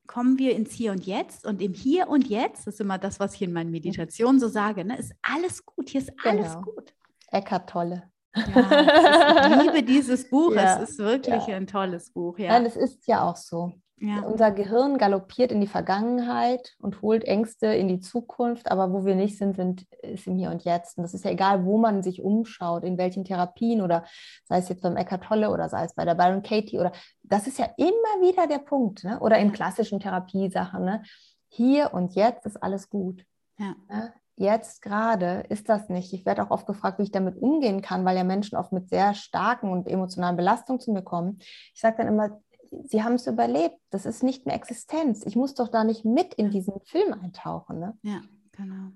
kommen 0.06 0.38
wir 0.38 0.56
ins 0.56 0.72
Hier 0.72 0.92
und 0.92 1.06
Jetzt. 1.06 1.46
Und 1.46 1.62
im 1.62 1.72
Hier 1.72 2.08
und 2.08 2.28
Jetzt, 2.28 2.66
das 2.66 2.74
ist 2.74 2.80
immer 2.80 2.98
das, 2.98 3.20
was 3.20 3.34
ich 3.34 3.42
in 3.42 3.52
meinen 3.52 3.70
Meditationen 3.70 4.40
so 4.40 4.48
sage, 4.48 4.84
ne, 4.84 4.98
ist 4.98 5.12
alles 5.22 5.64
gut, 5.64 5.90
hier 5.90 6.00
ist 6.00 6.12
alles 6.24 6.52
genau. 6.52 6.62
gut. 6.62 6.94
Eckart 7.30 7.70
Tolle. 7.70 8.10
Ja, 8.34 9.48
ich 9.48 9.62
liebe 9.62 9.82
dieses 9.82 10.28
Buch. 10.28 10.52
Ja, 10.54 10.82
es 10.82 10.90
ist 10.90 10.98
wirklich 10.98 11.46
ja. 11.46 11.56
ein 11.56 11.66
tolles 11.66 12.10
Buch. 12.12 12.38
Ja. 12.38 12.50
Nein, 12.50 12.66
es 12.66 12.76
ist 12.76 13.06
ja 13.06 13.22
auch 13.22 13.36
so. 13.36 13.72
Ja. 14.02 14.22
Unser 14.22 14.50
Gehirn 14.50 14.96
galoppiert 14.96 15.52
in 15.52 15.60
die 15.60 15.66
Vergangenheit 15.66 16.74
und 16.78 17.02
holt 17.02 17.22
Ängste 17.24 17.66
in 17.66 17.86
die 17.86 18.00
Zukunft, 18.00 18.70
aber 18.70 18.94
wo 18.94 19.04
wir 19.04 19.14
nicht 19.14 19.36
sind, 19.36 19.56
sind 19.56 19.86
ist 20.02 20.26
im 20.26 20.36
Hier 20.36 20.50
und 20.50 20.64
Jetzt. 20.64 20.96
Und 20.96 21.02
das 21.02 21.12
ist 21.12 21.26
ja 21.26 21.30
egal, 21.30 21.66
wo 21.66 21.76
man 21.76 22.02
sich 22.02 22.22
umschaut, 22.22 22.82
in 22.82 22.96
welchen 22.96 23.26
Therapien 23.26 23.82
oder 23.82 24.04
sei 24.44 24.56
es 24.56 24.70
jetzt 24.70 24.80
beim 24.80 24.96
Eckart 24.96 25.24
Tolle 25.24 25.50
oder 25.50 25.68
sei 25.68 25.84
es 25.84 25.94
bei 25.94 26.06
der 26.06 26.14
Byron 26.14 26.42
Katie 26.42 26.78
oder 26.78 26.92
das 27.22 27.46
ist 27.46 27.58
ja 27.58 27.66
immer 27.76 28.22
wieder 28.22 28.46
der 28.46 28.58
Punkt, 28.58 29.04
ne? 29.04 29.20
oder 29.20 29.38
in 29.38 29.52
klassischen 29.52 30.00
Therapiesachen. 30.00 30.82
Ne? 30.82 31.02
Hier 31.48 31.92
und 31.92 32.14
jetzt 32.14 32.46
ist 32.46 32.62
alles 32.62 32.88
gut. 32.88 33.26
Ja. 33.58 33.74
Ne? 33.90 34.14
Jetzt 34.36 34.80
gerade 34.80 35.44
ist 35.50 35.68
das 35.68 35.90
nicht. 35.90 36.14
Ich 36.14 36.24
werde 36.24 36.42
auch 36.42 36.50
oft 36.50 36.66
gefragt, 36.66 36.98
wie 36.98 37.02
ich 37.02 37.12
damit 37.12 37.36
umgehen 37.36 37.82
kann, 37.82 38.06
weil 38.06 38.16
ja 38.16 38.24
Menschen 38.24 38.56
oft 38.56 38.72
mit 38.72 38.88
sehr 38.88 39.12
starken 39.12 39.70
und 39.70 39.86
emotionalen 39.86 40.38
Belastungen 40.38 40.80
zu 40.80 40.92
mir 40.92 41.02
kommen. 41.02 41.40
Ich 41.74 41.80
sage 41.82 41.98
dann 41.98 42.06
immer, 42.06 42.40
sie 42.70 43.02
haben 43.02 43.14
es 43.14 43.26
überlebt. 43.26 43.76
Das 43.90 44.06
ist 44.06 44.22
nicht 44.22 44.46
mehr 44.46 44.54
Existenz. 44.54 45.24
Ich 45.26 45.36
muss 45.36 45.54
doch 45.54 45.68
da 45.68 45.84
nicht 45.84 46.04
mit 46.04 46.34
in 46.34 46.50
diesen 46.50 46.80
Film 46.84 47.12
eintauchen. 47.12 47.78
Ne? 47.78 47.98
Ja, 48.02 48.20
genau. 48.52 48.90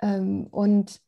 Ähm, 0.00 0.46
und 0.50 1.00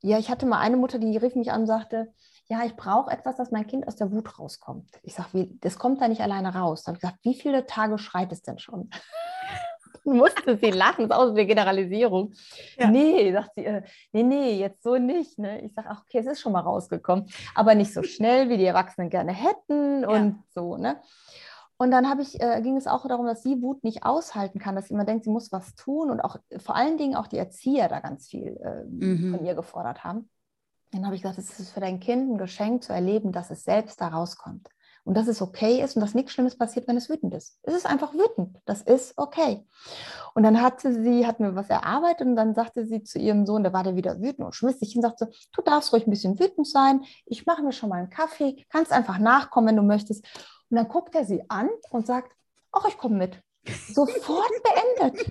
ja, 0.00 0.18
ich 0.18 0.30
hatte 0.30 0.46
mal 0.46 0.60
eine 0.60 0.76
Mutter, 0.76 0.98
die 0.98 1.16
rief 1.16 1.34
mich 1.34 1.50
an 1.50 1.62
und 1.62 1.66
sagte, 1.66 2.12
ja, 2.48 2.64
ich 2.64 2.76
brauche 2.76 3.10
etwas, 3.10 3.36
dass 3.36 3.50
mein 3.50 3.66
Kind 3.66 3.86
aus 3.86 3.96
der 3.96 4.10
Wut 4.12 4.38
rauskommt. 4.38 4.88
Ich 5.02 5.14
sage, 5.14 5.48
das 5.60 5.78
kommt 5.78 6.00
da 6.00 6.08
nicht 6.08 6.20
alleine 6.20 6.54
raus. 6.54 6.84
Dann 6.84 6.94
habe 6.94 6.98
ich 6.98 7.00
gesagt, 7.02 7.24
wie 7.24 7.34
viele 7.34 7.66
Tage 7.66 7.98
schreit 7.98 8.32
es 8.32 8.42
denn 8.42 8.58
schon? 8.58 8.90
musste 10.04 10.56
sie 10.56 10.70
lachen, 10.70 11.08
das 11.08 11.18
ist 11.18 11.24
auch 11.24 11.30
eine 11.30 11.46
Generalisierung. 11.46 12.32
Ja. 12.78 12.90
Nee, 12.90 13.32
sagt 13.32 13.50
sie, 13.56 13.64
äh, 13.64 13.82
nee, 14.12 14.22
nee, 14.22 14.52
jetzt 14.58 14.82
so 14.82 14.96
nicht. 14.96 15.38
Ne? 15.38 15.60
Ich 15.62 15.74
sage, 15.74 15.88
okay, 15.90 16.18
es 16.18 16.26
ist 16.26 16.40
schon 16.40 16.52
mal 16.52 16.60
rausgekommen, 16.60 17.26
aber 17.54 17.74
nicht 17.74 17.92
so 17.92 18.02
schnell, 18.02 18.48
wie 18.48 18.56
die 18.56 18.64
Erwachsenen 18.64 19.10
gerne 19.10 19.32
hätten 19.32 20.04
und 20.04 20.28
ja. 20.30 20.44
so. 20.54 20.76
Ne? 20.76 21.00
Und 21.80 21.92
dann 21.92 22.20
ich, 22.20 22.40
äh, 22.40 22.60
ging 22.60 22.76
es 22.76 22.88
auch 22.88 23.06
darum, 23.06 23.26
dass 23.26 23.44
sie 23.44 23.62
Wut 23.62 23.84
nicht 23.84 24.02
aushalten 24.02 24.58
kann, 24.58 24.74
dass 24.74 24.88
sie 24.88 24.94
immer 24.94 25.04
denkt, 25.04 25.24
sie 25.24 25.30
muss 25.30 25.52
was 25.52 25.76
tun 25.76 26.10
und 26.10 26.20
auch 26.20 26.36
vor 26.58 26.74
allen 26.74 26.98
Dingen 26.98 27.14
auch 27.14 27.28
die 27.28 27.38
Erzieher 27.38 27.88
da 27.88 28.00
ganz 28.00 28.26
viel 28.26 28.58
äh, 28.62 28.84
mhm. 28.84 29.36
von 29.36 29.46
ihr 29.46 29.54
gefordert 29.54 30.02
haben. 30.02 30.28
Dann 30.90 31.04
habe 31.04 31.14
ich 31.14 31.22
gesagt, 31.22 31.38
es 31.38 31.60
ist 31.60 31.70
für 31.70 31.80
dein 31.80 32.00
Kind 32.00 32.30
ein 32.30 32.38
Geschenk 32.38 32.82
zu 32.82 32.92
erleben, 32.92 33.30
dass 33.30 33.50
es 33.50 33.62
selbst 33.62 34.00
da 34.00 34.08
rauskommt. 34.08 34.68
Und 35.04 35.16
dass 35.16 35.28
es 35.28 35.40
okay 35.40 35.82
ist 35.82 35.96
und 35.96 36.02
dass 36.02 36.14
nichts 36.14 36.32
Schlimmes 36.32 36.58
passiert, 36.58 36.86
wenn 36.86 36.96
es 36.96 37.08
wütend 37.08 37.32
ist. 37.32 37.58
Es 37.62 37.74
ist 37.74 37.86
einfach 37.86 38.12
wütend. 38.12 38.58
Das 38.66 38.82
ist 38.82 39.14
okay. 39.16 39.64
Und 40.34 40.42
dann 40.42 40.60
hatte 40.60 40.92
sie, 40.92 41.26
hat 41.26 41.40
mir 41.40 41.54
was 41.54 41.70
erarbeitet 41.70 42.26
und 42.26 42.36
dann 42.36 42.54
sagte 42.54 42.84
sie 42.84 43.02
zu 43.04 43.18
ihrem 43.18 43.46
Sohn, 43.46 43.62
der 43.62 43.72
war 43.72 43.84
der 43.84 43.96
wieder 43.96 44.20
wütend 44.20 44.40
und 44.40 44.54
schmiss 44.54 44.80
sich 44.80 44.92
hin, 44.92 45.00
sagte, 45.00 45.30
du 45.52 45.62
darfst 45.62 45.94
ruhig 45.94 46.06
ein 46.06 46.10
bisschen 46.10 46.38
wütend 46.38 46.66
sein. 46.66 47.04
Ich 47.24 47.46
mache 47.46 47.62
mir 47.62 47.72
schon 47.72 47.88
mal 47.88 48.00
einen 48.00 48.10
Kaffee. 48.10 48.66
Kannst 48.68 48.92
einfach 48.92 49.18
nachkommen, 49.18 49.68
wenn 49.68 49.76
du 49.76 49.82
möchtest. 49.82 50.26
Und 50.70 50.76
dann 50.76 50.88
guckt 50.88 51.14
er 51.14 51.24
sie 51.24 51.42
an 51.48 51.70
und 51.90 52.06
sagt, 52.06 52.34
ach, 52.72 52.86
ich 52.86 52.98
komme 52.98 53.16
mit. 53.16 53.42
Sofort 53.88 54.50
beendet. 54.98 55.26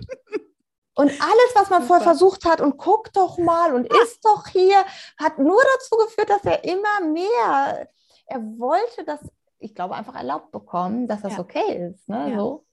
Und 0.94 1.10
alles, 1.10 1.54
was 1.54 1.70
man 1.70 1.84
vorher 1.84 2.02
versucht 2.02 2.44
hat 2.44 2.60
und 2.60 2.76
guckt 2.76 3.16
doch 3.16 3.38
mal 3.38 3.72
und 3.72 3.86
ist 4.02 4.24
doch 4.24 4.48
hier, 4.48 4.84
hat 5.16 5.38
nur 5.38 5.60
dazu 5.74 5.96
geführt, 6.04 6.28
dass 6.28 6.44
er 6.44 6.64
immer 6.64 7.00
mehr, 7.12 7.88
er 8.26 8.40
wollte 8.58 9.04
das, 9.04 9.20
ich 9.60 9.76
glaube, 9.76 9.94
einfach 9.94 10.16
erlaubt 10.16 10.50
bekommen, 10.50 11.06
dass 11.06 11.22
das 11.22 11.34
ja. 11.34 11.38
okay 11.38 11.90
ist. 11.92 12.08
Ne? 12.08 12.32
Ja. 12.32 12.38
So. 12.38 12.66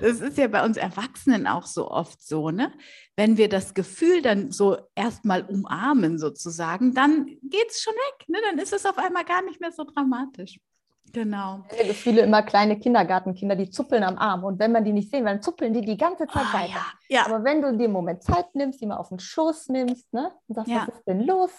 Das 0.00 0.20
ist 0.20 0.38
ja 0.38 0.48
bei 0.48 0.64
uns 0.64 0.76
Erwachsenen 0.76 1.46
auch 1.46 1.66
so 1.66 1.90
oft 1.90 2.22
so, 2.22 2.50
ne? 2.50 2.72
Wenn 3.14 3.36
wir 3.36 3.48
das 3.48 3.74
Gefühl 3.74 4.22
dann 4.22 4.50
so 4.50 4.78
erstmal 4.94 5.42
umarmen 5.42 6.18
sozusagen, 6.18 6.94
dann 6.94 7.26
geht 7.42 7.70
es 7.70 7.82
schon 7.82 7.94
weg, 7.94 8.28
ne? 8.28 8.38
Dann 8.42 8.58
ist 8.58 8.72
es 8.72 8.84
auf 8.86 8.98
einmal 8.98 9.24
gar 9.24 9.42
nicht 9.42 9.60
mehr 9.60 9.72
so 9.72 9.84
dramatisch. 9.84 10.58
Genau. 11.12 11.64
Viele 11.92 12.22
immer 12.22 12.42
kleine 12.42 12.78
Kindergartenkinder, 12.78 13.56
die 13.56 13.70
zuppeln 13.70 14.02
am 14.02 14.18
Arm. 14.18 14.44
Und 14.44 14.58
wenn 14.58 14.72
man 14.72 14.84
die 14.84 14.92
nicht 14.92 15.10
sehen 15.10 15.24
will, 15.24 15.32
dann 15.32 15.42
zuppeln 15.42 15.72
die 15.72 15.80
die 15.80 15.96
ganze 15.96 16.26
Zeit 16.26 16.44
oh, 16.50 16.54
weiter. 16.54 16.84
Ja, 17.08 17.20
ja. 17.20 17.26
Aber 17.26 17.42
wenn 17.44 17.62
du 17.62 17.72
dir 17.76 17.84
einen 17.84 17.92
Moment 17.92 18.22
Zeit 18.22 18.54
nimmst, 18.54 18.80
die 18.80 18.86
mal 18.86 18.96
auf 18.96 19.08
den 19.08 19.18
Schoß 19.18 19.68
nimmst 19.68 20.12
ne, 20.12 20.32
und 20.46 20.54
sagst, 20.54 20.70
ja. 20.70 20.86
was 20.86 20.96
ist 20.96 21.06
denn 21.06 21.20
los? 21.20 21.50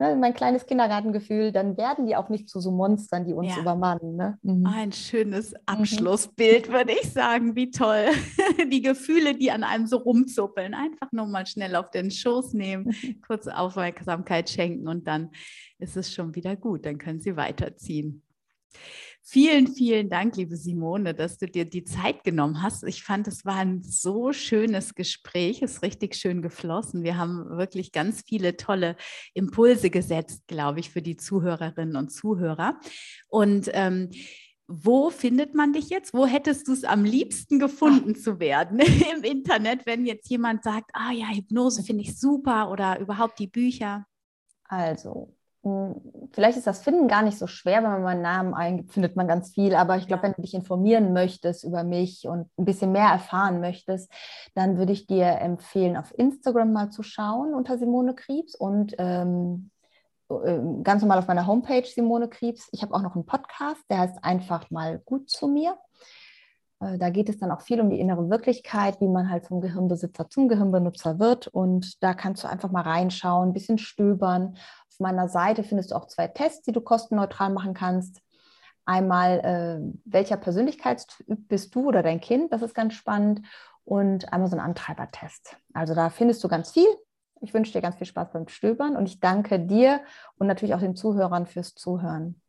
Ne, 0.00 0.16
mein 0.16 0.34
kleines 0.34 0.66
Kindergartengefühl, 0.66 1.52
dann 1.52 1.76
werden 1.76 2.06
die 2.06 2.16
auch 2.16 2.28
nicht 2.28 2.48
zu 2.48 2.58
so 2.58 2.72
Monstern, 2.72 3.24
die 3.26 3.32
uns 3.32 3.56
übermannen. 3.56 4.16
Ne? 4.16 4.38
Mhm. 4.42 4.66
Ein 4.66 4.90
schönes 4.90 5.52
mhm. 5.52 5.58
Abschlussbild, 5.66 6.68
mhm. 6.68 6.72
würde 6.72 6.92
ich 7.00 7.12
sagen. 7.12 7.54
Wie 7.54 7.70
toll. 7.70 8.06
die 8.72 8.82
Gefühle, 8.82 9.36
die 9.36 9.52
an 9.52 9.62
einem 9.62 9.86
so 9.86 9.98
rumzuppeln. 9.98 10.74
Einfach 10.74 11.12
nur 11.12 11.28
mal 11.28 11.46
schnell 11.46 11.76
auf 11.76 11.90
den 11.90 12.10
Schoß 12.10 12.54
nehmen, 12.54 12.92
kurz 13.24 13.46
Aufmerksamkeit 13.46 14.50
schenken 14.50 14.88
und 14.88 15.06
dann 15.06 15.30
ist 15.78 15.96
es 15.96 16.12
schon 16.12 16.34
wieder 16.34 16.56
gut. 16.56 16.86
Dann 16.86 16.98
können 16.98 17.20
sie 17.20 17.36
weiterziehen. 17.36 18.23
Vielen, 19.26 19.68
vielen 19.68 20.10
Dank, 20.10 20.36
liebe 20.36 20.54
Simone, 20.54 21.14
dass 21.14 21.38
du 21.38 21.46
dir 21.46 21.64
die 21.64 21.84
Zeit 21.84 22.24
genommen 22.24 22.62
hast. 22.62 22.84
Ich 22.84 23.02
fand, 23.02 23.26
es 23.26 23.46
war 23.46 23.56
ein 23.56 23.82
so 23.82 24.34
schönes 24.34 24.94
Gespräch, 24.94 25.62
es 25.62 25.76
ist 25.76 25.82
richtig 25.82 26.14
schön 26.14 26.42
geflossen. 26.42 27.02
Wir 27.04 27.16
haben 27.16 27.48
wirklich 27.56 27.90
ganz 27.92 28.22
viele 28.26 28.58
tolle 28.58 28.96
Impulse 29.32 29.88
gesetzt, 29.88 30.46
glaube 30.46 30.80
ich, 30.80 30.90
für 30.90 31.00
die 31.00 31.16
Zuhörerinnen 31.16 31.96
und 31.96 32.10
Zuhörer. 32.10 32.78
Und 33.28 33.70
ähm, 33.72 34.10
wo 34.66 35.10
findet 35.10 35.54
man 35.54 35.72
dich 35.72 35.88
jetzt? 35.88 36.14
Wo 36.14 36.26
hättest 36.26 36.68
du 36.68 36.72
es 36.72 36.84
am 36.84 37.04
liebsten 37.04 37.58
gefunden 37.58 38.14
zu 38.14 38.40
werden 38.40 38.78
im 39.16 39.22
Internet, 39.22 39.86
wenn 39.86 40.06
jetzt 40.06 40.28
jemand 40.28 40.64
sagt, 40.64 40.90
ah 40.92 41.12
ja, 41.12 41.28
Hypnose 41.28 41.82
finde 41.82 42.02
ich 42.02 42.18
super 42.18 42.70
oder 42.70 42.98
überhaupt 42.98 43.38
die 43.38 43.46
Bücher? 43.46 44.06
Also, 44.64 45.33
vielleicht 46.32 46.58
ist 46.58 46.66
das 46.66 46.82
Finden 46.82 47.08
gar 47.08 47.22
nicht 47.22 47.38
so 47.38 47.46
schwer, 47.46 47.82
wenn 47.82 47.90
man 47.90 48.02
meinen 48.02 48.22
Namen 48.22 48.54
eingibt, 48.54 48.92
findet 48.92 49.16
man 49.16 49.26
ganz 49.26 49.50
viel. 49.52 49.74
Aber 49.74 49.96
ich 49.96 50.06
glaube, 50.06 50.24
wenn 50.24 50.32
du 50.32 50.42
dich 50.42 50.54
informieren 50.54 51.12
möchtest 51.12 51.64
über 51.64 51.84
mich 51.84 52.26
und 52.28 52.48
ein 52.58 52.64
bisschen 52.64 52.92
mehr 52.92 53.08
erfahren 53.08 53.60
möchtest, 53.60 54.10
dann 54.54 54.76
würde 54.76 54.92
ich 54.92 55.06
dir 55.06 55.26
empfehlen, 55.26 55.96
auf 55.96 56.16
Instagram 56.18 56.72
mal 56.72 56.90
zu 56.90 57.02
schauen 57.02 57.54
unter 57.54 57.78
Simone 57.78 58.14
Kriebs 58.14 58.54
und 58.54 58.94
ähm, 58.98 59.70
ähm 60.30 60.82
ganz 60.82 61.02
normal 61.02 61.18
auf 61.18 61.28
meiner 61.28 61.46
Homepage 61.46 61.86
Simone 61.86 62.28
Kriebs. 62.28 62.68
Ich 62.72 62.82
habe 62.82 62.94
auch 62.94 63.02
noch 63.02 63.14
einen 63.14 63.26
Podcast, 63.26 63.82
der 63.88 63.98
heißt 64.00 64.22
einfach 64.22 64.70
mal 64.70 65.00
gut 65.04 65.30
zu 65.30 65.48
mir. 65.48 65.78
Äh, 66.84 66.98
da 66.98 67.10
geht 67.10 67.28
es 67.28 67.38
dann 67.38 67.50
auch 67.50 67.62
viel 67.62 67.80
um 67.80 67.90
die 67.90 68.00
innere 68.00 68.28
Wirklichkeit, 68.30 69.00
wie 69.00 69.08
man 69.08 69.30
halt 69.30 69.46
vom 69.46 69.60
Gehirnbesitzer 69.60 70.28
zum 70.28 70.48
Gehirnbenutzer 70.48 71.18
wird. 71.18 71.46
Und 71.48 72.02
da 72.02 72.14
kannst 72.14 72.44
du 72.44 72.48
einfach 72.48 72.70
mal 72.70 72.82
reinschauen, 72.82 73.50
ein 73.50 73.52
bisschen 73.52 73.78
stöbern. 73.78 74.56
Auf 74.94 75.00
meiner 75.00 75.28
Seite 75.28 75.64
findest 75.64 75.90
du 75.90 75.96
auch 75.96 76.06
zwei 76.06 76.28
Tests, 76.28 76.62
die 76.62 76.72
du 76.72 76.80
kostenneutral 76.80 77.50
machen 77.50 77.74
kannst. 77.74 78.20
Einmal, 78.84 79.40
äh, 79.40 79.98
welcher 80.04 80.36
Persönlichkeitstyp 80.36 81.48
bist 81.48 81.74
du 81.74 81.88
oder 81.88 82.02
dein 82.04 82.20
Kind? 82.20 82.52
Das 82.52 82.62
ist 82.62 82.74
ganz 82.74 82.94
spannend. 82.94 83.42
Und 83.84 84.32
einmal 84.32 84.48
so 84.48 84.56
ein 84.56 84.62
Antreibertest. 84.62 85.56
Also 85.72 85.94
da 85.94 86.10
findest 86.10 86.44
du 86.44 86.48
ganz 86.48 86.70
viel. 86.70 86.86
Ich 87.40 87.52
wünsche 87.52 87.72
dir 87.72 87.82
ganz 87.82 87.96
viel 87.96 88.06
Spaß 88.06 88.30
beim 88.32 88.46
Stöbern 88.46 88.96
und 88.96 89.06
ich 89.06 89.18
danke 89.18 89.58
dir 89.58 90.00
und 90.38 90.46
natürlich 90.46 90.74
auch 90.74 90.80
den 90.80 90.94
Zuhörern 90.96 91.46
fürs 91.46 91.74
Zuhören. 91.74 92.40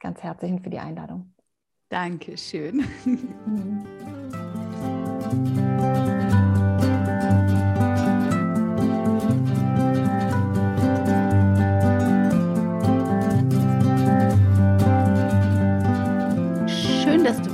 Ganz 0.00 0.22
herzlichen 0.22 0.62
für 0.62 0.70
die 0.70 0.78
Einladung. 0.78 1.32
Dankeschön. 1.88 2.84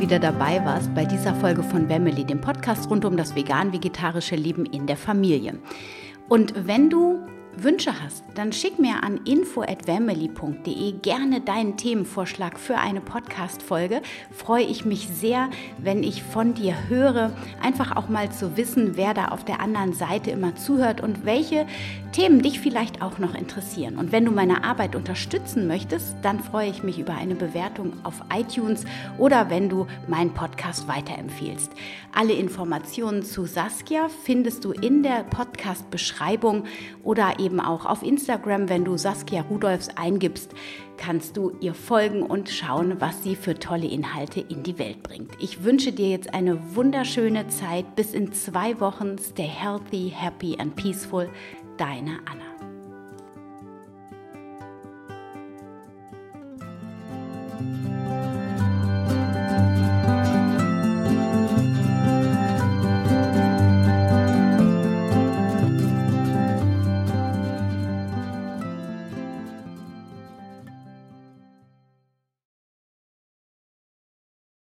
wieder 0.01 0.19
dabei 0.19 0.65
warst 0.65 0.95
bei 0.95 1.05
dieser 1.05 1.35
Folge 1.35 1.63
von 1.63 1.87
Family, 1.87 2.25
dem 2.25 2.41
Podcast 2.41 2.89
rund 2.89 3.05
um 3.05 3.19
das 3.19 3.35
vegan-vegetarische 3.35 4.35
Leben 4.35 4.65
in 4.65 4.87
der 4.87 4.97
Familie. 4.97 5.59
Und 6.29 6.67
wenn 6.67 6.89
du 6.89 7.19
Wünsche 7.57 7.93
hast, 8.03 8.25
dann 8.35 8.53
schick 8.53 8.79
mir 8.79 9.03
an 9.03 9.21
info@family.de 9.25 10.93
gerne 11.03 11.41
deinen 11.41 11.77
Themenvorschlag 11.77 12.59
für 12.59 12.79
eine 12.79 13.01
Podcast 13.01 13.63
Folge. 13.63 14.01
Freue 14.31 14.65
ich 14.65 14.85
mich 14.85 15.09
sehr, 15.09 15.51
wenn 15.77 16.03
ich 16.03 16.23
von 16.23 16.55
dir 16.55 16.75
höre, 16.89 17.33
einfach 17.63 17.97
auch 17.97 18.09
mal 18.09 18.31
zu 18.31 18.57
wissen, 18.57 18.97
wer 18.97 19.13
da 19.13 19.29
auf 19.29 19.45
der 19.45 19.61
anderen 19.61 19.93
Seite 19.93 20.31
immer 20.31 20.55
zuhört 20.57 21.03
und 21.03 21.27
welche 21.27 21.67
Themen 22.13 22.43
dich 22.43 22.59
vielleicht 22.59 23.03
auch 23.03 23.19
noch 23.19 23.37
interessieren. 23.37 23.97
Und 23.97 24.11
wenn 24.11 24.25
du 24.25 24.33
meine 24.33 24.65
Arbeit 24.65 24.97
unterstützen 24.97 25.69
möchtest, 25.69 26.17
dann 26.23 26.41
freue 26.41 26.69
ich 26.69 26.83
mich 26.83 26.99
über 26.99 27.15
eine 27.15 27.37
Bewertung 27.37 27.93
auf 28.03 28.21
iTunes 28.35 28.85
oder 29.17 29.49
wenn 29.49 29.69
du 29.69 29.87
meinen 30.09 30.35
Podcast 30.35 30.89
weiterempfiehlst. 30.89 31.71
Alle 32.13 32.33
Informationen 32.33 33.23
zu 33.23 33.47
Saskia 33.47 34.09
findest 34.25 34.65
du 34.65 34.73
in 34.73 35.05
der 35.05 35.23
Podcast 35.23 35.89
Beschreibung 35.91 36.65
oder 37.05 37.39
eben 37.39 37.61
auch 37.61 37.87
auf 37.87 38.03
Instagram, 38.03 38.69
wenn 38.69 38.85
du 38.85 38.97
Saskia 38.97 39.43
Rudolfs 39.43 39.89
eingibst, 39.95 40.53
kannst 41.01 41.39
du 41.39 41.53
ihr 41.61 41.73
folgen 41.73 42.23
und 42.23 42.51
schauen, 42.51 43.01
was 43.01 43.23
sie 43.23 43.35
für 43.35 43.59
tolle 43.59 43.87
Inhalte 43.87 44.41
in 44.41 44.63
die 44.63 44.79
Welt 44.79 45.03
bringt. 45.03 45.33
Ich 45.41 45.65
wünsche 45.65 45.93
dir 45.93 46.11
jetzt 46.11 46.35
eine 46.35 46.77
wunderschöne 46.77 47.49
Zeit. 47.49 47.97
Bis 47.97 48.13
in 48.13 48.33
zwei 48.33 48.79
Wochen. 48.81 49.17
Stay 49.19 49.49
healthy, 49.49 50.13
happy 50.15 50.59
and 50.59 50.77
peaceful. 50.77 51.29
Deine 51.81 52.21
Anna. 52.27 52.50